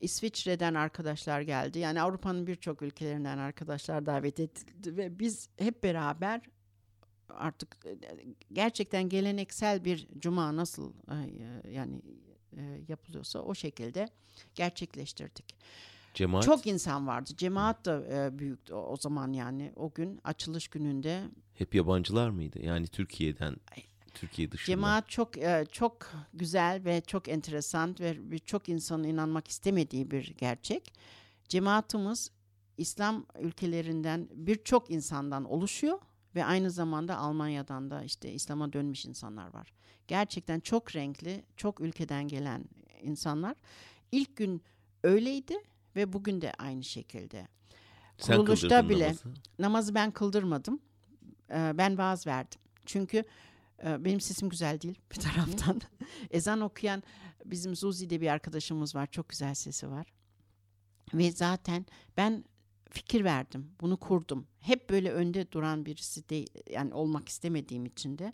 İsviçre'den 0.00 0.74
arkadaşlar 0.74 1.40
geldi. 1.40 1.78
Yani 1.78 2.02
Avrupa'nın 2.02 2.46
birçok 2.46 2.82
ülkelerinden 2.82 3.38
arkadaşlar 3.38 4.06
davet 4.06 4.40
edildi 4.40 4.96
ve 4.96 5.18
biz 5.18 5.48
hep 5.58 5.82
beraber 5.82 6.40
artık 7.28 7.86
e, 7.86 7.98
gerçekten 8.52 9.08
geleneksel 9.08 9.84
bir 9.84 10.08
cuma 10.18 10.56
nasıl 10.56 10.92
e, 10.92 11.70
yani 11.70 12.02
e, 12.56 12.62
yapılıyorsa 12.88 13.38
o 13.38 13.54
şekilde 13.54 14.08
gerçekleştirdik. 14.54 15.56
Cemaat? 16.18 16.44
Çok 16.44 16.66
insan 16.66 17.06
vardı. 17.06 17.30
Cemaat 17.36 17.84
da 17.84 18.04
e, 18.10 18.38
büyüktü 18.38 18.74
o, 18.74 18.80
o 18.80 18.96
zaman 18.96 19.32
yani 19.32 19.72
o 19.76 19.92
gün 19.94 20.20
açılış 20.24 20.68
gününde. 20.68 21.22
Hep 21.54 21.74
yabancılar 21.74 22.30
mıydı? 22.30 22.58
Yani 22.62 22.86
Türkiye'den 22.86 23.56
Türkiye 24.14 24.52
dışında. 24.52 24.76
Cemaat 24.76 25.08
çok 25.08 25.38
e, 25.38 25.66
çok 25.72 26.12
güzel 26.34 26.84
ve 26.84 27.00
çok 27.00 27.28
enteresan 27.28 27.96
ve 28.00 28.30
birçok 28.30 28.68
insanın 28.68 29.04
inanmak 29.04 29.48
istemediği 29.48 30.10
bir 30.10 30.34
gerçek. 30.38 30.92
Cemaatimiz 31.48 32.30
İslam 32.76 33.26
ülkelerinden 33.40 34.28
birçok 34.32 34.90
insandan 34.90 35.44
oluşuyor 35.44 35.98
ve 36.34 36.44
aynı 36.44 36.70
zamanda 36.70 37.16
Almanya'dan 37.16 37.90
da 37.90 38.04
işte 38.04 38.32
İslam'a 38.32 38.72
dönmüş 38.72 39.04
insanlar 39.04 39.54
var. 39.54 39.72
Gerçekten 40.08 40.60
çok 40.60 40.96
renkli, 40.96 41.44
çok 41.56 41.80
ülkeden 41.80 42.28
gelen 42.28 42.64
insanlar. 43.02 43.56
İlk 44.12 44.36
gün 44.36 44.62
öyleydi 45.02 45.58
ve 45.98 46.12
bugün 46.12 46.40
de 46.40 46.52
aynı 46.58 46.84
şekilde. 46.84 47.48
Sen 48.18 48.36
Kuruluşta 48.36 48.88
bile 48.88 49.04
namazı. 49.04 49.28
namazı 49.58 49.94
ben 49.94 50.10
kıldırmadım. 50.10 50.80
Ee, 51.50 51.72
ben 51.74 51.98
vaaz 51.98 52.26
verdim. 52.26 52.60
Çünkü 52.86 53.24
e, 53.84 54.04
benim 54.04 54.20
sesim 54.20 54.48
güzel 54.48 54.80
değil 54.80 54.98
bir 55.12 55.16
taraftan. 55.16 55.80
Ezan 56.30 56.60
okuyan 56.60 57.02
bizim 57.44 57.76
Zuzi'de 57.76 58.20
bir 58.20 58.28
arkadaşımız 58.28 58.94
var. 58.94 59.06
Çok 59.06 59.28
güzel 59.28 59.54
sesi 59.54 59.90
var. 59.90 60.06
Ve 61.14 61.30
zaten 61.30 61.86
ben 62.16 62.44
fikir 62.90 63.24
verdim. 63.24 63.70
Bunu 63.80 63.96
kurdum. 63.96 64.46
Hep 64.60 64.90
böyle 64.90 65.12
önde 65.12 65.52
duran 65.52 65.86
birisi 65.86 66.28
değil 66.28 66.50
yani 66.70 66.94
olmak 66.94 67.28
istemediğim 67.28 67.86
için 67.86 68.18
de 68.18 68.32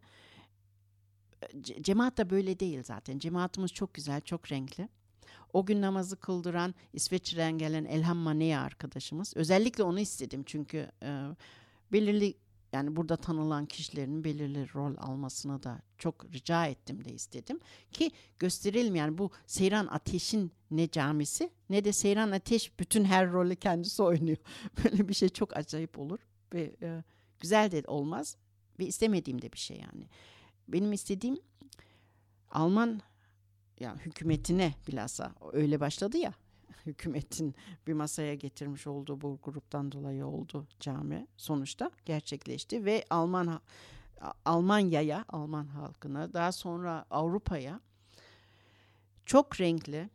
cemaat 1.80 2.18
da 2.18 2.30
böyle 2.30 2.60
değil 2.60 2.82
zaten. 2.82 3.18
Cemaatimiz 3.18 3.72
çok 3.72 3.94
güzel, 3.94 4.20
çok 4.20 4.52
renkli. 4.52 4.88
O 5.54 5.66
gün 5.66 5.82
namazı 5.82 6.16
kıldıran 6.16 6.74
İsveç'ten 6.92 7.58
gelen 7.58 7.84
Elham 7.84 8.16
Manea 8.16 8.60
arkadaşımız. 8.60 9.32
Özellikle 9.36 9.82
onu 9.82 10.00
istedim 10.00 10.42
çünkü 10.46 10.90
e, 11.02 11.28
belirli 11.92 12.34
yani 12.72 12.96
burada 12.96 13.16
tanılan 13.16 13.66
kişilerin 13.66 14.24
belirli 14.24 14.74
rol 14.74 14.94
almasını 14.98 15.62
da 15.62 15.82
çok 15.98 16.24
rica 16.32 16.66
ettim 16.66 17.04
de 17.04 17.12
istedim. 17.12 17.60
Ki 17.92 18.10
gösterelim 18.38 18.94
yani 18.94 19.18
bu 19.18 19.30
Seyran 19.46 19.86
Ateş'in 19.86 20.52
ne 20.70 20.90
camisi 20.90 21.50
ne 21.70 21.84
de 21.84 21.92
Seyran 21.92 22.30
Ateş 22.30 22.78
bütün 22.78 23.04
her 23.04 23.32
rolü 23.32 23.56
kendisi 23.56 24.02
oynuyor. 24.02 24.38
Böyle 24.84 25.08
bir 25.08 25.14
şey 25.14 25.28
çok 25.28 25.56
acayip 25.56 25.98
olur 25.98 26.18
ve 26.54 26.76
e, 26.82 27.04
güzel 27.40 27.70
de 27.70 27.82
olmaz 27.86 28.36
ve 28.78 28.86
istemediğim 28.86 29.42
de 29.42 29.52
bir 29.52 29.58
şey 29.58 29.76
yani. 29.76 30.08
Benim 30.68 30.92
istediğim 30.92 31.38
Alman 32.50 33.00
ya 33.80 33.96
hükümetine 33.96 34.74
bilhassa 34.88 35.34
öyle 35.52 35.80
başladı 35.80 36.16
ya 36.16 36.34
hükümetin 36.86 37.54
bir 37.86 37.92
masaya 37.92 38.34
getirmiş 38.34 38.86
olduğu 38.86 39.20
bu 39.20 39.38
gruptan 39.42 39.92
dolayı 39.92 40.26
oldu 40.26 40.66
cami. 40.80 41.26
Sonuçta 41.36 41.90
gerçekleşti 42.04 42.84
ve 42.84 43.04
Alman 43.10 43.60
Almanya'ya, 44.44 45.24
Alman 45.28 45.66
halkına, 45.66 46.32
daha 46.32 46.52
sonra 46.52 47.04
Avrupa'ya 47.10 47.80
çok 49.26 49.60
renkli 49.60 50.10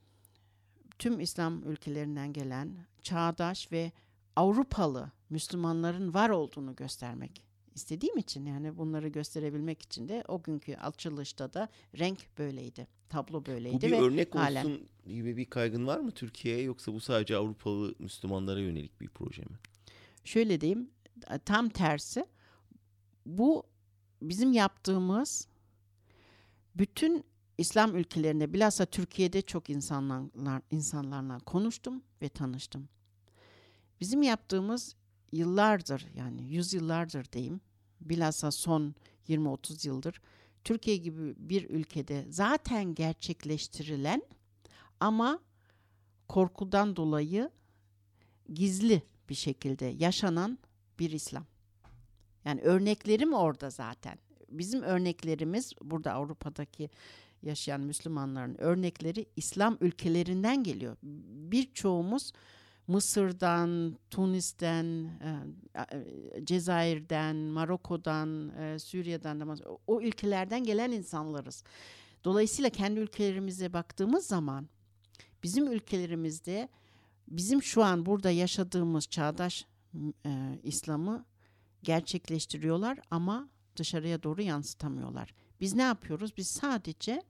tüm 0.99 1.19
İslam 1.19 1.63
ülkelerinden 1.63 2.33
gelen 2.33 2.77
çağdaş 3.01 3.71
ve 3.71 3.91
Avrupalı 4.35 5.11
Müslümanların 5.29 6.13
var 6.13 6.29
olduğunu 6.29 6.75
göstermek 6.75 7.48
istediğim 7.79 8.17
için 8.17 8.45
yani 8.45 8.77
bunları 8.77 9.07
gösterebilmek 9.07 9.81
için 9.81 10.09
de 10.09 10.23
o 10.27 10.43
günkü 10.43 10.75
açılışta 10.75 11.53
da 11.53 11.69
renk 11.99 12.37
böyleydi. 12.37 12.87
Tablo 13.09 13.45
böyleydi. 13.45 13.77
Bu 13.77 13.81
bir 13.81 13.91
ve 13.91 14.01
örnek 14.01 14.35
halen... 14.35 14.65
olsun 14.65 14.87
gibi 15.05 15.37
bir 15.37 15.45
kaygın 15.45 15.87
var 15.87 15.99
mı 15.99 16.11
Türkiye'ye 16.11 16.63
yoksa 16.63 16.93
bu 16.93 16.99
sadece 16.99 17.35
Avrupalı 17.35 17.95
Müslümanlara 17.99 18.59
yönelik 18.59 19.01
bir 19.01 19.07
proje 19.07 19.41
mi? 19.41 19.57
Şöyle 20.23 20.61
diyeyim 20.61 20.89
tam 21.45 21.69
tersi 21.69 22.25
bu 23.25 23.63
bizim 24.21 24.53
yaptığımız 24.53 25.47
bütün 26.75 27.23
İslam 27.57 27.95
ülkelerinde 27.95 28.53
bilhassa 28.53 28.85
Türkiye'de 28.85 29.41
çok 29.41 29.69
insanlar, 29.69 30.61
insanlarla 30.71 31.39
konuştum 31.39 32.03
ve 32.21 32.29
tanıştım. 32.29 32.89
Bizim 34.01 34.23
yaptığımız 34.23 34.95
yıllardır 35.31 36.07
yani 36.15 36.53
yüzyıllardır 36.53 37.31
diyeyim 37.31 37.61
bilhassa 38.01 38.51
son 38.51 38.95
20-30 39.29 39.87
yıldır 39.87 40.21
Türkiye 40.63 40.97
gibi 40.97 41.35
bir 41.37 41.69
ülkede 41.69 42.25
zaten 42.29 42.95
gerçekleştirilen 42.95 44.23
ama 44.99 45.39
korkudan 46.27 46.95
dolayı 46.95 47.49
gizli 48.53 49.01
bir 49.29 49.35
şekilde 49.35 49.85
yaşanan 49.85 50.59
bir 50.99 51.11
İslam. 51.11 51.45
Yani 52.45 52.61
örneklerim 52.61 53.33
orada 53.33 53.69
zaten. 53.69 54.17
Bizim 54.49 54.81
örneklerimiz 54.81 55.73
burada 55.81 56.13
Avrupa'daki 56.13 56.89
yaşayan 57.43 57.81
Müslümanların 57.81 58.61
örnekleri 58.61 59.25
İslam 59.35 59.77
ülkelerinden 59.81 60.63
geliyor. 60.63 60.97
Birçoğumuz 61.51 62.31
Mısır'dan, 62.89 63.97
Tunis'ten, 64.09 64.85
e, 64.85 65.79
e, 65.79 66.45
Cezayir'den, 66.45 67.35
Maroko'dan, 67.35 68.49
e, 68.49 68.79
Suriye'den 68.79 69.57
o 69.87 70.01
ülkelerden 70.01 70.63
gelen 70.63 70.91
insanlarız. 70.91 71.63
Dolayısıyla 72.23 72.69
kendi 72.69 72.99
ülkelerimize 72.99 73.73
baktığımız 73.73 74.27
zaman 74.27 74.69
bizim 75.43 75.71
ülkelerimizde 75.71 76.69
bizim 77.27 77.63
şu 77.63 77.83
an 77.83 78.05
burada 78.05 78.31
yaşadığımız 78.31 79.07
çağdaş 79.07 79.65
İslam'ı 80.63 81.25
gerçekleştiriyorlar 81.83 82.99
ama 83.11 83.49
dışarıya 83.75 84.23
doğru 84.23 84.41
yansıtamıyorlar. 84.41 85.33
Biz 85.61 85.75
ne 85.75 85.81
yapıyoruz? 85.81 86.37
Biz 86.37 86.47
sadece 86.47 87.23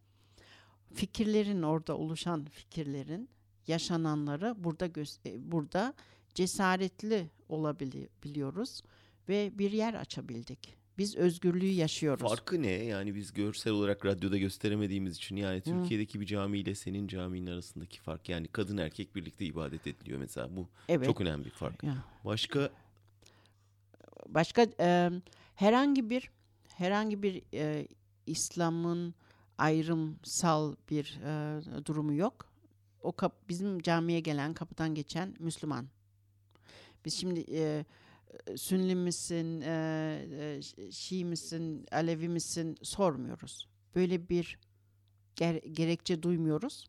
fikirlerin 0.93 1.61
orada 1.61 1.97
oluşan 1.97 2.45
fikirlerin 2.45 3.29
yaşananları 3.69 4.55
burada 4.57 4.85
e, 5.25 5.51
burada 5.51 5.93
cesaretli 6.33 7.29
olabiliyoruz 7.49 8.81
ve 9.29 9.51
bir 9.53 9.71
yer 9.71 9.93
açabildik. 9.93 10.79
Biz 10.97 11.15
özgürlüğü 11.15 11.71
yaşıyoruz. 11.71 12.29
Farkı 12.29 12.61
ne? 12.61 12.71
Yani 12.71 13.15
biz 13.15 13.33
görsel 13.33 13.73
olarak 13.73 14.05
radyoda 14.05 14.37
gösteremediğimiz 14.37 15.17
için 15.17 15.35
yani 15.35 15.61
Türkiye'deki 15.61 16.21
bir 16.21 16.25
cami 16.25 16.59
ile 16.59 16.75
senin 16.75 17.07
caminin 17.07 17.51
arasındaki 17.51 17.99
fark 17.99 18.29
yani 18.29 18.47
kadın 18.47 18.77
erkek 18.77 19.15
birlikte 19.15 19.45
ibadet 19.45 19.87
ediliyor 19.87 20.19
mesela 20.19 20.55
bu 20.55 20.67
evet. 20.89 21.05
çok 21.05 21.21
önemli 21.21 21.45
bir 21.45 21.49
fark. 21.49 21.83
Ya. 21.83 22.05
Başka 22.25 22.69
başka 24.27 24.67
e, 24.79 25.09
herhangi 25.55 26.09
bir 26.09 26.29
herhangi 26.67 27.23
bir 27.23 27.41
e, 27.53 27.87
İslam'ın 28.25 29.13
ayrımsal 29.57 30.75
bir 30.89 31.19
e, 31.23 31.61
durumu 31.85 32.13
yok 32.13 32.48
o 33.01 33.11
kap, 33.11 33.49
bizim 33.49 33.79
camiye 33.79 34.19
gelen 34.19 34.53
kapıdan 34.53 34.95
geçen 34.95 35.35
Müslüman. 35.39 35.87
Biz 37.05 37.13
şimdi 37.13 37.45
e, 37.51 37.85
Sünni 38.55 38.95
misin, 38.95 39.61
e, 39.61 40.59
e, 40.77 40.91
Şii 40.91 41.25
misin, 41.25 41.85
Alevi 41.91 42.29
misin 42.29 42.77
sormuyoruz. 42.81 43.67
Böyle 43.95 44.29
bir 44.29 44.59
ger 45.35 45.55
gerekçe 45.55 46.23
duymuyoruz. 46.23 46.87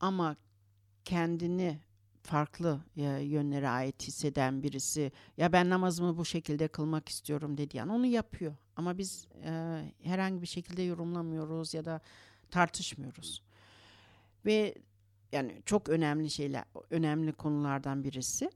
Ama 0.00 0.36
kendini 1.04 1.80
farklı 2.22 2.80
e, 2.96 3.02
yönlere 3.02 3.68
ait 3.68 4.02
hisseden 4.02 4.62
birisi 4.62 5.12
ya 5.36 5.52
ben 5.52 5.70
namazımı 5.70 6.16
bu 6.16 6.24
şekilde 6.24 6.68
kılmak 6.68 7.08
istiyorum 7.08 7.58
dedi 7.58 7.76
yani 7.76 7.92
onu 7.92 8.06
yapıyor. 8.06 8.54
Ama 8.76 8.98
biz 8.98 9.26
e, 9.44 9.82
herhangi 10.02 10.42
bir 10.42 10.46
şekilde 10.46 10.82
yorumlamıyoruz 10.82 11.74
ya 11.74 11.84
da 11.84 12.00
tartışmıyoruz. 12.50 13.42
Ve 14.46 14.74
yani 15.36 15.62
çok 15.66 15.88
önemli 15.88 16.30
şeyler, 16.30 16.64
önemli 16.90 17.32
konulardan 17.32 18.04
birisi. 18.04 18.50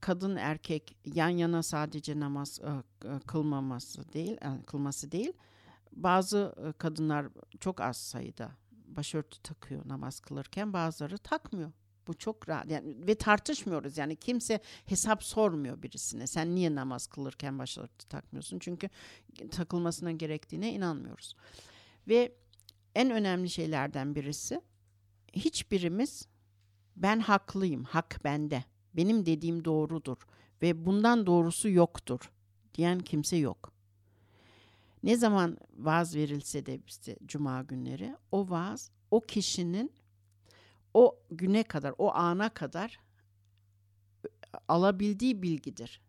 Kadın 0.00 0.36
erkek 0.36 0.96
yan 1.04 1.28
yana 1.28 1.62
sadece 1.62 2.20
namaz 2.20 2.60
e, 2.60 3.08
e, 3.08 3.18
kılmaması 3.26 4.12
değil, 4.12 4.32
e, 4.32 4.64
kılması 4.66 5.12
değil. 5.12 5.32
Bazı 5.92 6.54
kadınlar 6.78 7.26
çok 7.60 7.80
az 7.80 7.96
sayıda 7.96 8.50
başörtü 8.70 9.42
takıyor 9.42 9.88
namaz 9.88 10.20
kılırken 10.20 10.72
bazıları 10.72 11.18
takmıyor. 11.18 11.72
Bu 12.06 12.14
çok 12.14 12.48
rahat 12.48 12.70
yani 12.70 13.06
ve 13.06 13.14
tartışmıyoruz 13.14 13.98
yani 13.98 14.16
kimse 14.16 14.60
hesap 14.86 15.24
sormuyor 15.24 15.82
birisine. 15.82 16.26
Sen 16.26 16.54
niye 16.54 16.74
namaz 16.74 17.06
kılırken 17.06 17.58
başörtü 17.58 18.08
takmıyorsun? 18.08 18.58
Çünkü 18.58 18.88
takılmasına 19.50 20.12
gerektiğine 20.12 20.72
inanmıyoruz. 20.72 21.36
Ve 22.08 22.32
en 22.94 23.10
önemli 23.10 23.50
şeylerden 23.50 24.14
birisi 24.14 24.60
hiçbirimiz 25.36 26.28
ben 26.96 27.20
haklıyım, 27.20 27.84
hak 27.84 28.20
bende. 28.24 28.64
Benim 28.94 29.26
dediğim 29.26 29.64
doğrudur 29.64 30.16
ve 30.62 30.86
bundan 30.86 31.26
doğrusu 31.26 31.68
yoktur 31.68 32.32
diyen 32.74 32.98
kimse 32.98 33.36
yok. 33.36 33.72
Ne 35.02 35.16
zaman 35.16 35.58
vaaz 35.78 36.16
verilse 36.16 36.66
de 36.66 36.80
işte 36.86 37.16
cuma 37.26 37.62
günleri 37.62 38.16
o 38.32 38.50
vaaz 38.50 38.90
o 39.10 39.20
kişinin 39.20 39.92
o 40.94 41.18
güne 41.30 41.62
kadar, 41.62 41.94
o 41.98 42.14
ana 42.14 42.48
kadar 42.48 43.00
alabildiği 44.68 45.42
bilgidir. 45.42 46.00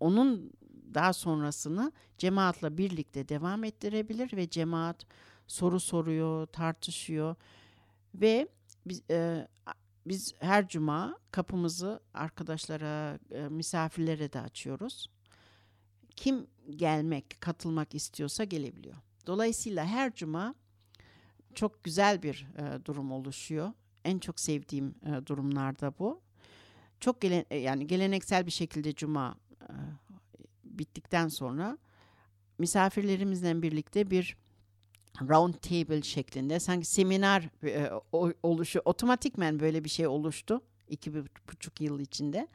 Onun 0.00 0.52
daha 0.94 1.12
sonrasını 1.12 1.92
cemaatle 2.18 2.78
birlikte 2.78 3.28
devam 3.28 3.64
ettirebilir 3.64 4.36
ve 4.36 4.50
cemaat 4.50 5.06
soru 5.46 5.80
soruyor, 5.80 6.46
tartışıyor 6.46 7.36
ve 8.14 8.48
biz, 8.86 9.02
e, 9.10 9.48
biz 10.06 10.34
her 10.40 10.68
cuma 10.68 11.18
kapımızı 11.30 12.00
arkadaşlara, 12.14 13.18
e, 13.30 13.48
misafirlere 13.48 14.32
de 14.32 14.40
açıyoruz. 14.40 15.10
Kim 16.16 16.46
gelmek, 16.70 17.40
katılmak 17.40 17.94
istiyorsa 17.94 18.44
gelebiliyor. 18.44 18.96
Dolayısıyla 19.26 19.86
her 19.86 20.14
cuma 20.14 20.54
çok 21.54 21.84
güzel 21.84 22.22
bir 22.22 22.46
e, 22.58 22.84
durum 22.84 23.12
oluşuyor. 23.12 23.72
En 24.04 24.18
çok 24.18 24.40
sevdiğim 24.40 24.94
e, 25.06 25.26
durumlarda 25.26 25.98
bu. 25.98 26.20
Çok 27.00 27.20
gelen, 27.20 27.44
e, 27.50 27.58
yani 27.58 27.86
geleneksel 27.86 28.46
bir 28.46 28.50
şekilde 28.50 28.94
cuma 28.94 29.36
e, 29.60 29.68
bittikten 30.64 31.28
sonra 31.28 31.78
misafirlerimizle 32.58 33.62
birlikte 33.62 34.10
bir 34.10 34.36
round 35.20 35.54
table 35.54 36.02
şeklinde 36.02 36.60
sanki 36.60 36.86
seminer 36.86 37.48
e, 37.64 37.90
oluşu 38.42 38.80
otomatikmen 38.84 39.60
böyle 39.60 39.84
bir 39.84 39.88
şey 39.88 40.06
oluştu 40.06 40.60
iki 40.88 41.14
buçuk 41.14 41.80
yıl 41.80 42.00
içinde. 42.00 42.48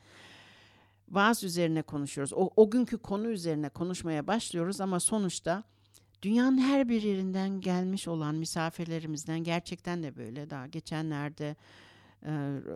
Vaaz 1.10 1.43
üzerine 1.43 1.82
konuşuyoruz. 1.82 2.34
O, 2.34 2.49
o 2.55 2.70
günkü 2.70 2.97
konu 2.97 3.30
üzerine 3.30 3.70
konuşmaya 3.70 4.28
başlıyoruz 4.28 4.82
ama 4.82 4.99
sonuçta 4.99 5.64
dünyanın 6.22 6.58
her 6.58 6.89
bir 6.89 7.01
yerinden 7.01 7.62
gelmiş 7.62 8.08
olan 8.08 8.36
misafirlerimizden 8.36 9.43
gerçekten 9.43 10.03
de 10.03 10.16
böyle. 10.16 10.49
Daha 10.49 10.68
geçenlerde 10.68 11.55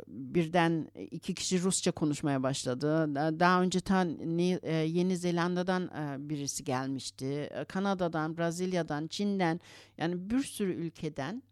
birden 0.07 0.87
iki 1.11 1.33
kişi 1.33 1.61
Rusça 1.61 1.91
konuşmaya 1.91 2.43
başladı. 2.43 3.15
Daha 3.39 3.61
önce 3.61 3.79
tan 3.79 4.37
e, 4.39 4.71
Yeni 4.73 5.17
Zelanda'dan 5.17 5.87
e, 5.87 6.29
birisi 6.29 6.63
gelmişti. 6.63 7.25
E, 7.25 7.65
Kanada'dan, 7.65 8.37
Brezilya'dan, 8.37 9.07
Çin'den 9.07 9.59
yani 9.97 10.29
bir 10.29 10.43
sürü 10.43 10.73
ülkeden 10.73 11.43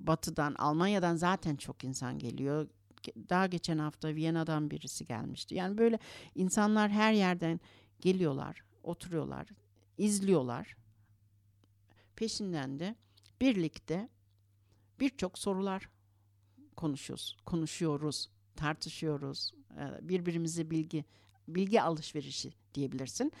Batı'dan, 0.00 0.54
Almanya'dan 0.54 1.16
zaten 1.16 1.56
çok 1.56 1.84
insan 1.84 2.18
geliyor. 2.18 2.68
Daha 3.28 3.46
geçen 3.46 3.78
hafta 3.78 4.14
Viyana'dan 4.14 4.70
birisi 4.70 5.04
gelmişti. 5.04 5.54
Yani 5.54 5.78
böyle 5.78 5.98
insanlar 6.34 6.90
her 6.90 7.12
yerden 7.12 7.60
geliyorlar, 8.00 8.62
oturuyorlar, 8.82 9.48
izliyorlar. 9.98 10.76
Peşinden 12.16 12.78
de 12.78 12.96
birlikte 13.40 14.08
birçok 15.00 15.38
sorular 15.38 15.88
konuşuyoruz, 16.76 17.36
konuşuyoruz, 17.46 18.28
tartışıyoruz. 18.56 19.52
E, 19.78 20.08
birbirimize 20.08 20.70
bilgi 20.70 21.04
bilgi 21.48 21.82
alışverişi 21.82 22.52
diyebilirsin. 22.74 23.32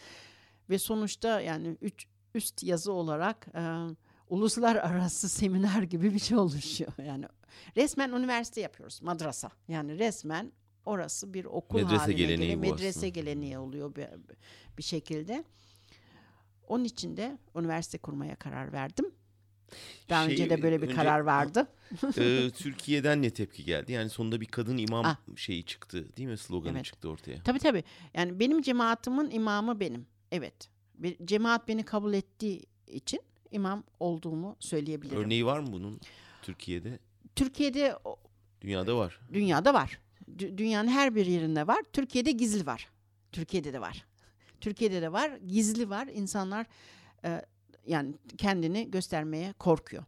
Ve 0.70 0.78
sonuçta 0.78 1.40
yani 1.40 1.76
üç, 1.80 2.06
üst 2.34 2.62
yazı 2.62 2.92
olarak 2.92 3.48
e, 3.54 3.86
uluslararası 4.28 5.28
seminer 5.38 5.82
gibi 5.82 6.14
bir 6.14 6.18
şey 6.18 6.38
oluşuyor. 6.38 6.92
Yani 7.06 7.26
resmen 7.76 8.10
üniversite 8.10 8.60
yapıyoruz, 8.60 9.02
madrasa. 9.02 9.50
Yani 9.68 9.98
resmen 9.98 10.52
orası 10.84 11.34
bir 11.34 11.44
okul 11.44 11.78
medrese 11.78 11.96
haline 11.96 12.16
geleneği 12.16 12.54
geliyor. 12.54 12.72
Medrese 12.74 12.88
aslında. 12.88 13.08
geleneği 13.08 13.58
oluyor 13.58 13.94
bir, 13.94 14.06
bir 14.78 14.82
şekilde. 14.82 15.44
Onun 16.68 16.84
için 16.84 17.16
de 17.16 17.38
üniversite 17.56 17.98
kurmaya 17.98 18.36
karar 18.36 18.72
verdim. 18.72 19.15
Daha 20.08 20.24
şey, 20.24 20.32
önce 20.32 20.50
de 20.50 20.62
böyle 20.62 20.82
bir 20.82 20.86
önce, 20.86 20.96
karar 20.96 21.20
vardı. 21.20 21.68
e, 22.18 22.50
Türkiye'den 22.50 23.22
ne 23.22 23.30
tepki 23.30 23.64
geldi? 23.64 23.92
Yani 23.92 24.10
sonunda 24.10 24.40
bir 24.40 24.46
kadın 24.46 24.76
imam 24.78 25.04
ah. 25.04 25.36
şeyi 25.36 25.64
çıktı 25.64 26.16
değil 26.16 26.28
mi? 26.28 26.38
Sloganı 26.38 26.76
evet. 26.76 26.84
çıktı 26.84 27.08
ortaya. 27.08 27.42
Tabii 27.42 27.58
tabii. 27.58 27.84
Yani 28.14 28.40
benim 28.40 28.62
cemaatimin 28.62 29.30
imamı 29.30 29.80
benim. 29.80 30.06
Evet. 30.32 30.68
Cemaat 31.24 31.68
beni 31.68 31.82
kabul 31.82 32.14
ettiği 32.14 32.66
için 32.86 33.20
imam 33.50 33.84
olduğumu 34.00 34.56
söyleyebilirim. 34.60 35.18
Örneği 35.18 35.46
var 35.46 35.60
mı 35.60 35.72
bunun 35.72 36.00
Türkiye'de? 36.42 36.98
Türkiye'de 37.36 37.98
Dünyada 38.60 38.96
var. 38.96 39.20
Dünyada 39.32 39.74
var. 39.74 39.98
D- 40.28 40.58
dünyanın 40.58 40.88
her 40.88 41.14
bir 41.14 41.26
yerinde 41.26 41.66
var. 41.66 41.82
Türkiye'de 41.92 42.30
gizli 42.30 42.66
var. 42.66 42.88
Türkiye'de 43.32 43.72
de 43.72 43.80
var. 43.80 44.04
Türkiye'de 44.60 45.02
de 45.02 45.12
var. 45.12 45.38
Gizli 45.46 45.90
var. 45.90 46.06
İnsanlar 46.06 46.66
e, 47.24 47.42
yani 47.86 48.14
kendini 48.38 48.90
göstermeye 48.90 49.52
korkuyor. 49.52 50.04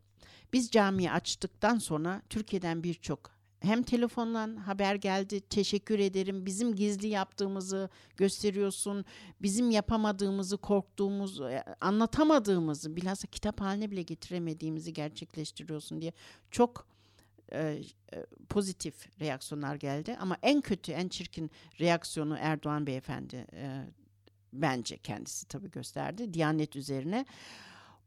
Biz 0.52 0.70
camiyi 0.70 1.10
açtıktan 1.10 1.78
sonra 1.78 2.22
Türkiye'den 2.30 2.82
birçok 2.82 3.38
hem 3.60 3.82
telefondan 3.82 4.56
haber 4.56 4.94
geldi 4.94 5.40
teşekkür 5.40 5.98
ederim 5.98 6.46
bizim 6.46 6.74
gizli 6.74 7.08
yaptığımızı 7.08 7.88
gösteriyorsun 8.16 9.04
bizim 9.42 9.70
yapamadığımızı 9.70 10.56
korktuğumuz 10.56 11.40
e, 11.40 11.64
anlatamadığımızı 11.80 12.96
bilhassa 12.96 13.26
kitap 13.26 13.60
haline 13.60 13.90
bile 13.90 14.02
getiremediğimizi 14.02 14.92
gerçekleştiriyorsun 14.92 16.00
diye 16.00 16.12
çok 16.50 16.86
e, 17.52 17.58
e, 18.12 18.26
pozitif 18.48 19.20
reaksiyonlar 19.20 19.74
geldi 19.74 20.16
ama 20.20 20.36
en 20.42 20.60
kötü 20.60 20.92
en 20.92 21.08
çirkin 21.08 21.50
reaksiyonu 21.80 22.36
Erdoğan 22.40 22.86
beyefendi 22.86 23.46
e, 23.52 23.84
bence 24.52 24.96
kendisi 24.96 25.48
tabii 25.48 25.70
gösterdi 25.70 26.34
Diyanet 26.34 26.76
üzerine 26.76 27.26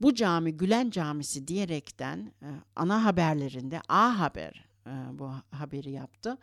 bu 0.01 0.15
cami 0.15 0.57
Gülen 0.57 0.89
Camisi 0.89 1.47
diyerekten 1.47 2.31
e, 2.41 2.47
ana 2.75 3.05
haberlerinde 3.05 3.81
A 3.89 4.19
Haber 4.19 4.65
e, 4.87 4.91
bu 5.19 5.31
haberi 5.51 5.91
yaptı. 5.91 6.37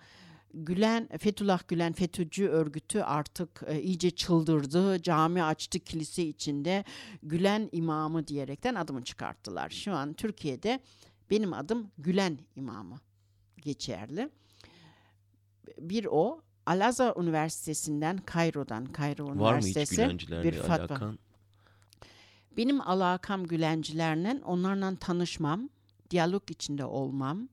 Gülen 0.55 1.09
Fethullah 1.19 1.69
Gülen 1.69 1.93
FETÖ'cü 1.93 2.49
örgütü 2.49 3.01
artık 3.01 3.63
e, 3.67 3.83
iyice 3.83 4.11
çıldırdı. 4.11 5.03
Cami 5.03 5.43
açtı 5.43 5.79
kilise 5.79 6.23
içinde. 6.23 6.85
Gülen 7.23 7.69
imamı 7.73 8.27
diyerekten 8.27 8.75
adımı 8.75 9.05
çıkarttılar. 9.05 9.71
Şu 9.71 9.95
an 9.95 10.13
Türkiye'de 10.13 10.81
benim 11.31 11.53
adım 11.53 11.91
Gülen 11.99 12.39
imamı 12.57 13.01
geçerli. 13.57 14.31
Bir 15.79 16.07
o 16.11 16.43
Al-Azhar 16.67 17.23
Üniversitesi'nden 17.23 18.17
Kayro'dan 18.19 18.87
Kayro 18.87 19.35
Üniversitesi 19.35 20.09
bir 20.43 20.53
fatva. 20.53 20.95
Alakan? 20.95 21.19
Benim 22.59 22.81
alakam 22.81 23.45
Gülencilerle 23.45 24.41
onlarla 24.45 24.97
tanışmam, 24.97 25.69
diyalog 26.11 26.51
içinde 26.51 26.85
olmam. 26.85 27.49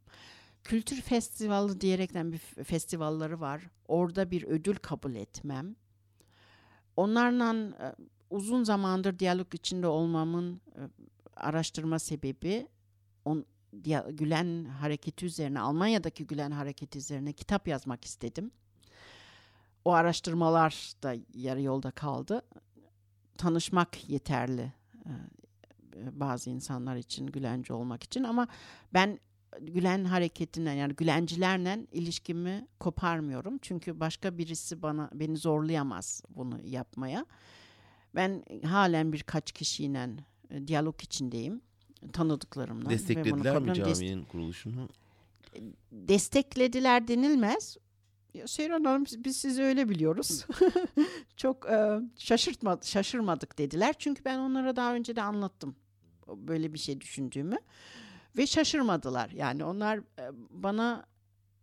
Kültür 0.64 1.02
festivali 1.02 1.82
diyerekten 1.82 2.32
bir 2.32 2.38
festivalları 2.38 3.40
var. 3.40 3.62
Orada 3.88 4.32
bir 4.32 4.44
ödül 4.44 4.76
kabul 4.76 5.16
etmem. 5.16 5.76
Onlarla 6.98 7.56
e, 7.56 7.96
uzun 8.30 8.64
zamandır 8.64 9.20
diyalog 9.20 9.56
içinde 9.56 9.88
olmamın 9.88 10.62
e, 10.76 10.82
araştırma 11.36 12.00
sebebi 12.00 12.68
on, 13.26 13.46
Gülen 14.10 14.66
hareketi 14.66 15.26
üzerine, 15.26 15.60
Almanya'daki 15.60 16.28
Gülen 16.28 16.52
hareketi 16.52 16.98
üzerine 16.98 17.34
kitap 17.34 17.68
yazmak 17.68 18.06
istedim. 18.06 18.52
O 19.86 19.92
araştırmalar 19.92 20.94
da 21.04 21.16
yarı 21.34 21.62
yolda 21.62 21.92
kaldı. 21.92 22.42
Tanışmak 23.38 24.10
yeterli 24.10 24.74
bazı 25.96 26.50
insanlar 26.50 26.96
için 26.96 27.28
Gülenci 27.28 27.74
olmak 27.74 28.04
için 28.04 28.24
ama 28.24 28.48
ben 28.94 29.20
Gülen 29.62 30.04
hareketinden 30.06 30.74
yani 30.74 30.94
Gülencilerle 30.96 31.88
ilişkimi 31.92 32.68
koparmıyorum. 32.80 33.58
Çünkü 33.62 34.00
başka 34.00 34.38
birisi 34.38 34.82
bana 34.82 35.10
beni 35.14 35.38
zorlayamaz 35.38 36.24
bunu 36.30 36.60
yapmaya. 36.64 37.26
Ben 38.16 38.44
halen 38.64 39.14
birkaç 39.14 39.52
kişiyle 39.52 40.10
e, 40.50 40.68
diyalog 40.68 41.04
içindeyim 41.04 41.62
tanıdıklarımla. 42.14 42.90
Desteklediler 42.90 43.60
mi 43.60 43.74
caminin 43.74 44.24
dest- 44.24 44.28
kuruluşunu? 44.28 44.90
Desteklediler 45.92 47.08
denilmez. 47.08 47.78
Seyran 48.46 48.84
Hanım 48.84 49.06
biz 49.18 49.38
sizi 49.38 49.64
öyle 49.64 49.90
biliyoruz. 49.90 50.46
Çok 51.38 51.70
e, 51.70 52.00
şaşırtma, 52.18 52.80
şaşırmadık 52.84 53.58
dediler. 53.58 53.96
Çünkü 54.00 54.26
ben 54.26 54.40
onlara 54.40 54.76
daha 54.76 54.94
önce 54.96 55.16
de 55.16 55.22
anlattım 55.22 55.76
böyle 56.28 56.74
bir 56.74 56.80
şey 56.80 57.02
düşündüğümü. 57.02 57.58
ve 58.38 58.48
şaşırmadılar. 58.48 59.30
Yani 59.30 59.64
onlar 59.64 59.98
e, 59.98 60.04
bana 60.50 61.06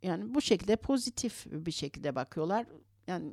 yani 0.03 0.35
bu 0.35 0.41
şekilde 0.41 0.77
pozitif 0.77 1.47
bir 1.47 1.73
şekilde 1.73 2.15
bakıyorlar. 2.15 2.67
Yani 3.07 3.33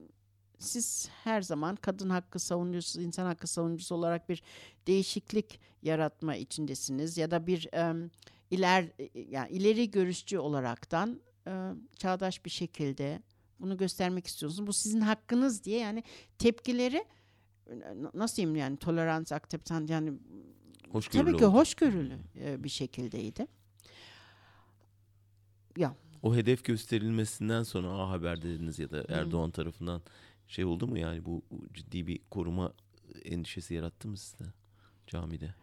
siz 0.58 1.10
her 1.24 1.42
zaman 1.42 1.76
kadın 1.76 2.10
hakkı 2.10 2.40
savunucusu, 2.40 3.02
insan 3.02 3.26
hakkı 3.26 3.48
savunucusu 3.48 3.96
olarak 3.96 4.30
bir 4.30 4.44
değişiklik 4.88 5.60
yaratma 5.84 6.36
içindesiniz 6.36 7.18
ya 7.18 7.32
da 7.32 7.48
bir 7.48 7.74
e, 7.74 8.10
iler 8.52 8.86
yani 9.30 9.50
ileri 9.50 9.92
görüşçü 9.92 10.40
olaraktan 10.40 11.22
e, 11.48 11.72
çağdaş 11.98 12.46
bir 12.46 12.50
şekilde 12.50 13.22
bunu 13.60 13.78
göstermek 13.78 14.28
istiyorsunuz. 14.28 14.68
Bu 14.68 14.74
sizin 14.74 15.02
hakkınız 15.02 15.64
diye 15.64 15.80
yani 15.80 16.04
tepkileri 16.38 17.06
nasıl 18.14 18.36
diyeyim 18.38 18.56
yani 18.56 18.78
tolerans, 18.78 19.32
akceptans 19.32 19.90
yani 19.90 20.14
Hoşgörülü 20.92 21.26
tabii 21.26 21.38
ki 21.38 21.46
oldu. 21.46 21.54
hoşgörülü 21.56 22.18
e, 22.40 22.64
bir 22.64 22.70
şekildeydi. 22.70 23.48
Ya 25.78 25.96
O 26.22 26.36
hedef 26.36 26.64
gösterilmesinden 26.64 27.64
sonra 27.64 27.90
A 27.90 28.10
Haber 28.10 28.42
dediniz 28.42 28.80
ya 28.80 28.92
da 28.92 28.98
Hmm. 29.04 29.16
Erdoğan 29.16 29.52
tarafından 29.52 30.02
şey 30.48 30.66
oldu 30.66 30.88
mu 30.88 30.98
yani 30.98 31.26
bu 31.26 31.42
bu 31.52 31.74
ciddi 31.74 32.08
bir 32.08 32.20
koruma 32.32 32.74
endişesi 33.26 33.74
yarattı 33.74 34.08
mı 34.08 34.18
sizde 34.18 34.44
camide? 35.08 35.56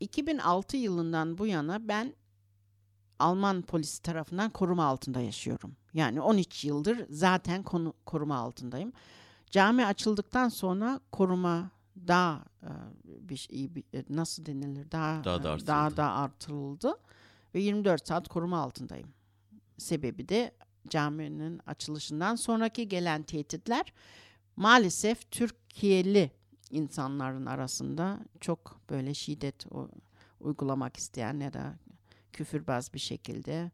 2006 0.00 0.76
yılından 0.76 1.38
bu 1.38 1.46
yana 1.46 1.88
ben 1.88 2.14
Alman 3.18 3.62
polisi 3.62 4.02
tarafından 4.02 4.50
koruma 4.50 4.84
altında 4.84 5.20
yaşıyorum. 5.20 5.76
Yani 5.94 6.20
13 6.20 6.64
yıldır 6.64 7.06
zaten 7.10 7.62
konu, 7.62 7.94
koruma 8.06 8.36
altındayım. 8.36 8.92
Cami 9.50 9.86
açıldıktan 9.86 10.48
sonra 10.48 11.00
koruma 11.12 11.70
daha 12.08 12.44
e, 12.62 12.68
bir 13.28 13.36
şey 13.36 13.74
bir- 13.74 13.84
e, 13.94 14.04
nasıl 14.10 14.46
denilir 14.46 14.90
daha 14.90 15.24
Daha 15.24 15.42
da 15.42 15.48
e, 15.48 15.52
artırıldı. 15.52 15.66
daha 15.66 15.96
da 15.96 16.12
artırıldı 16.12 16.94
ve 17.54 17.60
24 17.60 18.08
saat 18.08 18.28
koruma 18.28 18.58
altındayım. 18.58 19.08
Sebebi 19.78 20.28
de 20.28 20.54
caminin 20.88 21.60
açılışından 21.66 22.34
sonraki 22.34 22.88
gelen 22.88 23.22
tehditler 23.22 23.92
maalesef 24.56 25.30
Türkiye'li 25.30 26.30
insanların 26.70 27.46
arasında 27.46 28.18
çok 28.40 28.80
böyle 28.90 29.14
şiddet 29.14 29.66
uygulamak 30.40 30.96
isteyen 30.96 31.40
ya 31.40 31.52
da 31.52 31.74
küfürbaz 32.36 32.94
bir 32.94 32.98
şekilde 32.98 33.70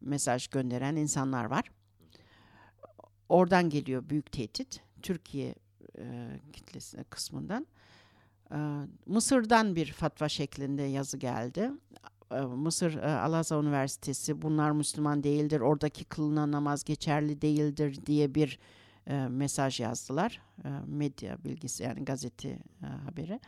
mesaj 0.00 0.48
gönderen 0.48 0.96
insanlar 0.96 1.44
var. 1.44 1.70
Oradan 3.28 3.70
geliyor 3.70 4.08
büyük 4.08 4.32
tehdit. 4.32 4.80
Türkiye 5.02 5.54
e, 5.98 6.40
kitlesi 6.52 7.04
kısmından. 7.10 7.66
E, 8.52 8.58
Mısır'dan 9.06 9.76
bir 9.76 9.92
fatva 9.92 10.28
şeklinde 10.28 10.82
yazı 10.82 11.16
geldi. 11.16 11.70
E, 12.30 12.40
Mısır 12.40 12.94
e, 12.94 13.10
Al-Azhar 13.10 13.62
Üniversitesi 13.62 14.42
bunlar 14.42 14.70
Müslüman 14.70 15.22
değildir, 15.22 15.60
oradaki 15.60 16.04
kılınan 16.04 16.52
namaz 16.52 16.84
geçerli 16.84 17.42
değildir 17.42 18.06
diye 18.06 18.34
bir 18.34 18.58
e, 19.06 19.28
mesaj 19.28 19.80
yazdılar. 19.80 20.40
E, 20.64 20.68
medya 20.86 21.44
bilgisi 21.44 21.82
yani 21.82 22.04
gazete 22.04 22.48
e, 22.48 22.86
haberi. 22.86 23.40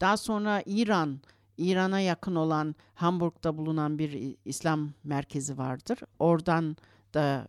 Daha 0.00 0.16
sonra 0.16 0.62
İran, 0.66 1.20
İran'a 1.60 2.00
yakın 2.00 2.34
olan 2.34 2.74
Hamburg'da 2.94 3.56
bulunan 3.58 3.98
bir 3.98 4.36
İslam 4.44 4.90
merkezi 5.04 5.58
vardır. 5.58 5.98
Oradan 6.18 6.76
da 7.14 7.48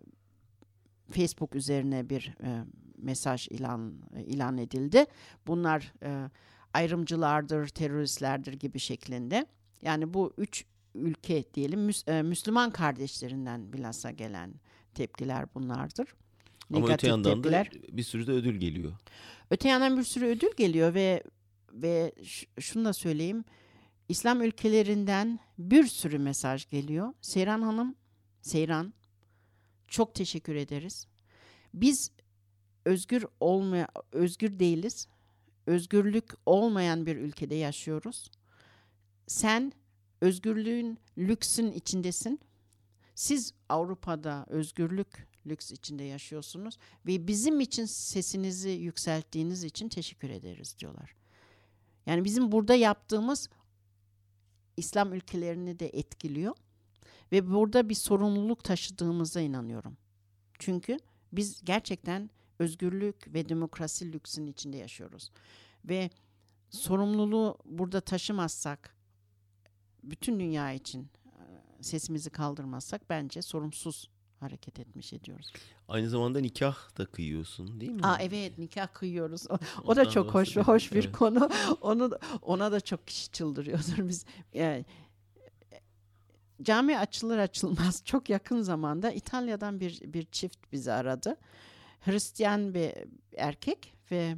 Facebook 1.11 1.55
üzerine 1.55 2.09
bir 2.09 2.33
e, 2.43 2.63
mesaj 2.97 3.47
ilan 3.47 3.93
e, 4.15 4.23
ilan 4.23 4.57
edildi. 4.57 5.05
Bunlar 5.47 5.93
e, 6.03 6.29
ayrımcılardır, 6.73 7.67
teröristlerdir 7.67 8.53
gibi 8.53 8.79
şeklinde. 8.79 9.45
Yani 9.81 10.13
bu 10.13 10.33
üç 10.37 10.65
ülke 10.95 11.43
diyelim 11.53 11.89
Müs- 11.89 12.11
e, 12.11 12.21
Müslüman 12.21 12.71
kardeşlerinden 12.71 13.73
bilhassa 13.73 14.11
gelen 14.11 14.53
tepkiler 14.93 15.45
bunlardır. 15.55 16.13
Ama 16.69 16.79
öte 16.79 16.85
Negatif 16.87 17.09
yandan 17.09 17.33
tepkiler. 17.33 17.71
da 17.71 17.97
bir 17.97 18.03
sürü 18.03 18.27
de 18.27 18.31
ödül 18.31 18.55
geliyor. 18.55 18.93
Öte 19.49 19.69
yandan 19.69 19.97
bir 19.97 20.03
sürü 20.03 20.25
ödül 20.25 20.49
geliyor 20.57 20.93
ve 20.93 21.23
ve 21.73 22.13
şunu 22.59 22.85
da 22.85 22.93
söyleyeyim. 22.93 23.43
İslam 24.11 24.41
ülkelerinden 24.41 25.39
bir 25.57 25.87
sürü 25.87 26.19
mesaj 26.19 26.69
geliyor. 26.69 27.13
Seyran 27.21 27.61
Hanım, 27.61 27.95
Seyran 28.41 28.93
çok 29.87 30.15
teşekkür 30.15 30.55
ederiz. 30.55 31.07
Biz 31.73 32.11
özgür 32.85 33.25
olmaya 33.39 33.87
özgür 34.11 34.59
değiliz. 34.59 35.07
Özgürlük 35.67 36.31
olmayan 36.45 37.05
bir 37.05 37.15
ülkede 37.15 37.55
yaşıyoruz. 37.55 38.31
Sen 39.27 39.71
özgürlüğün 40.21 40.99
lüksün 41.17 41.71
içindesin. 41.71 42.39
Siz 43.15 43.53
Avrupa'da 43.69 44.45
özgürlük 44.49 45.27
lüks 45.45 45.71
içinde 45.71 46.03
yaşıyorsunuz 46.03 46.77
ve 47.07 47.27
bizim 47.27 47.59
için 47.59 47.85
sesinizi 47.85 48.69
yükselttiğiniz 48.69 49.63
için 49.63 49.89
teşekkür 49.89 50.29
ederiz 50.29 50.75
diyorlar. 50.79 51.15
Yani 52.05 52.23
bizim 52.23 52.51
burada 52.51 52.75
yaptığımız 52.75 53.49
İslam 54.81 55.13
ülkelerini 55.13 55.79
de 55.79 55.89
etkiliyor 55.89 56.55
ve 57.31 57.51
burada 57.51 57.89
bir 57.89 57.95
sorumluluk 57.95 58.63
taşıdığımıza 58.63 59.41
inanıyorum. 59.41 59.97
Çünkü 60.59 60.97
biz 61.31 61.61
gerçekten 61.65 62.29
özgürlük 62.59 63.33
ve 63.33 63.49
demokrasi 63.49 64.13
lüksün 64.13 64.47
içinde 64.47 64.77
yaşıyoruz. 64.77 65.31
Ve 65.85 66.09
sorumluluğu 66.69 67.57
burada 67.65 68.01
taşımazsak 68.01 68.95
bütün 70.03 70.39
dünya 70.39 70.71
için 70.71 71.01
e, 71.01 71.83
sesimizi 71.83 72.29
kaldırmazsak 72.29 73.09
bence 73.09 73.41
sorumsuz 73.41 74.09
hareket 74.41 74.79
etmiş 74.79 75.13
ediyoruz. 75.13 75.53
Aynı 75.87 76.09
zamanda 76.09 76.39
nikah 76.39 76.97
da 76.97 77.05
kıyıyorsun 77.05 77.81
değil 77.81 77.91
mi? 77.91 78.01
Aa 78.03 78.17
evet 78.21 78.57
nikah 78.57 78.93
kıyıyoruz. 78.93 79.47
O, 79.51 79.57
o 79.83 79.95
da 79.95 80.09
çok 80.09 80.33
hoş 80.33 80.57
hoş 80.57 80.91
bir 80.91 81.03
Evet. 81.03 81.11
konu. 81.11 81.49
Onu 81.81 82.11
ona 82.41 82.71
da 82.71 82.79
çok 82.81 83.07
kişi 83.07 83.31
çıldırıyordur 83.31 84.07
biz. 84.09 84.25
Yani, 84.53 84.85
cami 86.61 86.97
açılır 86.97 87.37
açılmaz 87.37 88.01
çok 88.05 88.29
yakın 88.29 88.61
zamanda 88.61 89.11
İtalya'dan 89.11 89.79
bir 89.79 90.13
bir 90.13 90.25
çift 90.25 90.71
bizi 90.71 90.91
aradı. 90.91 91.37
Hristiyan 92.01 92.73
bir 92.73 92.93
erkek 93.37 93.93
ve 94.11 94.35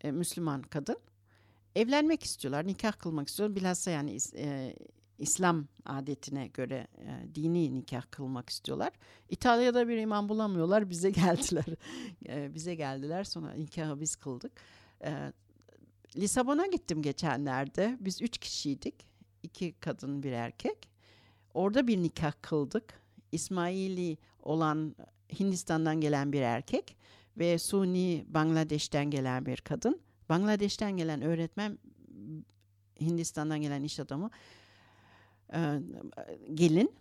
e, 0.00 0.10
Müslüman 0.10 0.62
kadın 0.62 0.96
evlenmek 1.74 2.22
istiyorlar, 2.22 2.66
nikah 2.66 2.92
kılmak 2.92 3.28
istiyorlar. 3.28 3.56
Bilhassa 3.56 3.90
yani 3.90 4.18
e, 4.36 4.76
İslam 5.18 5.66
adetine 5.84 6.46
göre 6.46 6.86
e, 6.98 7.34
dini 7.34 7.74
nikah 7.74 8.02
kılmak 8.10 8.50
istiyorlar. 8.50 8.92
İtalya'da 9.28 9.88
bir 9.88 9.96
imam 9.96 10.28
bulamıyorlar, 10.28 10.90
bize 10.90 11.10
geldiler. 11.10 11.64
E, 12.28 12.54
bize 12.54 12.74
geldiler, 12.74 13.24
sonra 13.24 13.52
nikahı 13.52 14.00
biz 14.00 14.16
kıldık. 14.16 14.52
E, 15.04 15.32
Lisabon'a 16.16 16.66
gittim 16.66 17.02
geçenlerde. 17.02 17.96
Biz 18.00 18.22
üç 18.22 18.38
kişiydik. 18.38 18.94
iki 19.42 19.72
kadın, 19.72 20.22
bir 20.22 20.32
erkek. 20.32 20.88
Orada 21.54 21.86
bir 21.86 22.02
nikah 22.02 22.32
kıldık. 22.42 23.00
İsmaili 23.32 24.18
olan 24.42 24.96
Hindistan'dan 25.40 26.00
gelen 26.00 26.32
bir 26.32 26.40
erkek 26.40 26.96
ve 27.36 27.58
Suni 27.58 28.24
Bangladeş'ten 28.28 29.10
gelen 29.10 29.46
bir 29.46 29.56
kadın. 29.56 30.00
Bangladeş'ten 30.28 30.96
gelen 30.96 31.22
öğretmen 31.22 31.78
Hindistan'dan 33.00 33.60
gelen 33.60 33.82
iş 33.82 34.00
adamı 34.00 34.30
e, 35.52 35.80
gelin 36.54 36.92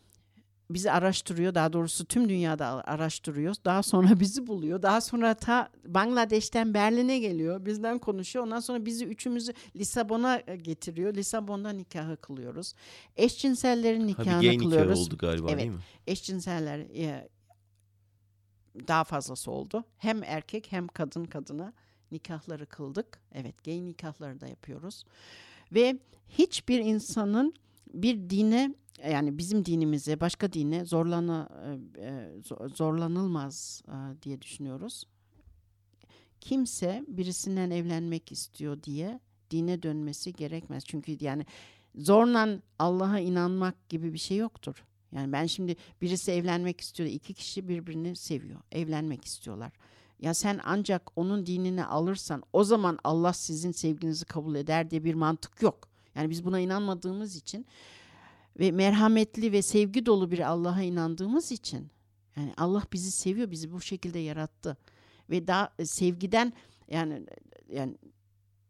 bizi 0.70 0.92
araştırıyor 0.92 1.56
daha 1.56 1.74
doğrusu 1.74 2.06
tüm 2.06 2.30
dünyada 2.30 2.66
araştırıyor 2.88 3.56
daha 3.66 3.84
sonra 3.84 4.08
bizi 4.20 4.48
buluyor 4.48 4.82
daha 4.82 5.02
sonra 5.02 5.34
ta 5.34 5.70
Bangladeş'ten 5.88 6.74
Berlin'e 6.74 7.20
geliyor 7.20 7.66
bizden 7.66 8.00
konuşuyor 8.00 8.46
ondan 8.46 8.60
sonra 8.60 8.86
bizi 8.86 9.06
üçümüzü 9.06 9.54
Lisabon'a 9.76 10.42
e, 10.48 10.56
getiriyor 10.56 11.14
Lisabon'da 11.14 11.70
nikahı 11.70 12.18
kılıyoruz 12.18 12.74
eşcinsellerin 13.18 14.00
Ha, 14.00 14.06
nikahını 14.06 14.42
bir 14.42 14.48
gay 14.48 14.58
nikahı 14.58 14.70
kılıyoruz 14.70 15.00
oldu 15.08 15.18
galiba 15.18 15.48
Evet. 15.50 15.60
değil 15.60 15.72
mi? 15.72 15.80
eşcinseller 16.08 16.80
e, 16.80 17.30
daha 18.88 19.04
fazlası 19.04 19.52
oldu. 19.52 19.84
Hem 19.98 20.24
erkek 20.24 20.72
hem 20.72 20.88
kadın 20.88 21.26
kadına 21.26 21.74
nikahları 22.12 22.66
kıldık. 22.66 23.20
Evet, 23.34 23.64
gay 23.66 23.86
nikahları 23.86 24.42
da 24.42 24.48
yapıyoruz. 24.48 25.04
Ve 25.72 26.00
hiçbir 26.30 26.80
insanın 26.80 27.54
bir 28.04 28.30
dine 28.30 28.76
yani 29.10 29.38
bizim 29.38 29.66
dinimize, 29.66 30.20
başka 30.20 30.54
dine 30.54 30.86
zorlana 30.86 31.50
e, 31.66 32.02
e, 32.02 32.40
zo- 32.40 32.76
zorlanılmaz 32.76 33.84
e, 33.88 34.22
diye 34.22 34.42
düşünüyoruz. 34.42 35.04
Kimse 36.42 37.06
birisinden 37.08 37.70
evlenmek 37.70 38.32
istiyor 38.32 38.84
diye 38.84 39.20
dine 39.52 39.84
dönmesi 39.84 40.34
gerekmez. 40.34 40.86
Çünkü 40.86 41.18
yani 41.22 41.46
zorla 41.96 42.60
Allah'a 42.80 43.20
inanmak 43.20 43.90
gibi 43.90 44.14
bir 44.14 44.18
şey 44.18 44.38
yoktur. 44.38 44.86
Yani 45.12 45.32
ben 45.32 45.46
şimdi 45.46 45.76
birisi 46.02 46.32
evlenmek 46.32 46.82
istiyor, 46.82 47.10
iki 47.10 47.34
kişi 47.34 47.68
birbirini 47.68 48.16
seviyor, 48.16 48.60
evlenmek 48.72 49.26
istiyorlar. 49.26 49.72
Ya 50.20 50.34
sen 50.34 50.60
ancak 50.64 51.18
onun 51.18 51.46
dinini 51.46 51.86
alırsan 51.86 52.44
o 52.54 52.64
zaman 52.64 53.00
Allah 53.04 53.34
sizin 53.34 53.72
sevginizi 53.72 54.26
kabul 54.26 54.56
eder 54.56 54.90
diye 54.92 55.04
bir 55.04 55.14
mantık 55.14 55.62
yok. 55.62 55.95
Yani 56.16 56.30
biz 56.30 56.46
buna 56.46 56.60
inanmadığımız 56.60 57.36
için 57.36 57.66
ve 58.60 58.72
merhametli 58.72 59.52
ve 59.52 59.62
sevgi 59.62 60.06
dolu 60.06 60.32
bir 60.32 60.40
Allah'a 60.40 60.82
inandığımız 60.82 61.52
için 61.52 61.88
yani 62.38 62.54
Allah 62.58 62.84
bizi 62.94 63.12
seviyor, 63.12 63.52
bizi 63.52 63.72
bu 63.72 63.82
şekilde 63.82 64.20
yarattı 64.20 64.78
ve 65.30 65.48
daha 65.48 65.70
e, 65.80 65.86
sevgiden 65.86 66.54
yani 66.88 67.26
yani 67.70 67.98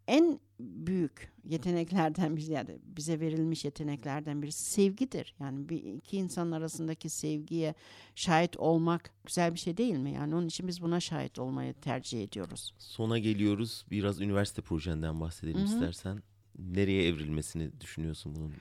en 0.07 0.39
büyük 0.59 1.33
yeteneklerden 1.43 2.37
biri 2.37 2.51
yani 2.51 2.79
bize 2.83 3.19
verilmiş 3.19 3.65
yeteneklerden 3.65 4.41
birisi 4.41 4.65
sevgidir. 4.65 5.35
Yani 5.39 5.69
bir 5.69 5.83
iki 5.83 6.17
insan 6.17 6.51
arasındaki 6.51 7.09
sevgiye 7.09 7.73
şahit 8.15 8.57
olmak 8.57 9.11
güzel 9.25 9.53
bir 9.53 9.59
şey 9.59 9.77
değil 9.77 9.95
mi? 9.95 10.11
Yani 10.11 10.35
onun 10.35 10.47
için 10.47 10.67
biz 10.67 10.81
buna 10.81 10.99
şahit 10.99 11.39
olmayı 11.39 11.73
tercih 11.73 12.23
ediyoruz. 12.23 12.73
Sona 12.77 13.17
geliyoruz. 13.17 13.85
Biraz 13.91 14.21
üniversite 14.21 14.61
projenden 14.61 15.21
bahsedelim 15.21 15.57
Hı 15.57 15.61
hı. 15.61 15.65
istersen. 15.65 16.21
Nereye 16.59 17.07
evrilmesini 17.07 17.81
düşünüyorsun 17.81 18.35
bunun? 18.35 18.53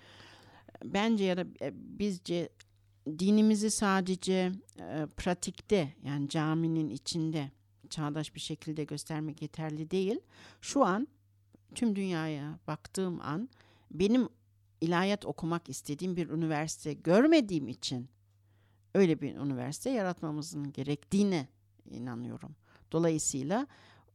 Bence 0.85 1.25
ya 1.25 1.37
da 1.37 1.45
e, 1.61 1.73
bizce 1.99 2.49
dinimizi 3.19 3.71
sadece 3.71 4.53
e, 4.81 5.07
pratikte 5.17 5.95
yani 6.05 6.29
caminin 6.29 6.91
içinde 6.91 7.51
çağdaş 7.91 8.35
bir 8.35 8.41
şekilde 8.41 8.85
göstermek 8.85 9.43
yeterli 9.43 9.91
değil. 9.91 10.21
Şu 10.61 10.85
an 10.85 11.09
tüm 11.75 11.97
dünyaya 11.97 12.59
baktığım 12.67 13.21
an 13.21 13.49
benim 13.91 14.29
ilahiyat 14.81 15.25
okumak 15.27 15.69
istediğim 15.69 16.17
bir 16.17 16.29
üniversite 16.29 16.95
görmediğim 16.95 17.69
için 17.69 18.09
öyle 18.95 19.21
bir 19.21 19.35
üniversite 19.35 19.91
yaratmamızın 19.91 20.73
gerektiğine 20.73 21.49
inanıyorum. 21.91 22.57
Dolayısıyla 22.93 23.67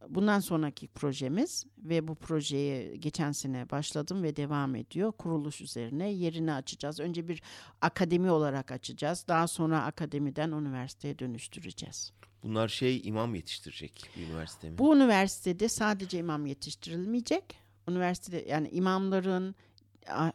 bundan 0.10 0.40
sonraki 0.40 0.88
projemiz 0.88 1.66
ve 1.78 2.08
bu 2.08 2.16
projeye 2.16 2.96
geçen 2.96 3.32
sene 3.32 3.70
başladım 3.70 4.24
ve 4.24 4.36
devam 4.36 4.76
ediyor. 4.76 5.12
Kuruluş 5.12 5.62
üzerine 5.62 6.10
yerini 6.10 6.54
açacağız. 6.54 7.00
Önce 7.00 7.28
bir 7.28 7.42
akademi 7.82 8.32
olarak 8.32 8.72
açacağız. 8.72 9.26
Daha 9.28 9.48
sonra 9.48 9.84
akademiden 9.84 10.52
üniversiteye 10.52 11.20
dönüştüreceğiz. 11.20 12.14
Bunlar 12.44 12.68
şey 12.68 13.02
imam 13.04 13.36
yetiştirecek 13.36 14.10
bir 14.18 14.28
üniversite 14.28 14.70
mi? 14.70 14.78
Bu 14.78 14.96
üniversitede 14.96 15.70
sadece 15.70 16.20
imam 16.20 16.46
yetiştirilmeyecek. 16.46 17.44
Üniversitede 17.90 18.46
yani 18.50 18.70
imamların 18.70 19.56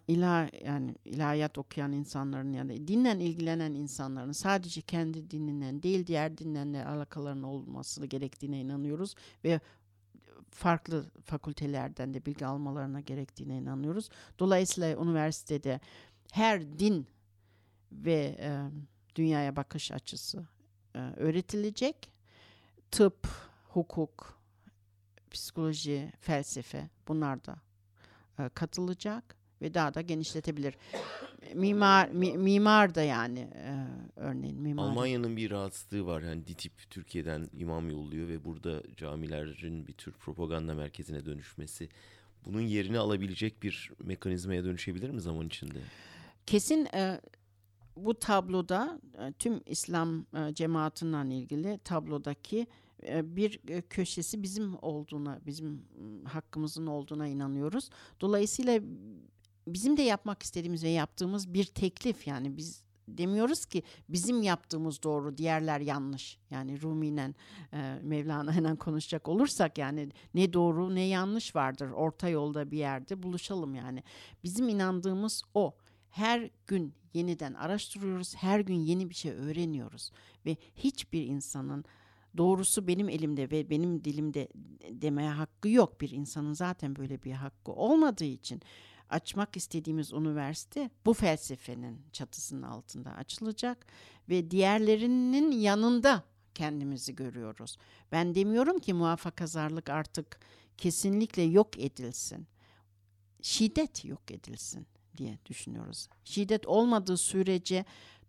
ilah 0.09 0.65
yani 0.65 0.95
ilahiyat 1.05 1.59
okuyan 1.59 1.93
insanların 1.93 2.53
yani 2.53 2.89
dinle 2.89 3.25
ilgilenen 3.25 3.73
insanların 3.75 4.33
sadece 4.33 4.81
kendi 4.81 5.31
dininden 5.31 5.83
değil 5.83 6.07
diğer 6.07 6.39
dinlerle 6.39 6.87
alakalarının 6.87 7.43
olması 7.43 8.07
gerektiğine 8.07 8.61
inanıyoruz 8.61 9.15
ve 9.45 9.61
farklı 10.51 11.11
fakültelerden 11.25 12.15
de 12.15 12.27
bilgi 12.27 12.47
almalarına 12.47 13.01
gerektiğine 13.01 13.57
inanıyoruz. 13.59 14.09
Dolayısıyla 14.39 15.03
üniversitede 15.03 15.81
her 16.33 16.79
din 16.79 17.07
ve 17.93 18.37
e, 18.39 18.71
dünyaya 19.17 19.57
bakış 19.57 19.93
açısı 19.93 20.47
e, 20.95 20.99
öğretilecek. 20.99 22.13
Tıp, 22.91 23.29
hukuk, 23.69 24.39
psikoloji, 25.31 26.13
felsefe 26.21 26.91
bunlar 27.09 27.45
da 27.45 27.57
e, 28.39 28.49
katılacak 28.49 29.37
ve 29.65 29.75
daha 29.75 29.95
da 29.95 30.01
genişletebilir. 30.01 30.75
Mimar 31.55 32.09
mi- 32.09 32.39
mimar 32.39 32.95
da 32.95 33.03
yani 33.03 33.39
e, 33.39 33.87
örneğin 34.17 34.61
mimar. 34.61 34.85
Almanya'nın 34.85 35.37
bir 35.37 35.51
rahatsızlığı 35.51 36.07
var. 36.07 36.23
Yani 36.23 36.47
DİTİB 36.47 36.73
Türkiye'den 36.91 37.49
imam 37.59 37.91
yolluyor 37.91 38.29
ve 38.29 38.45
burada 38.45 38.83
camilerin 38.97 39.87
bir 39.87 39.93
tür 39.93 40.13
propaganda 40.13 40.75
merkezine 40.75 41.27
dönüşmesi 41.27 41.89
bunun 42.47 42.61
yerini 42.61 42.99
alabilecek 42.99 43.63
bir 43.63 43.91
mekanizmaya 44.03 44.65
dönüşebilir 44.65 45.11
mi 45.11 45.21
zaman 45.21 45.47
içinde? 45.47 45.79
Kesin 46.47 46.87
e, 46.95 47.21
bu 47.97 48.15
tabloda 48.19 49.01
e, 49.19 49.33
tüm 49.33 49.61
İslam 49.67 50.27
e, 50.37 50.55
cemaatinden 50.55 51.31
ilgili 51.31 51.79
tablodaki 51.85 52.67
e, 53.09 53.37
bir 53.37 53.59
köşesi 53.91 54.43
bizim 54.43 54.75
olduğuna, 54.83 55.41
bizim 55.47 55.83
hakkımızın 56.25 56.87
olduğuna 56.87 57.27
inanıyoruz. 57.29 57.91
Dolayısıyla 58.21 58.81
bizim 59.67 59.97
de 59.97 60.03
yapmak 60.03 60.43
istediğimiz 60.43 60.85
ve 60.85 60.89
yaptığımız 60.89 61.55
bir 61.55 61.65
teklif 61.65 62.27
yani 62.27 62.57
biz 62.57 62.85
demiyoruz 63.09 63.65
ki 63.65 63.83
bizim 64.09 64.43
yaptığımız 64.43 65.03
doğru, 65.03 65.37
diğerler 65.37 65.81
yanlış. 65.81 66.39
Yani 66.51 66.83
Rumi'yle 66.83 67.35
e, 67.73 67.99
Mevlana'yla 68.03 68.77
konuşacak 68.79 69.29
olursak 69.29 69.79
yani 69.79 70.09
ne 70.35 70.53
doğru 70.53 70.95
ne 70.95 71.03
yanlış 71.03 71.57
vardır. 71.57 71.91
Orta 71.91 72.29
yolda 72.29 72.71
bir 72.71 72.79
yerde 72.79 73.23
buluşalım 73.23 73.75
yani. 73.75 74.03
Bizim 74.45 74.69
inandığımız 74.69 75.43
o. 75.55 75.75
Her 76.11 76.51
gün 76.67 76.95
yeniden 77.15 77.55
araştırıyoruz, 77.55 78.37
her 78.37 78.61
gün 78.61 78.75
yeni 78.75 79.11
bir 79.11 79.15
şey 79.15 79.33
öğreniyoruz 79.33 80.11
ve 80.47 80.57
hiçbir 80.77 81.27
insanın 81.27 81.85
doğrusu 82.37 82.87
benim 82.87 83.09
elimde 83.09 83.51
ve 83.51 83.71
benim 83.71 84.05
dilimde 84.05 84.49
demeye 84.91 85.31
hakkı 85.31 85.69
yok. 85.69 86.01
Bir 86.01 86.11
insanın 86.11 86.53
zaten 86.53 86.97
böyle 86.97 87.23
bir 87.23 87.33
hakkı 87.33 87.73
olmadığı 87.73 88.25
için 88.25 88.63
açmak 89.15 89.57
istediğimiz 89.57 90.13
üniversite 90.13 90.91
bu 91.07 91.15
felsefenin 91.15 92.03
çatısının 92.13 92.63
altında 92.63 93.11
açılacak 93.11 93.87
ve 94.29 94.51
diğerlerinin 94.51 95.51
yanında 95.51 96.25
kendimizi 96.55 97.15
görüyoruz. 97.15 97.77
Ben 98.13 98.35
demiyorum 98.35 98.79
ki 98.79 98.93
muhafakazarlık 98.93 99.91
artık 99.91 100.41
kesinlikle 100.79 101.43
yok 101.43 101.79
edilsin. 101.79 102.47
Şiddet 103.43 104.05
yok 104.05 104.31
edilsin 104.31 104.87
diye 105.17 105.39
düşünüyoruz. 105.47 106.09
Şiddet 106.25 106.67
olmadığı 106.67 107.17
sürece 107.17 107.85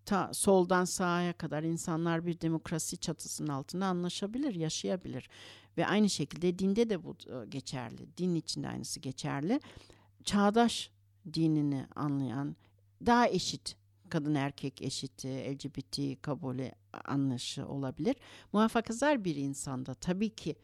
ta 0.05 0.33
soldan 0.33 0.85
sağa 0.85 1.33
kadar 1.33 1.63
insanlar 1.63 2.25
bir 2.25 2.41
demokrasi 2.41 2.97
çatısının 2.97 3.47
altında 3.47 3.85
anlaşabilir, 3.85 4.55
yaşayabilir. 4.55 5.29
Ve 5.77 5.87
aynı 5.87 6.09
şekilde 6.09 6.59
dinde 6.59 6.89
de 6.89 7.03
bu 7.03 7.11
e, 7.11 7.45
geçerli. 7.49 8.17
Din 8.17 8.35
içinde 8.35 8.67
aynısı 8.67 8.99
geçerli. 8.99 9.59
Çağdaş 10.25 10.91
dinini 11.33 11.87
anlayan, 11.95 12.55
daha 13.05 13.27
eşit 13.29 13.75
kadın 14.09 14.35
erkek 14.35 14.81
eşiti, 14.81 15.27
LGBT 15.27 16.21
kabulü 16.21 16.71
anlaşı 17.05 17.67
olabilir. 17.67 18.15
Muhafazakar 18.53 19.25
bir 19.25 19.35
insanda 19.35 19.93
tabii 19.93 20.29
ki 20.29 20.55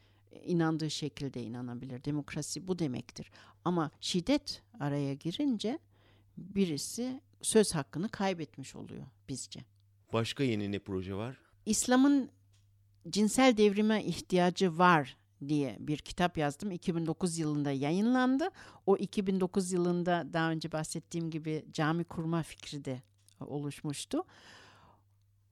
inandığı 0.45 0.89
şekilde 0.89 1.43
inanabilir. 1.43 2.03
Demokrasi 2.03 2.67
bu 2.67 2.79
demektir. 2.79 3.31
Ama 3.65 3.91
şiddet 4.01 4.63
araya 4.79 5.13
girince 5.13 5.79
birisi 6.37 7.21
söz 7.41 7.75
hakkını 7.75 8.09
kaybetmiş 8.09 8.75
oluyor 8.75 9.05
bizce. 9.29 9.59
Başka 10.13 10.43
yeni 10.43 10.71
ne 10.71 10.79
proje 10.79 11.15
var? 11.15 11.37
İslam'ın 11.65 12.29
cinsel 13.09 13.57
devrime 13.57 14.03
ihtiyacı 14.03 14.77
var 14.77 15.17
diye 15.47 15.77
bir 15.79 15.97
kitap 15.97 16.37
yazdım. 16.37 16.71
2009 16.71 17.37
yılında 17.37 17.71
yayınlandı. 17.71 18.49
O 18.85 18.97
2009 18.97 19.71
yılında 19.71 20.27
daha 20.33 20.51
önce 20.51 20.71
bahsettiğim 20.71 21.29
gibi 21.31 21.65
cami 21.73 22.03
kurma 22.03 22.43
fikri 22.43 22.85
de 22.85 23.01
oluşmuştu. 23.39 24.23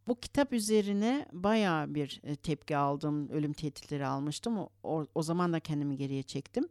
Bu 0.07 0.19
kitap 0.19 0.53
üzerine 0.53 1.25
bayağı 1.31 1.95
bir 1.95 2.21
e, 2.23 2.35
tepki 2.35 2.77
aldım. 2.77 3.29
Ölüm 3.29 3.53
tehditleri 3.53 4.05
almıştım. 4.07 4.57
O, 4.57 4.69
o, 4.83 5.07
o 5.15 5.23
zaman 5.23 5.53
da 5.53 5.59
kendimi 5.59 5.97
geriye 5.97 6.23
çektim. 6.23 6.67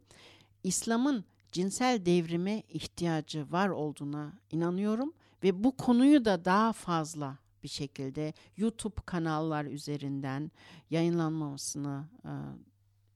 İslam'ın 0.63 1.25
cinsel 1.51 2.05
devrime 2.05 2.63
ihtiyacı 2.69 3.51
var 3.51 3.69
olduğuna 3.69 4.33
inanıyorum 4.51 5.13
ve 5.43 5.63
bu 5.63 5.77
konuyu 5.77 6.25
da 6.25 6.45
daha 6.45 6.73
fazla 6.73 7.37
bir 7.63 7.67
şekilde 7.67 8.33
YouTube 8.57 9.01
kanallar 9.05 9.65
üzerinden 9.65 10.51
yayınlanmasını 10.89 12.07
e, 12.25 12.31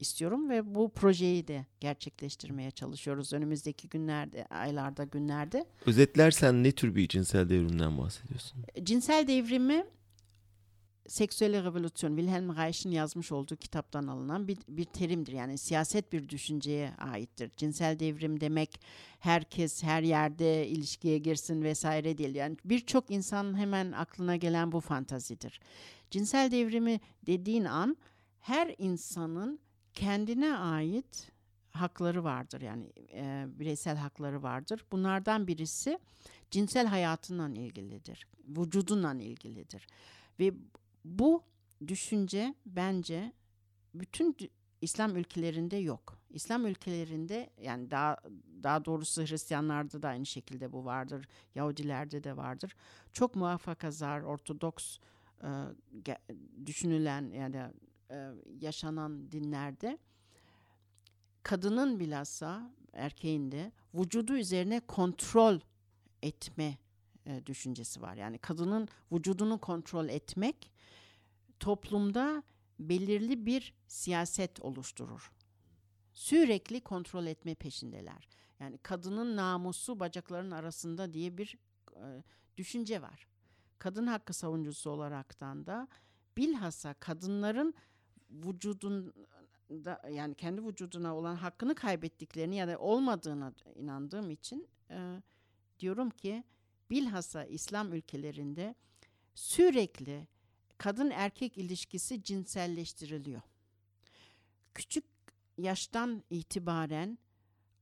istiyorum 0.03 0.49
ve 0.49 0.75
bu 0.75 0.89
projeyi 0.89 1.47
de 1.47 1.65
gerçekleştirmeye 1.79 2.71
çalışıyoruz 2.71 3.33
önümüzdeki 3.33 3.89
günlerde, 3.89 4.45
aylarda, 4.45 5.03
günlerde. 5.03 5.65
Özetlersen 5.85 6.63
ne 6.63 6.71
tür 6.71 6.95
bir 6.95 7.07
cinsel 7.07 7.49
devrimden 7.49 7.97
bahsediyorsun? 7.97 8.59
Cinsel 8.83 9.27
devrimi 9.27 9.85
Seksüel 11.07 11.63
Revolüsyon 11.63 12.17
Wilhelm 12.17 12.55
Reich'in 12.55 12.91
yazmış 12.91 13.31
olduğu 13.31 13.55
kitaptan 13.55 14.07
alınan 14.07 14.47
bir, 14.47 14.57
bir 14.67 14.85
terimdir. 14.85 15.33
Yani 15.33 15.57
siyaset 15.57 16.13
bir 16.13 16.29
düşünceye 16.29 16.93
aittir. 16.97 17.51
Cinsel 17.57 17.99
devrim 17.99 18.39
demek 18.39 18.81
herkes 19.19 19.83
her 19.83 20.03
yerde 20.03 20.67
ilişkiye 20.67 21.17
girsin 21.17 21.63
vesaire 21.63 22.17
değil. 22.17 22.35
Yani 22.35 22.57
birçok 22.65 23.11
insan 23.11 23.57
hemen 23.57 23.91
aklına 23.91 24.35
gelen 24.35 24.71
bu 24.71 24.79
fantazidir. 24.79 25.59
Cinsel 26.11 26.51
devrimi 26.51 26.99
dediğin 27.25 27.65
an 27.65 27.97
her 28.39 28.75
insanın 28.77 29.59
kendine 29.93 30.57
ait 30.57 31.31
hakları 31.71 32.23
vardır. 32.23 32.61
Yani 32.61 32.91
e, 33.13 33.45
bireysel 33.47 33.97
hakları 33.97 34.43
vardır. 34.43 34.85
Bunlardan 34.91 35.47
birisi 35.47 35.99
cinsel 36.51 36.87
hayatından 36.87 37.55
ilgilidir. 37.55 38.27
Vücudunla 38.47 39.13
ilgilidir. 39.13 39.87
Ve 40.39 40.53
bu 41.05 41.43
düşünce 41.87 42.55
bence 42.65 43.33
bütün 43.93 44.37
İslam 44.81 45.15
ülkelerinde 45.15 45.75
yok. 45.75 46.17
İslam 46.29 46.65
ülkelerinde 46.65 47.49
yani 47.61 47.91
daha 47.91 48.17
daha 48.63 48.85
doğrusu 48.85 49.21
Hristiyanlarda 49.21 50.01
da 50.01 50.07
aynı 50.07 50.25
şekilde 50.25 50.71
bu 50.71 50.85
vardır. 50.85 51.27
Yahudilerde 51.55 52.23
de 52.23 52.37
vardır. 52.37 52.75
Çok 53.13 53.35
muhafakazar, 53.35 54.21
ortodoks 54.21 54.97
e, 55.43 55.47
düşünülen 56.65 57.31
yani 57.31 57.61
e, 58.14 58.32
yaşanan 58.61 59.32
dinlerde 59.32 59.97
kadının 61.43 61.99
bilhassa 61.99 62.72
erkeğin 62.93 63.51
de 63.51 63.72
vücudu 63.93 64.38
üzerine 64.38 64.80
kontrol 64.80 65.59
etme 66.22 66.78
e, 67.26 67.45
düşüncesi 67.45 68.01
var. 68.01 68.16
Yani 68.16 68.38
kadının 68.38 68.88
vücudunu 69.11 69.57
kontrol 69.57 70.09
etmek 70.09 70.72
toplumda 71.59 72.43
belirli 72.80 73.45
bir 73.45 73.74
siyaset 73.88 74.61
oluşturur. 74.61 75.32
Sürekli 76.14 76.82
kontrol 76.82 77.26
etme 77.26 77.55
peşindeler. 77.55 78.28
Yani 78.59 78.78
kadının 78.78 79.36
namusu 79.36 79.99
bacaklarının 79.99 80.51
arasında 80.51 81.14
diye 81.14 81.38
bir 81.38 81.57
e, 81.95 82.24
düşünce 82.57 83.01
var. 83.01 83.28
Kadın 83.80 84.07
hakkı 84.07 84.34
savunucusu 84.34 84.89
olaraktan 84.89 85.66
da 85.66 85.88
bilhassa 86.38 86.93
kadınların 86.93 87.74
vücudun 88.34 89.13
da 89.69 90.01
yani 90.11 90.36
kendi 90.36 90.65
vücuduna 90.65 91.15
olan 91.15 91.36
hakkını 91.36 91.75
kaybettiklerini 91.75 92.55
ya 92.55 92.67
da 92.67 92.79
olmadığına 92.79 93.53
inandığım 93.75 94.31
için 94.31 94.67
e, 94.89 95.21
diyorum 95.79 96.09
ki 96.09 96.43
bilhassa 96.89 97.45
İslam 97.45 97.93
ülkelerinde 97.93 98.75
sürekli 99.36 100.27
kadın 100.77 101.09
erkek 101.09 101.57
ilişkisi 101.57 102.23
cinselleştiriliyor. 102.23 103.41
Küçük 104.73 105.05
yaştan 105.57 106.23
itibaren 106.29 107.17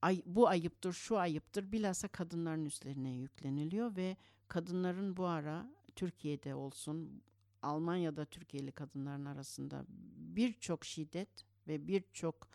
ay, 0.01 0.21
bu 0.25 0.47
ayıptır, 0.47 0.93
şu 0.93 1.17
ayıptır 1.17 1.71
bilhassa 1.71 2.07
kadınların 2.07 2.65
üstlerine 2.65 3.09
yükleniliyor 3.09 3.95
ve 3.95 4.17
kadınların 4.47 5.17
bu 5.17 5.25
ara 5.25 5.69
Türkiye'de 5.95 6.55
olsun, 6.55 7.21
Almanya'da 7.61 8.25
Türkiye'li 8.25 8.71
kadınların 8.71 9.25
arasında 9.25 9.85
birçok 10.17 10.85
şiddet 10.85 11.29
ve 11.67 11.87
birçok 11.87 12.47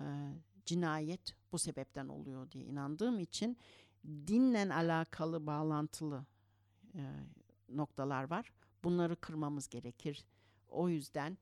e, 0.00 0.04
cinayet 0.66 1.34
bu 1.52 1.58
sebepten 1.58 2.08
oluyor 2.08 2.50
diye 2.50 2.64
inandığım 2.64 3.20
için 3.20 3.56
dinle 4.06 4.74
alakalı 4.74 5.46
bağlantılı 5.46 6.24
e, 6.94 7.02
noktalar 7.68 8.30
var. 8.30 8.52
Bunları 8.84 9.16
kırmamız 9.16 9.68
gerekir. 9.68 10.24
O 10.68 10.88
yüzden 10.88 11.38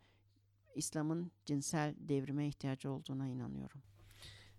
İslam'ın 0.74 1.30
cinsel 1.44 1.94
devrime 1.98 2.48
ihtiyacı 2.48 2.90
olduğuna 2.90 3.28
inanıyorum. 3.28 3.82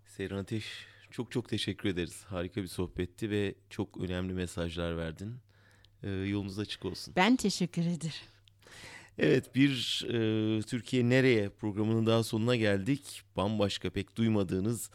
Seyran 0.05 0.37
Ateş 0.37 0.85
çok 1.11 1.31
çok 1.31 1.49
teşekkür 1.49 1.89
ederiz. 1.89 2.23
Harika 2.23 2.61
bir 2.61 2.67
sohbetti 2.67 3.29
ve 3.29 3.55
çok 3.69 3.97
önemli 3.97 4.33
mesajlar 4.33 4.97
verdin. 4.97 5.35
Ee, 6.03 6.09
yolunuz 6.09 6.59
açık 6.59 6.85
olsun. 6.85 7.13
Ben 7.15 7.35
teşekkür 7.35 7.81
ederim. 7.85 8.32
Evet 9.17 9.55
bir 9.55 10.05
e, 10.09 10.61
Türkiye 10.61 11.09
Nereye 11.09 11.49
programının 11.49 12.05
daha 12.05 12.23
sonuna 12.23 12.55
geldik. 12.55 13.21
Bambaşka 13.37 13.89
pek 13.89 14.15
duymadığınız 14.17 14.89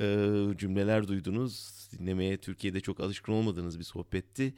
e, 0.00 0.26
cümleler 0.56 1.08
duydunuz. 1.08 1.74
Dinlemeye 1.92 2.36
Türkiye'de 2.36 2.80
çok 2.80 3.00
alışkın 3.00 3.32
olmadığınız 3.32 3.78
bir 3.78 3.84
sohbetti. 3.84 4.54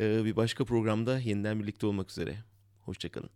E, 0.00 0.24
bir 0.24 0.36
başka 0.36 0.64
programda 0.64 1.18
yeniden 1.18 1.60
birlikte 1.60 1.86
olmak 1.86 2.10
üzere. 2.10 2.36
Hoşçakalın. 2.84 3.30